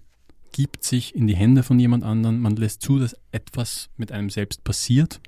gibt 0.53 0.83
sich 0.83 1.13
in 1.13 1.27
die 1.27 1.35
Hände 1.35 1.61
von 1.61 1.77
jemand 1.77 2.03
anderem, 2.03 2.39
man 2.39 2.55
lässt 2.55 2.81
zu, 2.81 2.97
dass 2.97 3.15
etwas 3.31 3.91
mit 3.95 4.11
einem 4.11 4.31
selbst 4.31 4.63
passiert. 4.63 5.21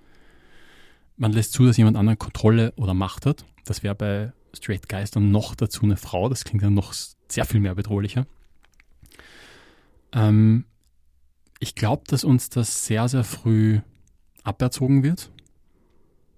Man 1.17 1.33
lässt 1.33 1.53
zu, 1.53 1.67
dass 1.67 1.77
jemand 1.77 1.97
anderen 1.97 2.17
Kontrolle 2.17 2.73
oder 2.77 2.95
Macht 2.95 3.27
hat. 3.27 3.45
Das 3.63 3.83
wäre 3.83 3.93
bei 3.93 4.33
Straight 4.55 4.91
dann 5.15 5.29
noch 5.29 5.53
dazu 5.53 5.83
eine 5.83 5.97
Frau. 5.97 6.29
Das 6.29 6.45
klingt 6.45 6.63
dann 6.63 6.73
noch 6.73 6.91
sehr 7.29 7.45
viel 7.45 7.59
mehr 7.59 7.75
bedrohlicher. 7.75 8.25
Ähm, 10.13 10.65
ich 11.59 11.75
glaube, 11.75 12.03
dass 12.07 12.23
uns 12.23 12.49
das 12.49 12.85
sehr, 12.85 13.07
sehr 13.07 13.23
früh 13.23 13.79
aberzogen 14.43 15.03
wird. 15.03 15.31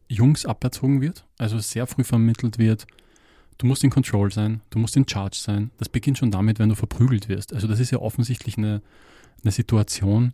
Jungs 0.07 0.45
aberzogen 0.45 1.01
wird. 1.01 1.25
Also 1.37 1.59
sehr 1.59 1.87
früh 1.87 2.03
vermittelt 2.03 2.57
wird, 2.57 2.85
Du 3.57 3.67
musst 3.67 3.83
in 3.83 3.89
Control 3.89 4.31
sein, 4.31 4.61
du 4.69 4.79
musst 4.79 4.97
in 4.97 5.07
Charge 5.07 5.37
sein. 5.37 5.71
Das 5.77 5.87
beginnt 5.87 6.17
schon 6.17 6.31
damit, 6.31 6.59
wenn 6.59 6.69
du 6.69 6.75
verprügelt 6.75 7.29
wirst. 7.29 7.53
Also 7.53 7.67
das 7.67 7.79
ist 7.79 7.91
ja 7.91 7.99
offensichtlich 7.99 8.57
eine, 8.57 8.81
eine 9.43 9.51
Situation, 9.51 10.33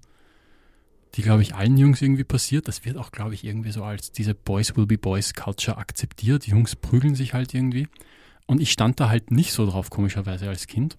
die, 1.16 1.22
glaube 1.22 1.44
ich, 1.44 1.54
allen 1.54 1.78
Jungs 1.78 2.02
irgendwie 2.02 2.24
passiert. 2.24 2.68
Das 2.68 2.84
wird 2.84 2.98
auch, 2.98 3.12
glaube 3.12 3.36
ich, 3.36 3.44
irgendwie 3.44 3.72
so 3.72 3.84
als 3.84 4.12
diese 4.12 4.34
Boys 4.34 4.76
will 4.76 4.88
be 4.88 4.98
Boys 4.98 5.34
Culture 5.34 5.78
akzeptiert. 5.78 6.48
Die 6.48 6.52
Jungs 6.52 6.76
prügeln 6.76 7.16
sich 7.16 7.34
halt 7.34 7.54
irgendwie. 7.54 7.88
Und 8.48 8.60
ich 8.60 8.72
stand 8.72 9.00
da 9.00 9.10
halt 9.10 9.30
nicht 9.30 9.52
so 9.52 9.70
drauf, 9.70 9.90
komischerweise 9.92 10.50
als 10.50 10.66
Kind. 10.66 10.98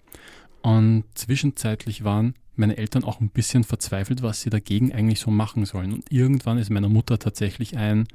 Und 0.63 1.03
zwischenzeitlich 1.13 2.03
waren 2.03 2.35
meine 2.55 2.77
Eltern 2.77 3.03
auch 3.03 3.19
ein 3.19 3.29
bisschen 3.29 3.63
verzweifelt, 3.63 4.23
was 4.23 4.41
sie 4.41 4.49
dagegen 4.49 4.93
eigentlich 4.93 5.19
so 5.19 5.29
machen 5.29 5.65
sollen. 5.65 5.91
Und 5.93 6.11
irgendwann 6.11 6.57
ist 6.57 6.69
meiner 6.69 6.89
Mutter 6.89 7.19
tatsächlich 7.19 7.77
ein 7.77 8.07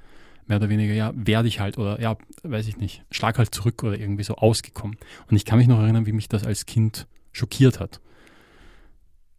mehr 0.47 0.57
oder 0.57 0.71
weniger, 0.71 0.95
ja, 0.95 1.13
werde 1.15 1.47
ich 1.47 1.61
halt 1.61 1.77
oder 1.77 2.01
ja, 2.01 2.17
weiß 2.43 2.67
ich 2.69 2.79
nicht, 2.79 3.05
schlag 3.11 3.37
halt 3.37 3.55
zurück 3.55 3.83
oder 3.83 3.99
irgendwie 3.99 4.23
so 4.23 4.37
ausgekommen. 4.37 4.97
Und 5.31 5.37
ich 5.37 5.45
kann 5.45 5.59
mich 5.59 5.69
noch 5.69 5.79
erinnern, 5.79 6.07
wie 6.07 6.13
mich 6.13 6.29
das 6.29 6.45
als 6.45 6.65
Kind 6.65 7.07
schockiert 7.33 7.81
hat. 7.81 8.01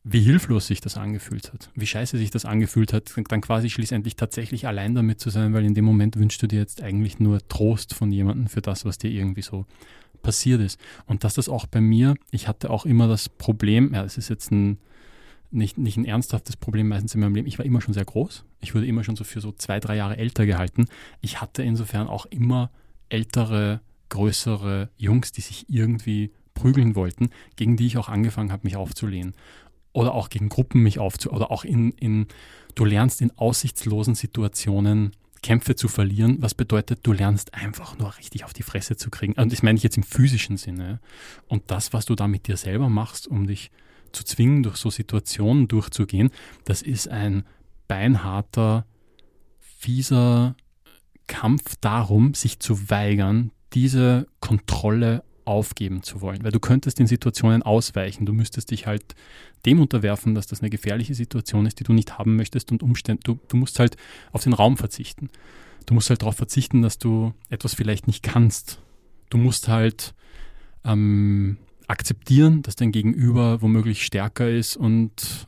Wie 0.03 0.21
hilflos 0.21 0.67
sich 0.67 0.79
das 0.79 0.95
angefühlt 0.95 1.51
hat, 1.51 1.71
wie 1.75 1.87
scheiße 1.87 2.17
sich 2.17 2.29
das 2.31 2.45
angefühlt 2.45 2.93
hat, 2.93 3.11
dann 3.27 3.41
quasi 3.41 3.69
schließlich 3.69 4.15
tatsächlich 4.15 4.67
allein 4.67 4.95
damit 4.95 5.19
zu 5.19 5.29
sein, 5.29 5.53
weil 5.53 5.65
in 5.65 5.73
dem 5.73 5.85
Moment 5.85 6.15
wünschst 6.15 6.41
du 6.41 6.47
dir 6.47 6.59
jetzt 6.59 6.81
eigentlich 6.81 7.19
nur 7.19 7.45
Trost 7.47 7.95
von 7.95 8.11
jemandem 8.11 8.47
für 8.47 8.61
das, 8.61 8.85
was 8.85 8.97
dir 8.97 9.09
irgendwie 9.09 9.41
so 9.41 9.65
passiert 10.21 10.61
ist. 10.61 10.79
Und 11.05 11.23
dass 11.23 11.33
das 11.33 11.49
auch 11.49 11.65
bei 11.65 11.81
mir, 11.81 12.15
ich 12.31 12.47
hatte 12.47 12.69
auch 12.69 12.85
immer 12.85 13.07
das 13.07 13.29
Problem, 13.29 13.93
ja, 13.93 14.03
es 14.03 14.17
ist 14.17 14.29
jetzt 14.29 14.51
ein 14.51 14.79
nicht, 15.51 15.77
nicht 15.77 15.97
ein 15.97 16.05
ernsthaftes 16.05 16.55
Problem 16.55 16.87
meistens 16.87 17.15
in 17.15 17.21
meinem 17.21 17.35
Leben. 17.35 17.47
Ich 17.47 17.57
war 17.57 17.65
immer 17.65 17.81
schon 17.81 17.93
sehr 17.93 18.05
groß. 18.05 18.45
Ich 18.61 18.75
wurde 18.75 18.85
immer 18.85 19.03
schon 19.03 19.15
so 19.15 19.23
für 19.23 19.41
so 19.41 19.51
zwei, 19.51 19.79
drei 19.79 19.95
Jahre 19.95 20.17
älter 20.17 20.45
gehalten. 20.45 20.85
Ich 21.21 21.41
hatte 21.41 21.63
insofern 21.63 22.07
auch 22.07 22.25
immer 22.27 22.69
ältere, 23.09 23.81
größere 24.09 24.89
Jungs, 24.97 25.31
die 25.31 25.41
sich 25.41 25.65
irgendwie 25.69 26.31
prügeln 26.53 26.95
wollten, 26.95 27.29
gegen 27.55 27.77
die 27.77 27.87
ich 27.87 27.97
auch 27.97 28.09
angefangen 28.09 28.51
habe, 28.51 28.65
mich 28.65 28.75
aufzulehnen. 28.75 29.33
Oder 29.91 30.13
auch 30.13 30.29
gegen 30.29 30.49
Gruppen 30.49 30.83
mich 30.83 30.99
aufzulehnen. 30.99 31.41
Oder 31.41 31.51
auch 31.51 31.63
in, 31.63 31.91
in, 31.91 32.27
du 32.75 32.85
lernst 32.85 33.21
in 33.21 33.35
aussichtslosen 33.37 34.15
Situationen 34.15 35.13
Kämpfe 35.41 35.75
zu 35.75 35.87
verlieren, 35.87 36.37
was 36.39 36.53
bedeutet, 36.53 36.99
du 37.03 37.13
lernst 37.13 37.53
einfach 37.53 37.97
nur 37.97 38.17
richtig 38.17 38.43
auf 38.43 38.53
die 38.53 38.63
Fresse 38.63 38.97
zu 38.97 39.09
kriegen. 39.09 39.33
Und 39.33 39.51
das 39.51 39.63
meine 39.63 39.77
ich 39.77 39.83
jetzt 39.83 39.97
im 39.97 40.03
physischen 40.03 40.57
Sinne. 40.57 40.99
Und 41.47 41.63
das, 41.67 41.93
was 41.93 42.05
du 42.05 42.15
da 42.15 42.27
mit 42.27 42.47
dir 42.47 42.57
selber 42.57 42.89
machst, 42.89 43.27
um 43.27 43.47
dich 43.47 43.71
zu 44.11 44.23
zwingen, 44.23 44.63
durch 44.63 44.77
so 44.77 44.89
Situationen 44.89 45.67
durchzugehen, 45.67 46.31
das 46.65 46.81
ist 46.81 47.07
ein 47.07 47.43
beinharter, 47.87 48.85
fieser 49.59 50.55
Kampf 51.27 51.75
darum, 51.79 52.33
sich 52.33 52.59
zu 52.59 52.89
weigern, 52.89 53.51
diese 53.73 54.27
Kontrolle 54.39 55.23
aufgeben 55.49 56.03
zu 56.03 56.21
wollen. 56.21 56.43
Weil 56.43 56.51
du 56.51 56.59
könntest 56.59 56.99
in 56.99 57.07
Situationen 57.07 57.63
ausweichen. 57.63 58.25
Du 58.25 58.33
müsstest 58.33 58.71
dich 58.71 58.85
halt 58.85 59.15
dem 59.65 59.81
unterwerfen, 59.81 60.35
dass 60.35 60.47
das 60.47 60.61
eine 60.61 60.69
gefährliche 60.69 61.15
Situation 61.15 61.65
ist, 61.65 61.79
die 61.79 61.83
du 61.83 61.91
nicht 61.91 62.17
haben 62.17 62.35
möchtest 62.35 62.71
und 62.71 62.83
Umstände. 62.83 63.21
Du, 63.23 63.39
du 63.47 63.57
musst 63.57 63.79
halt 63.79 63.97
auf 64.31 64.43
den 64.43 64.53
Raum 64.53 64.77
verzichten. 64.77 65.29
Du 65.87 65.95
musst 65.95 66.09
halt 66.09 66.21
darauf 66.21 66.35
verzichten, 66.35 66.83
dass 66.83 66.99
du 66.99 67.33
etwas 67.49 67.73
vielleicht 67.73 68.05
nicht 68.05 68.21
kannst. 68.21 68.79
Du 69.31 69.37
musst 69.37 69.67
halt 69.67 70.13
ähm, 70.85 71.57
akzeptieren, 71.87 72.61
dass 72.61 72.75
dein 72.75 72.91
Gegenüber 72.91 73.61
womöglich 73.61 74.05
stärker 74.05 74.49
ist 74.49 74.77
und 74.77 75.47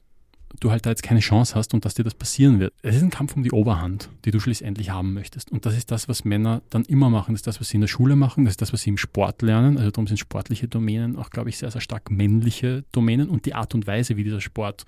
du 0.59 0.71
halt 0.71 0.85
da 0.85 0.89
jetzt 0.89 1.03
keine 1.03 1.19
Chance 1.19 1.55
hast 1.55 1.73
und 1.73 1.85
dass 1.85 1.93
dir 1.93 2.03
das 2.03 2.13
passieren 2.13 2.59
wird. 2.59 2.73
Es 2.81 2.95
ist 2.95 3.03
ein 3.03 3.09
Kampf 3.09 3.35
um 3.35 3.43
die 3.43 3.51
Oberhand, 3.51 4.09
die 4.25 4.31
du 4.31 4.39
schließlich 4.39 4.89
haben 4.89 5.13
möchtest. 5.13 5.51
Und 5.51 5.65
das 5.65 5.75
ist 5.75 5.91
das, 5.91 6.07
was 6.07 6.25
Männer 6.25 6.61
dann 6.69 6.83
immer 6.85 7.09
machen. 7.09 7.33
Das 7.33 7.39
ist 7.39 7.47
das, 7.47 7.59
was 7.59 7.69
sie 7.69 7.77
in 7.77 7.81
der 7.81 7.87
Schule 7.87 8.15
machen. 8.15 8.45
Das 8.45 8.53
ist 8.53 8.61
das, 8.61 8.73
was 8.73 8.81
sie 8.81 8.89
im 8.89 8.97
Sport 8.97 9.41
lernen. 9.41 9.77
Also 9.77 9.91
darum 9.91 10.07
sind 10.07 10.17
sportliche 10.17 10.67
Domänen 10.67 11.15
auch, 11.15 11.29
glaube 11.29 11.49
ich, 11.49 11.57
sehr, 11.57 11.71
sehr 11.71 11.81
stark 11.81 12.11
männliche 12.11 12.83
Domänen 12.91 13.29
und 13.29 13.45
die 13.45 13.53
Art 13.53 13.73
und 13.73 13.87
Weise, 13.87 14.17
wie 14.17 14.23
dieser 14.23 14.41
Sport 14.41 14.85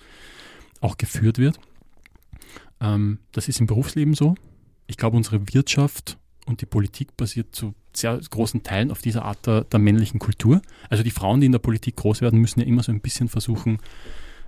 auch 0.82 0.98
geführt 0.98 1.38
wird. 1.38 1.60
Ähm, 2.82 3.20
das 3.32 3.48
ist 3.48 3.60
im 3.60 3.68
Berufsleben 3.68 4.14
so. 4.14 4.36
Ich 4.88 4.98
glaube, 4.98 5.18
unsere 5.18 5.54
Wirtschaft 5.54 6.18
und 6.46 6.62
die 6.62 6.66
Politik 6.66 7.16
basiert 7.16 7.56
zu 7.56 7.74
sehr 7.94 8.20
großen 8.30 8.64
Teilen 8.64 8.92
auf 8.92 9.02
dieser 9.02 9.24
Art 9.24 9.46
der, 9.46 9.64
der, 9.64 9.80
männlichen 9.80 10.20
Kultur. 10.20 10.62
Also 10.90 11.04
die 11.04 11.12
Frauen, 11.12 11.40
die 11.40 11.46
in 11.46 11.52
der 11.52 11.60
Politik 11.60 11.96
groß 11.96 12.22
werden, 12.22 12.40
müssen 12.40 12.60
ja 12.60 12.66
immer 12.66 12.84
so 12.84 12.92
ein 12.92 13.02
bisschen 13.02 13.30
versuchen, 13.30 13.78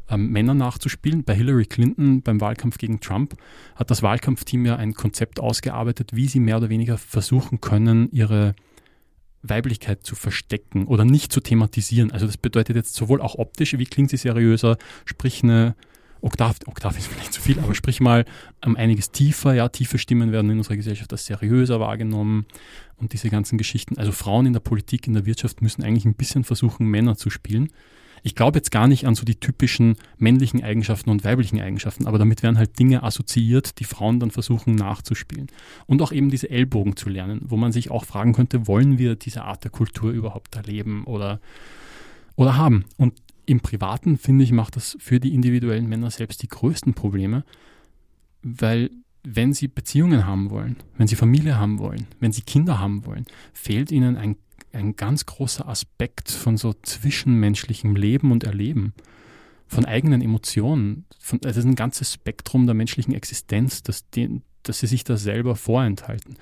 ähm, 0.10 0.32
Männer 0.32 0.54
nachzuspielen. 0.54 1.24
Bei 1.24 1.36
Hillary 1.36 1.66
Clinton 1.66 2.22
beim 2.22 2.42
Wahlkampf 2.42 2.78
gegen 2.78 3.00
Trump 3.00 3.36
hat 3.76 3.92
das 3.92 4.04
Wahlkampfteam 4.04 4.66
ja 4.66 4.76
ein 4.76 4.94
Konzept 4.94 5.40
ausgearbeitet, 5.40 6.12
wie 6.14 6.28
sie 6.28 6.40
mehr 6.40 6.58
oder 6.58 6.70
weniger 6.70 6.98
versuchen 6.98 7.62
können, 7.62 8.10
ihre 8.12 8.56
Weiblichkeit 9.42 10.06
zu 10.06 10.16
verstecken 10.16 10.86
oder 10.86 11.06
nicht 11.06 11.32
zu 11.32 11.40
thematisieren. 11.40 12.12
Also 12.12 12.26
das 12.26 12.38
bedeutet 12.38 12.76
jetzt 12.76 12.96
sowohl 12.96 13.22
auch 13.22 13.36
optisch, 13.36 13.78
wie 13.78 13.86
klingt 13.86 14.10
sie 14.10 14.18
seriöser, 14.18 14.78
sprich 15.06 15.44
eine 15.44 15.76
Oktav, 16.22 16.58
Oktav 16.66 16.98
ist 16.98 17.08
vielleicht 17.08 17.34
zu 17.34 17.42
viel, 17.42 17.60
aber 17.60 17.76
sprich 17.76 18.00
mal 18.00 18.26
um, 18.66 18.76
einiges 18.76 19.12
tiefer. 19.12 19.54
Ja, 19.54 19.70
tiefe 19.70 20.00
Stimmen 20.00 20.32
werden 20.32 20.50
in 20.50 20.58
unserer 20.58 20.76
Gesellschaft 20.76 21.12
als 21.12 21.26
seriöser 21.26 21.80
wahrgenommen 21.80 22.48
und 22.98 23.14
diese 23.14 23.30
ganzen 23.30 23.60
Geschichten. 23.60 24.00
Also 24.00 24.12
Frauen 24.12 24.48
in 24.48 24.54
der 24.54 24.60
Politik, 24.60 25.06
in 25.06 25.14
der 25.14 25.28
Wirtschaft 25.28 25.62
müssen 25.62 25.84
eigentlich 25.84 26.06
ein 26.06 26.16
bisschen 26.16 26.44
versuchen, 26.44 26.88
Männer 26.88 27.16
zu 27.16 27.30
spielen. 27.30 27.70
Ich 28.26 28.34
glaube 28.34 28.58
jetzt 28.58 28.72
gar 28.72 28.88
nicht 28.88 29.06
an 29.06 29.14
so 29.14 29.24
die 29.24 29.36
typischen 29.36 29.98
männlichen 30.18 30.64
Eigenschaften 30.64 31.12
und 31.12 31.24
weiblichen 31.24 31.62
Eigenschaften, 31.62 32.08
aber 32.08 32.18
damit 32.18 32.42
werden 32.42 32.58
halt 32.58 32.80
Dinge 32.80 33.04
assoziiert, 33.04 33.78
die 33.78 33.84
Frauen 33.84 34.20
dann 34.20 34.32
versuchen 34.32 34.74
nachzuspielen. 34.74 35.46
Und 35.86 36.02
auch 36.02 36.12
eben 36.12 36.32
diese 36.32 36.50
Ellbogen 36.50 36.96
zu 36.96 37.08
lernen, 37.08 37.42
wo 37.44 37.56
man 37.56 37.72
sich 37.72 37.92
auch 37.92 38.04
fragen 38.04 38.34
könnte, 38.34 38.66
wollen 38.66 38.98
wir 38.98 39.16
diese 39.16 39.44
Art 39.44 39.64
der 39.64 39.70
Kultur 39.70 40.12
überhaupt 40.12 40.56
erleben 40.56 41.04
oder, 41.04 41.40
oder 42.36 42.58
haben? 42.58 42.86
Und 42.98 43.14
im 43.46 43.60
Privaten, 43.60 44.18
finde 44.18 44.44
ich, 44.44 44.52
macht 44.52 44.76
das 44.76 44.98
für 45.00 45.20
die 45.20 45.36
individuellen 45.36 45.88
Männer 45.88 46.10
selbst 46.10 46.42
die 46.42 46.48
größten 46.48 46.96
Probleme, 46.96 47.44
weil 48.42 48.90
wenn 49.24 49.54
sie 49.54 49.68
Beziehungen 49.68 50.26
haben 50.26 50.50
wollen, 50.50 50.78
wenn 50.98 51.06
sie 51.06 51.16
Familie 51.16 51.60
haben 51.60 51.78
wollen, 51.78 52.08
wenn 52.20 52.32
sie 52.32 52.42
Kinder 52.42 52.80
haben 52.80 53.06
wollen, 53.06 53.28
fehlt 53.54 53.92
ihnen 53.92 54.18
ein, 54.18 54.36
ein 54.76 54.96
ganz 54.96 55.26
großer 55.26 55.68
Aspekt 55.68 56.30
von 56.30 56.58
so 56.58 56.74
zwischenmenschlichem 56.74 57.96
Leben 57.96 58.32
und 58.32 58.44
Erleben, 58.44 58.94
von 59.68 59.86
eigenen 59.86 60.22
Emotionen. 60.22 61.06
Von, 61.20 61.40
das 61.42 61.58
ist 61.58 61.66
ein 61.66 61.76
ganzes 61.76 62.14
Spektrum 62.14 62.66
der 62.66 62.76
menschlichen 62.76 63.14
Existenz, 63.14 63.84
das, 63.84 64.10
den, 64.10 64.44
dass 64.64 64.80
sie 64.80 64.88
sich 64.88 65.04
da 65.04 65.18
selber 65.18 65.56
vorenthalten. 65.56 66.38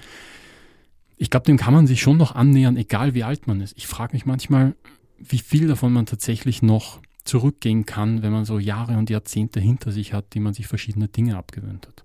Ich 1.18 1.30
glaube, 1.30 1.46
dem 1.46 1.58
kann 1.58 1.74
man 1.74 1.88
sich 1.88 2.02
schon 2.02 2.18
noch 2.18 2.36
annähern, 2.36 2.76
egal 2.76 3.14
wie 3.14 3.24
alt 3.24 3.48
man 3.48 3.62
ist. 3.62 3.78
Ich 3.78 3.88
frage 3.88 4.14
mich 4.14 4.26
manchmal, 4.26 4.76
wie 5.18 5.40
viel 5.40 5.68
davon 5.68 5.94
man 5.94 6.06
tatsächlich 6.06 6.62
noch 6.62 7.00
zurückgehen 7.24 7.86
kann, 7.86 8.22
wenn 8.22 8.34
man 8.34 8.44
so 8.44 8.60
Jahre 8.60 8.98
und 8.98 9.10
Jahrzehnte 9.10 9.62
hinter 9.62 9.92
sich 9.92 10.14
hat, 10.14 10.34
die 10.34 10.42
man 10.42 10.54
sich 10.54 10.68
verschiedene 10.68 11.08
Dinge 11.08 11.38
abgewöhnt 11.38 11.88
hat. 11.88 12.04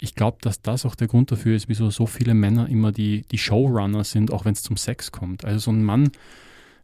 Ich 0.00 0.14
glaube, 0.14 0.38
dass 0.40 0.62
das 0.62 0.86
auch 0.86 0.94
der 0.94 1.08
Grund 1.08 1.30
dafür 1.30 1.54
ist, 1.54 1.68
wieso 1.68 1.90
so 1.90 2.06
viele 2.06 2.34
Männer 2.34 2.68
immer 2.68 2.90
die, 2.90 3.22
die 3.30 3.38
Showrunner 3.38 4.04
sind, 4.04 4.32
auch 4.32 4.44
wenn 4.44 4.52
es 4.52 4.62
zum 4.62 4.76
Sex 4.76 5.12
kommt. 5.12 5.44
Also 5.44 5.58
so 5.58 5.70
ein 5.70 5.84
Mann 5.84 6.10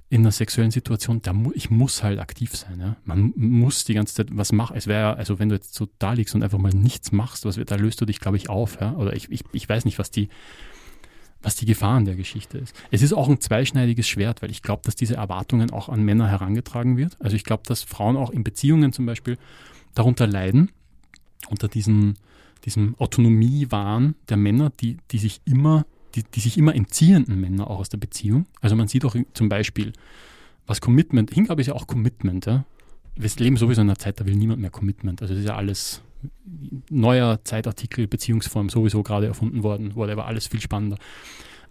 in 0.09 0.21
einer 0.21 0.31
sexuellen 0.31 0.71
Situation, 0.71 1.21
da 1.23 1.33
mu 1.33 1.51
ich 1.55 1.71
muss 1.71 2.03
halt 2.03 2.21
aktiv 2.21 2.55
sein. 2.55 2.79
Ja? 2.79 2.97
Man 3.05 3.33
muss 3.37 3.85
die 3.85 3.95
ganze 3.95 4.15
Zeit 4.15 4.29
was 4.31 4.53
machen. 4.53 4.77
Es 4.77 4.87
wäre, 4.87 5.17
also 5.17 5.39
wenn 5.39 5.49
du 5.49 5.57
jetzt 5.57 5.75
so 5.75 5.89
da 5.99 6.13
liegst 6.13 6.35
und 6.35 6.43
einfach 6.43 6.59
mal 6.59 6.73
nichts 6.73 7.11
machst, 7.11 7.45
was, 7.45 7.57
da 7.57 7.75
löst 7.75 8.01
du 8.01 8.05
dich, 8.05 8.21
glaube 8.21 8.37
ich, 8.37 8.49
auf. 8.49 8.81
Ja? 8.81 8.95
Oder 8.95 9.15
ich, 9.15 9.31
ich, 9.33 9.43
ich 9.53 9.69
weiß 9.69 9.85
nicht, 9.85 9.99
was 9.99 10.11
die, 10.11 10.29
was 11.43 11.57
die 11.57 11.67
Gefahr 11.67 11.97
an 11.97 12.05
der 12.05 12.15
Geschichte 12.15 12.59
ist. 12.59 12.75
Es 12.91 13.03
ist 13.03 13.13
auch 13.13 13.29
ein 13.29 13.41
zweischneidiges 13.41 14.09
Schwert, 14.09 14.43
weil 14.43 14.51
ich 14.51 14.63
glaube, 14.63 14.83
dass 14.85 14.95
diese 14.95 15.17
Erwartungen 15.17 15.71
auch 15.71 15.89
an 15.89 16.03
Männer 16.05 16.29
herangetragen 16.29 16.97
wird. 16.97 17.17
Also 17.21 17.35
ich 17.35 17.45
glaube, 17.45 17.65
dass 17.67 17.83
Frauen 17.83 18.17
auch 18.17 18.31
in 18.31 18.45
Beziehungen 18.45 18.93
zum 18.93 19.07
Beispiel 19.07 19.39
darunter 19.95 20.27
leiden, 20.27 20.71
unter 21.49 21.67
diesen, 21.67 22.17
diesem 22.67 22.95
Autonomiewahn 22.99 24.15
der 24.29 24.37
Männer, 24.37 24.71
die, 24.71 24.99
die 25.11 25.19
sich 25.19 25.41
immer 25.47 25.87
die, 26.17 26.23
die 26.23 26.41
sich 26.41 26.57
immer 26.59 26.75
entziehenden 26.75 27.41
Männer 27.41 27.71
auch 27.71 27.79
aus 27.79 27.89
der 27.89 27.99
Beziehung. 27.99 28.47
Also 28.61 28.75
man 28.75 28.89
sieht 28.89 29.05
auch 29.05 29.15
zum 29.35 29.49
Beispiel, 29.49 29.93
was 30.67 30.81
Commitment, 30.81 31.31
Hingabe 31.33 31.61
ist 31.61 31.69
ja 31.69 31.75
auch 31.75 31.87
Commitment. 31.87 32.47
Ja? 32.47 32.65
Wir 33.15 33.31
leben 33.39 33.57
sowieso 33.57 33.83
in 33.83 33.89
einer 33.89 33.99
Zeit, 33.99 34.19
da 34.19 34.27
will 34.27 34.35
niemand 34.35 34.61
mehr 34.61 34.71
Commitment. 34.71 35.21
Also 35.23 35.35
das 35.35 35.43
ist 35.43 35.49
ja 35.49 35.57
alles 35.57 36.03
neuer 36.91 37.45
Zeitartikel, 37.45 38.07
Beziehungsform 38.07 38.69
sowieso 38.71 39.03
gerade 39.03 39.27
erfunden 39.27 39.63
worden, 39.63 39.93
aber 39.95 40.27
alles 40.27 40.47
viel 40.47 40.61
spannender. 40.61 40.97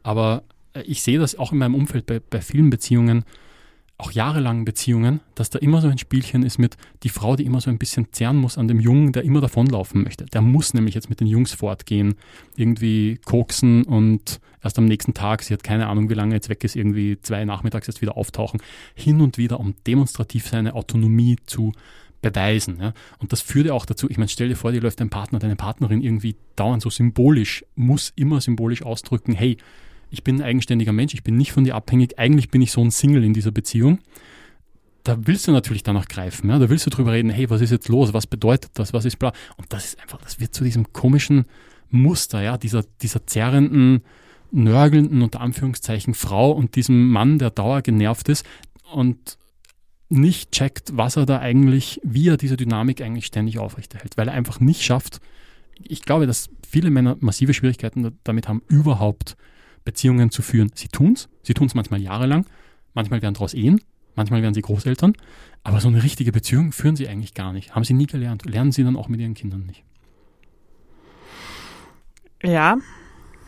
Aber 0.03 0.43
äh, 0.73 0.81
ich 0.83 1.01
sehe 1.01 1.19
das 1.19 1.35
auch 1.35 1.51
in 1.51 1.57
meinem 1.57 1.75
Umfeld 1.75 2.05
bei, 2.05 2.19
bei 2.19 2.41
vielen 2.41 2.69
Beziehungen, 2.69 3.25
auch 3.97 4.11
jahrelangen 4.11 4.65
Beziehungen, 4.65 5.21
dass 5.35 5.49
da 5.49 5.59
immer 5.59 5.81
so 5.81 5.87
ein 5.87 5.97
Spielchen 5.97 6.43
ist 6.43 6.57
mit 6.57 6.75
die 7.03 7.09
Frau, 7.09 7.35
die 7.35 7.45
immer 7.45 7.61
so 7.61 7.69
ein 7.69 7.77
bisschen 7.77 8.11
zerren 8.11 8.35
muss 8.35 8.57
an 8.57 8.67
dem 8.67 8.79
Jungen, 8.79 9.13
der 9.13 9.23
immer 9.23 9.39
davonlaufen 9.39 10.03
möchte. 10.03 10.25
Der 10.25 10.41
muss 10.41 10.73
nämlich 10.73 10.95
jetzt 10.95 11.09
mit 11.09 11.21
den 11.21 11.27
Jungs 11.27 11.53
fortgehen, 11.53 12.15
irgendwie 12.57 13.19
koksen 13.23 13.83
und 13.83 14.41
erst 14.61 14.77
am 14.77 14.85
nächsten 14.85 15.13
Tag, 15.13 15.43
sie 15.43 15.53
hat 15.53 15.63
keine 15.63 15.87
Ahnung, 15.87 16.09
wie 16.09 16.13
lange 16.13 16.35
jetzt 16.35 16.49
weg 16.49 16.63
ist, 16.65 16.75
irgendwie 16.75 17.19
zwei 17.21 17.45
nachmittags 17.45 17.87
erst 17.87 18.01
wieder 18.01 18.17
auftauchen, 18.17 18.61
hin 18.95 19.21
und 19.21 19.37
wieder, 19.37 19.59
um 19.61 19.75
demonstrativ 19.87 20.47
seine 20.47 20.73
Autonomie 20.73 21.37
zu 21.45 21.71
beweisen. 22.21 22.79
Ja. 22.81 22.93
Und 23.19 23.31
das 23.31 23.41
führt 23.41 23.67
ja 23.67 23.73
auch 23.73 23.85
dazu, 23.85 24.09
ich 24.09 24.17
meine, 24.17 24.29
stell 24.29 24.49
dir 24.49 24.55
vor, 24.55 24.71
dir 24.71 24.81
läuft 24.81 24.99
dein 24.99 25.09
Partner, 25.09 25.39
deine 25.39 25.55
Partnerin 25.55 26.01
irgendwie 26.01 26.35
dauernd 26.55 26.81
so 26.81 26.89
symbolisch, 26.89 27.63
muss 27.75 28.11
immer 28.15 28.41
symbolisch 28.41 28.81
ausdrücken, 28.81 29.33
hey, 29.33 29.57
ich 30.09 30.23
bin 30.23 30.37
ein 30.37 30.41
eigenständiger 30.41 30.93
Mensch, 30.93 31.13
ich 31.13 31.23
bin 31.23 31.35
nicht 31.37 31.51
von 31.51 31.63
dir 31.63 31.75
abhängig, 31.75 32.17
eigentlich 32.19 32.49
bin 32.49 32.61
ich 32.61 32.71
so 32.71 32.81
ein 32.81 32.91
Single 32.91 33.23
in 33.23 33.33
dieser 33.33 33.51
Beziehung. 33.51 33.99
Da 35.03 35.17
willst 35.27 35.47
du 35.47 35.51
natürlich 35.51 35.83
danach 35.83 36.07
greifen, 36.07 36.49
ja? 36.49 36.57
da 36.57 36.69
willst 36.69 36.85
du 36.85 36.89
drüber 36.89 37.11
reden, 37.11 37.29
hey, 37.29 37.49
was 37.49 37.61
ist 37.61 37.71
jetzt 37.71 37.89
los, 37.89 38.13
was 38.13 38.27
bedeutet 38.27 38.71
das, 38.73 38.93
was 38.93 39.05
ist 39.05 39.19
bla. 39.19 39.33
Und 39.57 39.71
das 39.71 39.85
ist 39.85 40.01
einfach, 40.01 40.19
das 40.21 40.39
wird 40.39 40.53
zu 40.53 40.63
diesem 40.63 40.93
komischen 40.93 41.45
Muster, 41.89 42.41
ja, 42.41 42.57
dieser, 42.57 42.83
dieser 43.01 43.25
zerrenden, 43.27 44.01
nörgelnden, 44.51 45.21
unter 45.21 45.41
Anführungszeichen, 45.41 46.13
Frau 46.13 46.51
und 46.51 46.75
diesem 46.75 47.09
Mann, 47.09 47.37
der 47.39 47.51
dauer 47.51 47.81
genervt 47.81 48.29
ist 48.29 48.45
und 48.93 49.37
nicht 50.09 50.51
checkt, 50.51 50.95
was 50.95 51.17
er 51.17 51.25
da 51.25 51.39
eigentlich, 51.39 51.99
wie 52.03 52.29
er 52.29 52.37
diese 52.37 52.57
Dynamik 52.57 53.01
eigentlich 53.01 53.25
ständig 53.25 53.59
aufrechterhält, 53.59 54.17
weil 54.17 54.27
er 54.27 54.33
einfach 54.33 54.59
nicht 54.59 54.83
schafft. 54.83 55.19
Ich 55.81 56.03
glaube, 56.03 56.27
dass 56.27 56.49
viele 56.67 56.89
Männer 56.89 57.17
massive 57.19 57.53
Schwierigkeiten 57.53 58.17
damit 58.23 58.47
haben, 58.47 58.61
überhaupt 58.67 59.35
Beziehungen 59.85 60.31
zu 60.31 60.41
führen. 60.41 60.71
Sie 60.75 60.89
tun 60.89 61.13
es, 61.13 61.29
sie 61.43 61.53
tun 61.53 61.67
es 61.67 61.75
manchmal 61.75 62.01
jahrelang, 62.01 62.45
manchmal 62.93 63.21
werden 63.21 63.35
daraus 63.35 63.53
Ehen, 63.53 63.79
manchmal 64.15 64.41
werden 64.41 64.53
sie 64.53 64.61
Großeltern, 64.61 65.13
aber 65.63 65.79
so 65.79 65.87
eine 65.87 66.03
richtige 66.03 66.31
Beziehung 66.31 66.73
führen 66.73 66.95
sie 66.95 67.07
eigentlich 67.07 67.33
gar 67.33 67.53
nicht. 67.53 67.73
Haben 67.73 67.85
sie 67.85 67.93
nie 67.93 68.07
gelernt, 68.07 68.45
lernen 68.45 68.71
sie 68.71 68.83
dann 68.83 68.97
auch 68.97 69.07
mit 69.07 69.21
ihren 69.21 69.35
Kindern 69.35 69.65
nicht. 69.65 69.83
Ja, 72.43 72.77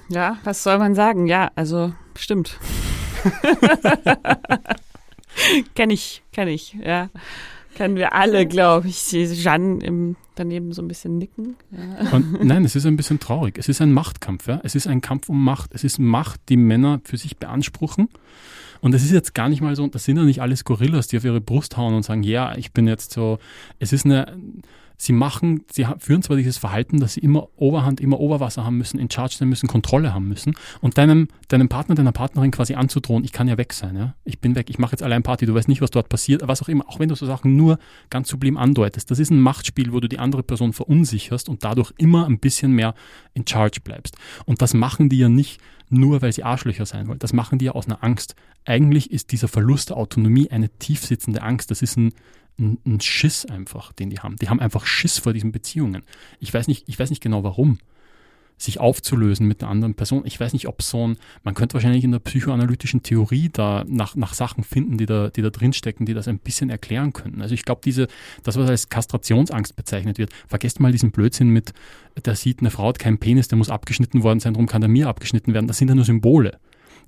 ja, 0.10 0.38
was 0.44 0.64
soll 0.64 0.78
man 0.78 0.96
sagen? 0.96 1.28
Ja, 1.28 1.52
also 1.56 1.94
stimmt. 2.16 2.58
kenn 5.76 5.90
ich, 5.90 6.24
kenn 6.32 6.48
ich, 6.48 6.74
ja. 6.74 7.10
Kennen 7.78 7.96
wir 7.96 8.14
alle, 8.14 8.48
glaube 8.48 8.88
ich. 8.88 9.12
Jeanne 9.12 9.84
im, 9.84 10.16
daneben 10.34 10.72
so 10.72 10.82
ein 10.82 10.88
bisschen 10.88 11.20
nicken. 11.20 11.58
Ja. 11.70 12.10
Und 12.10 12.44
nein, 12.44 12.66
es 12.66 12.76
ist 12.76 12.88
ein 12.88 12.98
bisschen 12.98 13.20
traurig. 13.20 13.60
Es 13.60 13.70
ist 13.70 13.82
ein 13.82 13.94
Machtkampf. 13.94 14.48
Ja? 14.48 14.60
Es 14.64 14.74
ist 14.74 14.88
ein 14.88 15.00
Kampf 15.00 15.30
um 15.30 15.44
Macht. 15.44 15.76
Es 15.76 15.84
ist 15.84 16.00
Macht, 16.00 16.42
die 16.50 16.58
Männer 16.58 17.02
für 17.04 17.18
sich 17.18 17.38
beanspruchen. 17.38 18.10
Und 18.82 18.96
es 18.96 19.04
ist 19.04 19.12
jetzt 19.12 19.36
gar 19.36 19.48
nicht 19.48 19.62
mal 19.62 19.76
so, 19.76 19.86
das 19.86 20.06
sind 20.06 20.18
ja 20.18 20.24
nicht 20.24 20.42
alles 20.42 20.66
Gorillas, 20.66 21.08
die 21.08 21.18
auf 21.18 21.24
ihre 21.24 21.40
Brust 21.40 21.78
hauen 21.78 21.94
und 21.94 22.02
sagen, 22.02 22.24
ja, 22.24 22.56
ich 22.58 22.72
bin 22.72 22.88
jetzt 22.88 23.12
so. 23.12 23.38
Es 23.78 23.94
ist 23.94 24.06
eine 24.06 24.36
sie 24.98 25.14
machen, 25.14 25.64
sie 25.72 25.86
führen 26.00 26.24
zwar 26.24 26.38
dieses 26.38 26.58
Verhalten, 26.58 27.00
dass 27.00 27.14
sie 27.14 27.20
immer 27.20 27.48
Oberhand, 27.56 28.02
immer 28.02 28.20
Oberwasser 28.20 28.66
haben 28.66 28.78
müssen, 28.78 29.00
in 29.00 29.10
Charge 29.10 29.36
sein 29.38 29.48
müssen, 29.48 29.68
Kontrolle 29.68 30.14
haben 30.14 30.28
müssen 30.28 30.56
und 30.82 30.98
deinem, 30.98 31.28
deinem 31.48 31.70
Partner, 31.70 31.94
deiner 31.96 32.12
Partnerin 32.12 32.52
quasi 32.52 32.74
anzudrohen, 32.74 33.24
ich 33.24 33.32
kann 33.32 33.48
ja 33.48 33.58
weg 33.58 33.74
sein, 33.74 33.96
ja. 33.96 34.16
Ich 34.26 34.40
bin 34.40 34.56
weg, 34.56 34.70
ich 34.70 34.80
mache 34.80 34.94
jetzt 34.94 35.04
allein 35.04 35.22
Party, 35.22 35.46
du 35.46 35.54
weißt 35.54 35.68
nicht, 35.68 35.82
was 35.82 35.92
dort 35.92 36.10
passiert, 36.10 36.42
was 36.48 36.64
auch 36.64 36.68
immer, 36.68 36.90
auch 36.90 37.00
wenn 37.00 37.10
du 37.10 37.16
so 37.16 37.26
Sachen 37.26 37.56
nur 37.56 37.78
ganz 38.10 38.28
sublim 38.28 38.58
andeutest. 38.58 39.12
Das 39.12 39.20
ist 39.20 39.30
ein 39.30 39.40
Machtspiel, 39.40 39.94
wo 39.94 40.00
du 40.00 40.10
die 40.10 40.20
andere 40.20 40.42
Person 40.42 40.74
verunsicherst 40.74 41.48
und 41.48 41.64
dadurch 41.64 41.94
immer 41.98 42.26
ein 42.26 42.40
bisschen 42.40 42.72
mehr 42.72 42.96
in 43.34 43.46
Charge 43.48 43.80
bleibst. 43.84 44.18
Und 44.46 44.62
das 44.62 44.74
machen 44.74 45.10
die 45.10 45.20
ja 45.20 45.30
nicht 45.30 45.62
nur, 45.90 46.22
weil 46.22 46.34
sie 46.34 46.44
Arschlöcher 46.44 46.86
sein 46.86 47.08
wollen. 47.08 47.20
Das 47.20 47.34
machen 47.34 47.60
die 47.60 47.66
ja 47.66 47.72
aus 47.74 47.86
einer 47.86 48.04
Angst. 48.04 48.36
Eigentlich 48.66 49.12
ist 49.12 49.32
dieser 49.32 49.48
Verlust 49.48 49.90
der 49.90 49.98
Autonomie 49.98 50.50
eine 50.50 50.70
tiefsitzende 50.70 51.42
Angst. 51.42 51.72
Das 51.72 51.82
ist 51.82 51.98
ein, 51.98 52.14
ein, 52.60 52.80
ein 52.86 53.02
Schiss 53.02 53.46
einfach, 53.46 53.94
den 53.94 54.10
die 54.10 54.20
haben. 54.20 54.36
Die 54.38 54.50
haben 54.50 54.60
einfach 54.60 54.86
Schiss 54.86 55.20
vor 55.20 55.34
diesen 55.34 55.52
Beziehungen. 55.52 56.04
Ich 56.40 56.54
weiß 56.54 56.68
nicht, 56.68 56.88
ich 56.88 56.98
weiß 56.98 57.10
nicht 57.10 57.22
genau 57.22 57.44
warum 57.44 57.80
sich 58.58 58.80
aufzulösen 58.80 59.48
mit 59.48 59.62
einer 59.62 59.72
anderen 59.72 59.94
Person. 59.94 60.24
Ich 60.26 60.40
weiß 60.40 60.54
nicht, 60.54 60.68
ob 60.68 60.82
so 60.82 61.08
ein, 61.08 61.18
man 61.44 61.54
könnte 61.54 61.76
wahrscheinlich 61.76 62.04
in 62.04 62.12
der 62.12 62.20
psychoanalytischen 62.20 63.04
Theorie 63.04 63.50
da 63.54 63.86
nach, 63.88 64.16
nach 64.16 64.34
Sachen 64.34 64.64
finden, 64.64 64.98
die 64.98 65.06
da, 65.06 65.30
die 65.30 65.44
da 65.44 65.52
drinstecken, 65.52 66.06
die 66.08 66.16
das 66.16 66.28
ein 66.28 66.40
bisschen 66.40 66.72
erklären 66.72 67.14
könnten. 67.14 67.42
Also 67.42 67.54
ich 67.54 67.64
glaube, 67.64 67.82
diese, 67.86 68.08
das, 68.44 68.58
was 68.58 68.68
als 68.70 68.90
Kastrationsangst 68.90 69.76
bezeichnet 69.76 70.18
wird, 70.18 70.32
vergesst 70.48 70.80
mal 70.80 70.92
diesen 70.92 71.12
Blödsinn 71.12 71.50
mit, 71.50 71.74
der 72.26 72.36
sieht, 72.36 72.60
eine 72.60 72.72
Frau 72.72 72.88
hat 72.90 73.00
keinen 73.00 73.20
Penis, 73.20 73.48
der 73.48 73.60
muss 73.60 73.70
abgeschnitten 73.70 74.24
worden 74.24 74.40
sein, 74.40 74.54
darum 74.54 74.66
kann 74.66 74.82
der 74.82 74.90
mir 74.90 75.08
abgeschnitten 75.08 75.54
werden. 75.54 75.68
Das 75.68 75.78
sind 75.78 75.90
ja 75.90 75.96
nur 75.96 76.06
Symbole. 76.06 76.58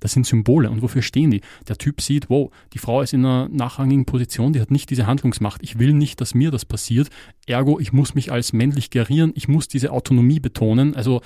Das 0.00 0.12
sind 0.12 0.26
Symbole. 0.26 0.70
Und 0.70 0.82
wofür 0.82 1.02
stehen 1.02 1.30
die? 1.30 1.42
Der 1.68 1.76
Typ 1.76 2.00
sieht, 2.00 2.30
wow, 2.30 2.50
die 2.72 2.78
Frau 2.78 3.02
ist 3.02 3.12
in 3.12 3.24
einer 3.24 3.48
nachrangigen 3.48 4.06
Position, 4.06 4.52
die 4.52 4.60
hat 4.60 4.70
nicht 4.70 4.90
diese 4.90 5.06
Handlungsmacht. 5.06 5.62
Ich 5.62 5.78
will 5.78 5.92
nicht, 5.92 6.20
dass 6.20 6.34
mir 6.34 6.50
das 6.50 6.64
passiert. 6.64 7.08
Ergo, 7.46 7.78
ich 7.78 7.92
muss 7.92 8.14
mich 8.14 8.32
als 8.32 8.52
männlich 8.52 8.90
gerieren. 8.90 9.32
Ich 9.34 9.46
muss 9.46 9.68
diese 9.68 9.92
Autonomie 9.92 10.40
betonen. 10.40 10.96
Also, 10.96 11.20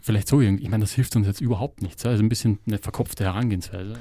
vielleicht 0.00 0.28
so 0.28 0.40
irgendwie. 0.40 0.64
Ich 0.64 0.70
meine, 0.70 0.82
das 0.82 0.92
hilft 0.92 1.14
uns 1.16 1.26
jetzt 1.26 1.40
überhaupt 1.40 1.82
nichts. 1.82 2.04
Also 2.04 2.22
ein 2.22 2.28
bisschen 2.28 2.58
eine 2.66 2.78
verkopfte 2.78 3.24
Herangehensweise. 3.24 3.94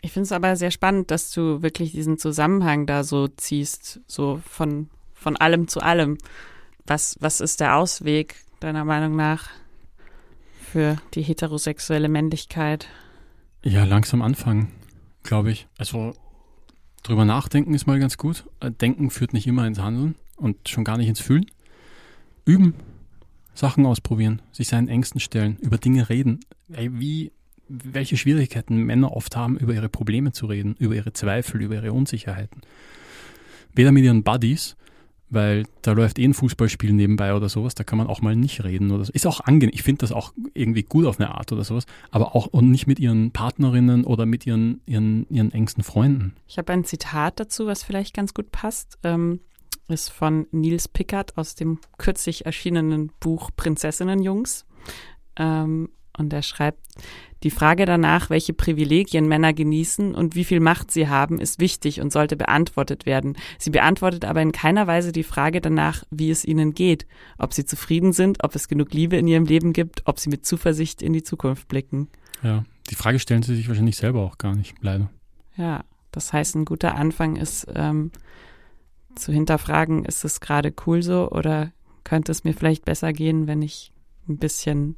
Ich 0.00 0.12
finde 0.12 0.24
es 0.24 0.32
aber 0.32 0.54
sehr 0.56 0.70
spannend, 0.70 1.10
dass 1.10 1.30
du 1.30 1.62
wirklich 1.62 1.92
diesen 1.92 2.18
Zusammenhang 2.18 2.86
da 2.86 3.04
so 3.04 3.26
ziehst, 3.26 4.00
so 4.06 4.40
von, 4.46 4.90
von 5.14 5.36
allem 5.36 5.66
zu 5.66 5.80
allem. 5.80 6.18
Was, 6.86 7.16
was 7.20 7.40
ist 7.40 7.60
der 7.60 7.76
Ausweg 7.76 8.36
deiner 8.60 8.84
Meinung 8.84 9.16
nach? 9.16 9.48
Für 10.74 10.96
die 11.14 11.22
heterosexuelle 11.22 12.08
Männlichkeit? 12.08 12.88
Ja, 13.62 13.84
langsam 13.84 14.22
anfangen, 14.22 14.72
glaube 15.22 15.52
ich. 15.52 15.68
Also 15.78 16.14
drüber 17.04 17.24
nachdenken 17.24 17.74
ist 17.74 17.86
mal 17.86 18.00
ganz 18.00 18.18
gut. 18.18 18.44
Äh, 18.58 18.72
denken 18.72 19.10
führt 19.10 19.34
nicht 19.34 19.46
immer 19.46 19.68
ins 19.68 19.78
Handeln 19.78 20.16
und 20.36 20.68
schon 20.68 20.82
gar 20.82 20.98
nicht 20.98 21.06
ins 21.06 21.20
Fühlen. 21.20 21.46
Üben, 22.44 22.74
Sachen 23.54 23.86
ausprobieren, 23.86 24.42
sich 24.50 24.66
seinen 24.66 24.88
Ängsten 24.88 25.20
stellen, 25.20 25.58
über 25.60 25.78
Dinge 25.78 26.08
reden. 26.08 26.40
Ey, 26.72 26.90
wie, 26.98 27.30
welche 27.68 28.16
Schwierigkeiten 28.16 28.78
Männer 28.78 29.12
oft 29.12 29.36
haben, 29.36 29.56
über 29.56 29.74
ihre 29.74 29.88
Probleme 29.88 30.32
zu 30.32 30.46
reden, 30.46 30.74
über 30.80 30.96
ihre 30.96 31.12
Zweifel, 31.12 31.62
über 31.62 31.76
ihre 31.76 31.92
Unsicherheiten. 31.92 32.62
Weder 33.74 33.92
mit 33.92 34.02
ihren 34.02 34.24
Buddies, 34.24 34.74
weil 35.34 35.64
da 35.82 35.92
läuft 35.92 36.18
eh 36.18 36.24
ein 36.24 36.34
Fußballspiel 36.34 36.92
nebenbei 36.92 37.34
oder 37.34 37.48
sowas, 37.48 37.74
da 37.74 37.84
kann 37.84 37.98
man 37.98 38.06
auch 38.06 38.22
mal 38.22 38.36
nicht 38.36 38.64
reden 38.64 38.90
oder 38.90 39.04
so. 39.04 39.12
Ist 39.12 39.26
auch 39.26 39.40
angenehm. 39.40 39.74
Ich 39.74 39.82
finde 39.82 40.00
das 40.00 40.12
auch 40.12 40.32
irgendwie 40.54 40.82
gut 40.82 41.06
auf 41.06 41.20
eine 41.20 41.34
Art 41.34 41.52
oder 41.52 41.64
sowas, 41.64 41.86
aber 42.10 42.34
auch 42.34 42.46
und 42.46 42.70
nicht 42.70 42.86
mit 42.86 42.98
ihren 42.98 43.32
Partnerinnen 43.32 44.04
oder 44.04 44.26
mit 44.26 44.46
ihren, 44.46 44.80
ihren, 44.86 45.26
ihren 45.28 45.52
engsten 45.52 45.82
Freunden. 45.82 46.34
Ich 46.46 46.58
habe 46.58 46.72
ein 46.72 46.84
Zitat 46.84 47.40
dazu, 47.40 47.66
was 47.66 47.82
vielleicht 47.82 48.14
ganz 48.14 48.34
gut 48.34 48.50
passt. 48.50 48.98
Ähm, 49.02 49.40
ist 49.88 50.10
von 50.10 50.46
Nils 50.50 50.88
Pickard 50.88 51.36
aus 51.36 51.54
dem 51.54 51.78
kürzlich 51.98 52.46
erschienenen 52.46 53.12
Buch 53.20 53.50
Prinzessinnenjungs. 53.54 54.64
Ähm, 55.36 55.90
und 56.16 56.32
er 56.32 56.42
schreibt, 56.42 56.80
die 57.42 57.50
Frage 57.50 57.84
danach, 57.84 58.30
welche 58.30 58.54
Privilegien 58.54 59.28
Männer 59.28 59.52
genießen 59.52 60.14
und 60.14 60.34
wie 60.34 60.44
viel 60.44 60.60
Macht 60.60 60.90
sie 60.90 61.08
haben, 61.08 61.38
ist 61.38 61.60
wichtig 61.60 62.00
und 62.00 62.10
sollte 62.10 62.36
beantwortet 62.36 63.04
werden. 63.04 63.36
Sie 63.58 63.68
beantwortet 63.68 64.24
aber 64.24 64.40
in 64.40 64.52
keiner 64.52 64.86
Weise 64.86 65.12
die 65.12 65.24
Frage 65.24 65.60
danach, 65.60 66.04
wie 66.10 66.30
es 66.30 66.46
ihnen 66.46 66.72
geht, 66.72 67.06
ob 67.36 67.52
sie 67.52 67.66
zufrieden 67.66 68.14
sind, 68.14 68.42
ob 68.42 68.54
es 68.54 68.66
genug 68.66 68.94
Liebe 68.94 69.16
in 69.16 69.28
ihrem 69.28 69.44
Leben 69.44 69.74
gibt, 69.74 70.02
ob 70.06 70.18
sie 70.18 70.30
mit 70.30 70.46
Zuversicht 70.46 71.02
in 71.02 71.12
die 71.12 71.22
Zukunft 71.22 71.68
blicken. 71.68 72.08
Ja, 72.42 72.64
die 72.88 72.94
Frage 72.94 73.18
stellen 73.18 73.42
sie 73.42 73.54
sich 73.54 73.68
wahrscheinlich 73.68 73.98
selber 73.98 74.22
auch 74.22 74.38
gar 74.38 74.54
nicht, 74.54 74.74
leider. 74.80 75.10
Ja, 75.56 75.84
Das 76.12 76.32
heißt, 76.32 76.54
ein 76.54 76.64
guter 76.64 76.94
Anfang 76.94 77.36
ist 77.36 77.66
ähm, 77.74 78.10
zu 79.16 79.32
hinterfragen, 79.32 80.06
ist 80.06 80.24
es 80.24 80.40
gerade 80.40 80.72
cool 80.86 81.02
so 81.02 81.30
oder 81.30 81.72
könnte 82.04 82.32
es 82.32 82.44
mir 82.44 82.54
vielleicht 82.54 82.84
besser 82.84 83.12
gehen, 83.12 83.46
wenn 83.46 83.60
ich 83.60 83.92
ein 84.28 84.38
bisschen 84.38 84.96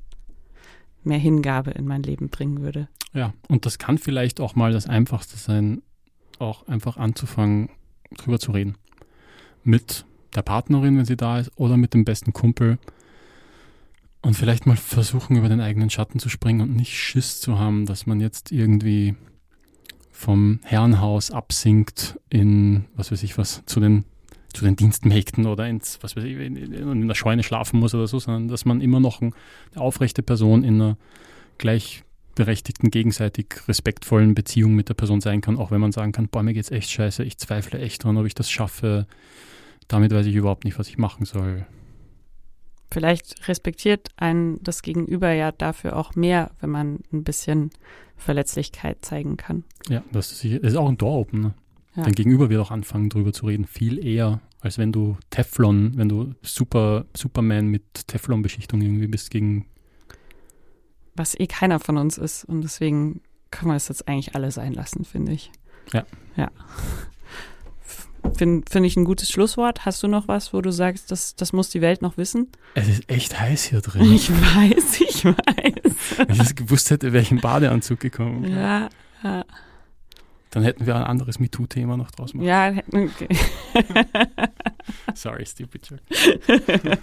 mehr 1.07 1.19
Hingabe 1.19 1.71
in 1.71 1.87
mein 1.87 2.03
Leben 2.03 2.29
bringen 2.29 2.63
würde. 2.63 2.89
Ja, 3.13 3.33
und 3.49 3.67
das 3.67 3.79
kann 3.79 3.99
vielleicht 3.99 4.41
auch 4.41 4.55
mal 4.55 4.73
das 4.73 4.87
Einfachste 4.87 5.37
sein, 5.39 5.83
auch 6.39 6.67
einfach 6.69 6.97
anzufangen, 6.97 7.71
drüber 8.17 8.39
zu 8.39 8.53
reden. 8.53 8.77
Mit 9.65 10.05
der 10.35 10.43
Partnerin, 10.43 10.99
wenn 10.99 11.05
sie 11.05 11.17
da 11.17 11.39
ist, 11.39 11.51
oder 11.57 11.77
mit 11.77 11.95
dem 11.95 12.05
besten 12.05 12.33
Kumpel. 12.33 12.79
Und 14.21 14.35
vielleicht 14.35 14.67
mal 14.67 14.77
versuchen, 14.77 15.37
über 15.37 15.49
den 15.49 15.61
eigenen 15.61 15.89
Schatten 15.89 16.19
zu 16.19 16.29
springen 16.29 16.61
und 16.61 16.75
nicht 16.75 16.93
Schiss 16.93 17.41
zu 17.41 17.59
haben, 17.59 17.87
dass 17.87 18.07
man 18.07 18.21
jetzt 18.21 18.53
irgendwie 18.53 19.15
vom 20.11 20.61
Herrenhaus 20.63 21.31
absinkt 21.31 22.19
in, 22.29 22.87
was 22.97 23.13
weiß 23.13 23.23
ich 23.23 23.39
was, 23.39 23.63
zu 23.67 23.81
den, 23.81 24.05
zu 24.57 24.65
den 24.65 24.77
Dienstmägden 24.77 25.47
oder 25.47 25.67
ins, 25.67 25.99
was 26.03 26.17
weiß 26.17 26.25
ich, 26.25 26.37
in, 26.37 26.57
in 26.57 27.09
der 27.09 27.15
Scheune 27.15 27.43
schlafen 27.43 27.79
muss 27.81 27.95
oder 27.95 28.07
so, 28.07 28.19
sondern 28.19 28.49
dass 28.49 28.65
man 28.65 28.81
immer 28.81 29.01
noch 29.01 29.21
eine 29.21 29.33
aufrechte 29.75 30.23
Person 30.23 30.65
in 30.65 30.81
einer 30.81 30.97
gleichberechtigten, 31.59 32.91
gegenseitig 32.91 33.47
respektvollen 33.69 34.35
Beziehung 34.35 34.75
mit 34.75 34.89
der 34.89 34.95
Person 34.95 35.21
sein 35.21 35.41
kann, 35.41 35.59
auch 35.59 35.71
wenn 35.71 35.81
man 35.81 35.93
sagen 35.93 36.13
kann, 36.13 36.29
boah, 36.29 36.43
mir 36.43 36.55
geht's 36.55 36.71
echt 36.71 36.91
scheiße, 36.91 37.23
ich 37.25 37.39
zweifle 37.39 37.79
echt 37.79 38.05
dran, 38.05 38.17
ob 38.17 38.27
ich 38.27 38.35
das 38.35 38.51
schaffe, 38.51 39.07
damit 39.89 40.13
weiß 40.13 40.27
ich 40.27 40.35
überhaupt 40.35 40.65
nicht, 40.65 40.79
was 40.79 40.89
ich 40.89 40.99
machen 40.99 41.25
soll. 41.25 41.67
Vielleicht 42.91 43.49
respektiert 43.49 44.09
einen 44.17 44.63
das 44.63 44.83
Gegenüber 44.83 45.33
ja 45.33 45.53
dafür 45.53 45.97
auch 45.97 46.15
mehr, 46.15 46.53
wenn 46.61 46.71
man 46.71 47.01
ein 47.13 47.25
bisschen 47.25 47.71
Verletzlichkeit 48.17 49.05
zeigen 49.05 49.37
kann. 49.37 49.65
Ja, 49.89 50.03
das 50.13 50.45
ist 50.45 50.77
auch 50.77 50.89
ein 50.89 50.97
Door-Opener. 50.97 51.55
Ja. 51.97 52.05
Dein 52.05 52.15
Gegenüber 52.15 52.49
wird 52.49 52.61
auch 52.61 52.71
anfangen, 52.71 53.09
darüber 53.09 53.33
zu 53.33 53.47
reden, 53.47 53.67
viel 53.67 54.05
eher, 54.05 54.41
als 54.61 54.79
wenn 54.79 54.93
du 54.93 55.17
Teflon, 55.31 55.93
wenn 55.97 56.09
du 56.09 56.35
Super, 56.43 57.07
Superman 57.15 57.67
mit 57.69 58.07
Teflon-Beschichtung 58.07 58.81
irgendwie 58.81 59.07
bist 59.07 59.31
gegen. 59.31 59.67
Was 61.15 61.39
eh 61.39 61.47
keiner 61.47 61.81
von 61.81 61.97
uns 61.97 62.19
ist. 62.19 62.45
Und 62.45 62.63
deswegen 62.63 63.21
können 63.51 63.71
wir 63.71 63.77
es 63.77 63.89
jetzt 63.89 64.09
eigentlich 64.09 64.35
alle 64.35 64.51
sein 64.51 64.73
lassen, 64.73 65.05
finde 65.05 65.33
ich. 65.33 65.51
Ja. 65.93 66.05
Ja. 66.37 66.51
Finde 68.35 68.65
find 68.71 68.87
ich 68.87 68.97
ein 68.97 69.05
gutes 69.05 69.31
Schlusswort. 69.31 69.85
Hast 69.85 70.03
du 70.03 70.09
noch 70.09 70.29
was, 70.29 70.53
wo 70.53 70.61
du 70.61 70.73
sagst, 70.73 71.11
das, 71.11 71.37
das 71.37 71.53
muss 71.53 71.71
die 71.71 71.81
Welt 71.81 72.03
noch 72.03 72.17
wissen? 72.17 72.49
Es 72.75 72.89
ist 72.89 73.09
echt 73.09 73.39
heiß 73.39 73.65
hier 73.65 73.81
drin. 73.81 74.03
Ich 74.13 74.31
weiß, 74.31 75.01
ich 75.01 75.25
weiß. 75.25 75.35
Wenn 76.17 76.31
ich 76.31 76.39
das 76.39 76.55
gewusst 76.55 76.91
hätte, 76.91 77.13
wäre 77.13 77.23
ich 77.23 77.31
im 77.31 77.41
Badeanzug 77.41 78.01
gekommen. 78.01 78.45
Ja, 78.51 78.89
ja. 79.23 79.45
Dann 80.57 80.65
hätten 80.65 80.87
wir 80.87 80.97
ein 80.97 81.03
anderes 81.03 81.39
MeToo-Thema 81.39 81.99
noch 81.99 82.11
draus 82.11 82.33
machen. 82.33 82.47
Ja, 82.47 82.73
okay. 82.91 83.29
Sorry, 85.15 85.45
stupid 85.45 85.87
joke. 85.87 86.03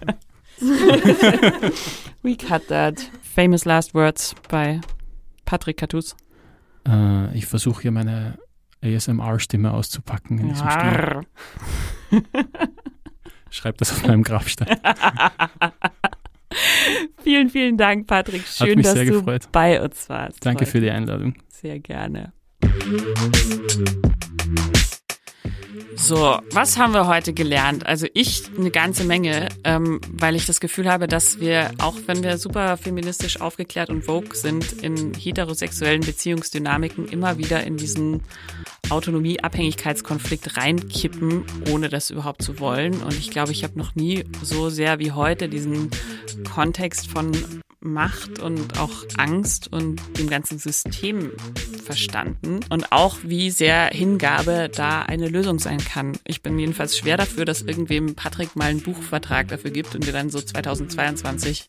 We 2.23 2.35
cut 2.35 2.67
that. 2.69 2.99
Famous 3.21 3.65
last 3.65 3.93
words 3.93 4.33
bei 4.49 4.81
Patrick 5.45 5.77
Catus. 5.77 6.15
Äh, 6.87 7.37
ich 7.37 7.45
versuche 7.45 7.83
hier 7.83 7.91
meine 7.91 8.39
ASMR-Stimme 8.83 9.71
auszupacken 9.71 10.39
in 10.39 10.49
diesem 10.49 10.71
Stil. 10.71 11.21
Schreib 13.51 13.77
das 13.77 13.91
auf 13.91 14.07
meinem 14.07 14.23
Grabstein. 14.23 14.79
vielen, 17.21 17.49
vielen 17.49 17.77
Dank, 17.77 18.07
Patrick. 18.07 18.47
Schön, 18.47 18.81
dass 18.81 18.95
du 18.95 19.05
gefreut. 19.05 19.47
bei 19.51 19.79
uns 19.79 20.09
warst. 20.09 20.43
Danke 20.43 20.61
heute. 20.61 20.71
für 20.71 20.81
die 20.81 20.89
Einladung. 20.89 21.35
Sehr 21.49 21.79
gerne. 21.79 22.33
So, 25.95 26.37
was 26.51 26.77
haben 26.77 26.93
wir 26.93 27.07
heute 27.07 27.31
gelernt? 27.31 27.85
Also 27.85 28.07
ich 28.13 28.43
eine 28.57 28.71
ganze 28.71 29.05
Menge, 29.05 29.47
ähm, 29.63 30.01
weil 30.11 30.35
ich 30.35 30.45
das 30.45 30.59
Gefühl 30.59 30.91
habe, 30.91 31.07
dass 31.07 31.39
wir, 31.39 31.71
auch 31.77 31.95
wenn 32.07 32.21
wir 32.23 32.37
super 32.37 32.75
feministisch 32.75 33.39
aufgeklärt 33.39 33.89
und 33.89 34.03
vogue 34.03 34.35
sind, 34.35 34.83
in 34.83 35.13
heterosexuellen 35.13 36.01
Beziehungsdynamiken 36.01 37.07
immer 37.07 37.37
wieder 37.37 37.63
in 37.63 37.77
diesen 37.77 38.21
Autonomie-Abhängigkeitskonflikt 38.89 40.57
reinkippen, 40.57 41.45
ohne 41.71 41.87
das 41.87 42.09
überhaupt 42.09 42.41
zu 42.41 42.59
wollen. 42.59 43.01
Und 43.01 43.13
ich 43.13 43.31
glaube, 43.31 43.53
ich 43.53 43.63
habe 43.63 43.79
noch 43.79 43.95
nie 43.95 44.25
so 44.41 44.69
sehr 44.69 44.99
wie 44.99 45.13
heute 45.13 45.47
diesen 45.47 45.89
Kontext 46.53 47.07
von 47.07 47.31
Macht 47.83 48.39
und 48.39 48.79
auch 48.79 49.05
Angst 49.17 49.71
und 49.71 50.01
dem 50.17 50.29
ganzen 50.29 50.57
System 50.57 51.31
verstanden 51.83 52.61
und 52.69 52.91
auch 52.91 53.17
wie 53.23 53.51
sehr 53.51 53.87
Hingabe 53.87 54.69
da 54.73 55.01
eine 55.03 55.27
Lösung 55.27 55.59
sein 55.59 55.79
kann. 55.79 56.13
Ich 56.25 56.41
bin 56.41 56.57
jedenfalls 56.57 56.97
schwer 56.97 57.17
dafür, 57.17 57.45
dass 57.45 57.61
irgendwem 57.61 58.15
Patrick 58.15 58.55
mal 58.55 58.69
einen 58.69 58.81
Buchvertrag 58.81 59.49
dafür 59.49 59.71
gibt 59.71 59.95
und 59.95 60.05
wir 60.05 60.13
dann 60.13 60.29
so 60.29 60.41
2022 60.41 61.67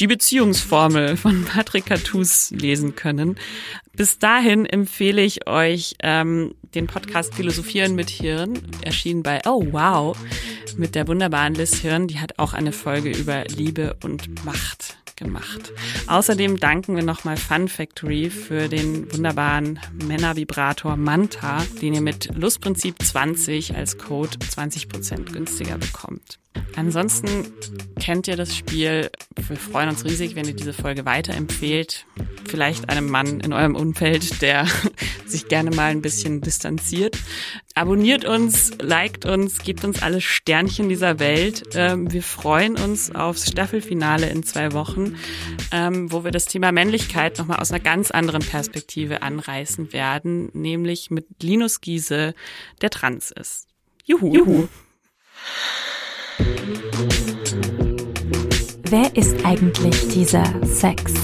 die 0.00 0.06
Beziehungsformel 0.06 1.16
von 1.16 1.44
Patrick 1.44 1.86
Catus 1.86 2.50
lesen 2.50 2.96
können. 2.96 3.36
Bis 3.96 4.18
dahin 4.18 4.66
empfehle 4.66 5.22
ich 5.22 5.46
euch 5.46 5.94
ähm, 6.02 6.54
den 6.74 6.88
Podcast 6.88 7.34
Philosophieren 7.34 7.94
mit 7.94 8.10
Hirn, 8.10 8.58
erschienen 8.82 9.22
bei 9.22 9.40
Oh 9.46 9.64
Wow, 9.70 10.18
mit 10.76 10.96
der 10.96 11.06
wunderbaren 11.06 11.54
Liz 11.54 11.76
Hirn. 11.76 12.08
Die 12.08 12.18
hat 12.18 12.38
auch 12.38 12.54
eine 12.54 12.72
Folge 12.72 13.10
über 13.10 13.44
Liebe 13.44 13.96
und 14.02 14.44
Macht 14.44 14.96
gemacht. 15.16 15.72
Außerdem 16.06 16.58
danken 16.58 16.96
wir 16.96 17.02
nochmal 17.02 17.36
Fun 17.36 17.68
Factory 17.68 18.30
für 18.30 18.68
den 18.68 19.12
wunderbaren 19.12 19.78
Männervibrator 20.06 20.96
Manta, 20.96 21.64
den 21.80 21.94
ihr 21.94 22.00
mit 22.00 22.34
Lustprinzip 22.34 23.02
20 23.02 23.76
als 23.76 23.98
Code 23.98 24.36
20% 24.38 25.32
günstiger 25.32 25.78
bekommt. 25.78 26.38
Ansonsten 26.76 27.52
kennt 28.00 28.26
ihr 28.26 28.36
das 28.36 28.56
Spiel. 28.56 29.10
Wir 29.36 29.56
freuen 29.56 29.88
uns 29.88 30.04
riesig, 30.04 30.34
wenn 30.34 30.46
ihr 30.46 30.54
diese 30.54 30.72
Folge 30.72 31.04
weiterempfehlt. 31.04 32.06
Vielleicht 32.48 32.90
einem 32.90 33.08
Mann 33.08 33.40
in 33.40 33.52
eurem 33.52 33.76
Umfeld, 33.76 34.42
der 34.42 34.66
sich 35.26 35.48
gerne 35.48 35.70
mal 35.70 35.90
ein 35.90 36.02
bisschen 36.02 36.40
distanziert. 36.40 37.16
Abonniert 37.74 38.24
uns, 38.24 38.72
liked 38.80 39.24
uns, 39.24 39.58
gebt 39.58 39.84
uns 39.84 40.02
alle 40.02 40.20
Sternchen 40.20 40.88
dieser 40.88 41.18
Welt. 41.18 41.62
Ähm, 41.74 42.12
wir 42.12 42.22
freuen 42.22 42.76
uns 42.76 43.14
aufs 43.14 43.50
Staffelfinale 43.50 44.28
in 44.28 44.42
zwei 44.42 44.72
Wochen, 44.72 45.03
ähm, 45.72 46.10
wo 46.12 46.24
wir 46.24 46.30
das 46.30 46.46
Thema 46.46 46.72
Männlichkeit 46.72 47.38
nochmal 47.38 47.58
aus 47.58 47.70
einer 47.70 47.82
ganz 47.82 48.10
anderen 48.10 48.42
Perspektive 48.42 49.22
anreißen 49.22 49.92
werden, 49.92 50.50
nämlich 50.52 51.10
mit 51.10 51.26
Linus 51.42 51.80
Giese, 51.80 52.34
der 52.80 52.90
trans 52.90 53.30
ist. 53.30 53.68
Juhu. 54.04 54.34
Juhu. 54.34 54.68
Wer 58.90 59.16
ist 59.16 59.44
eigentlich 59.44 60.08
dieser 60.08 60.44
Sex? 60.66 61.23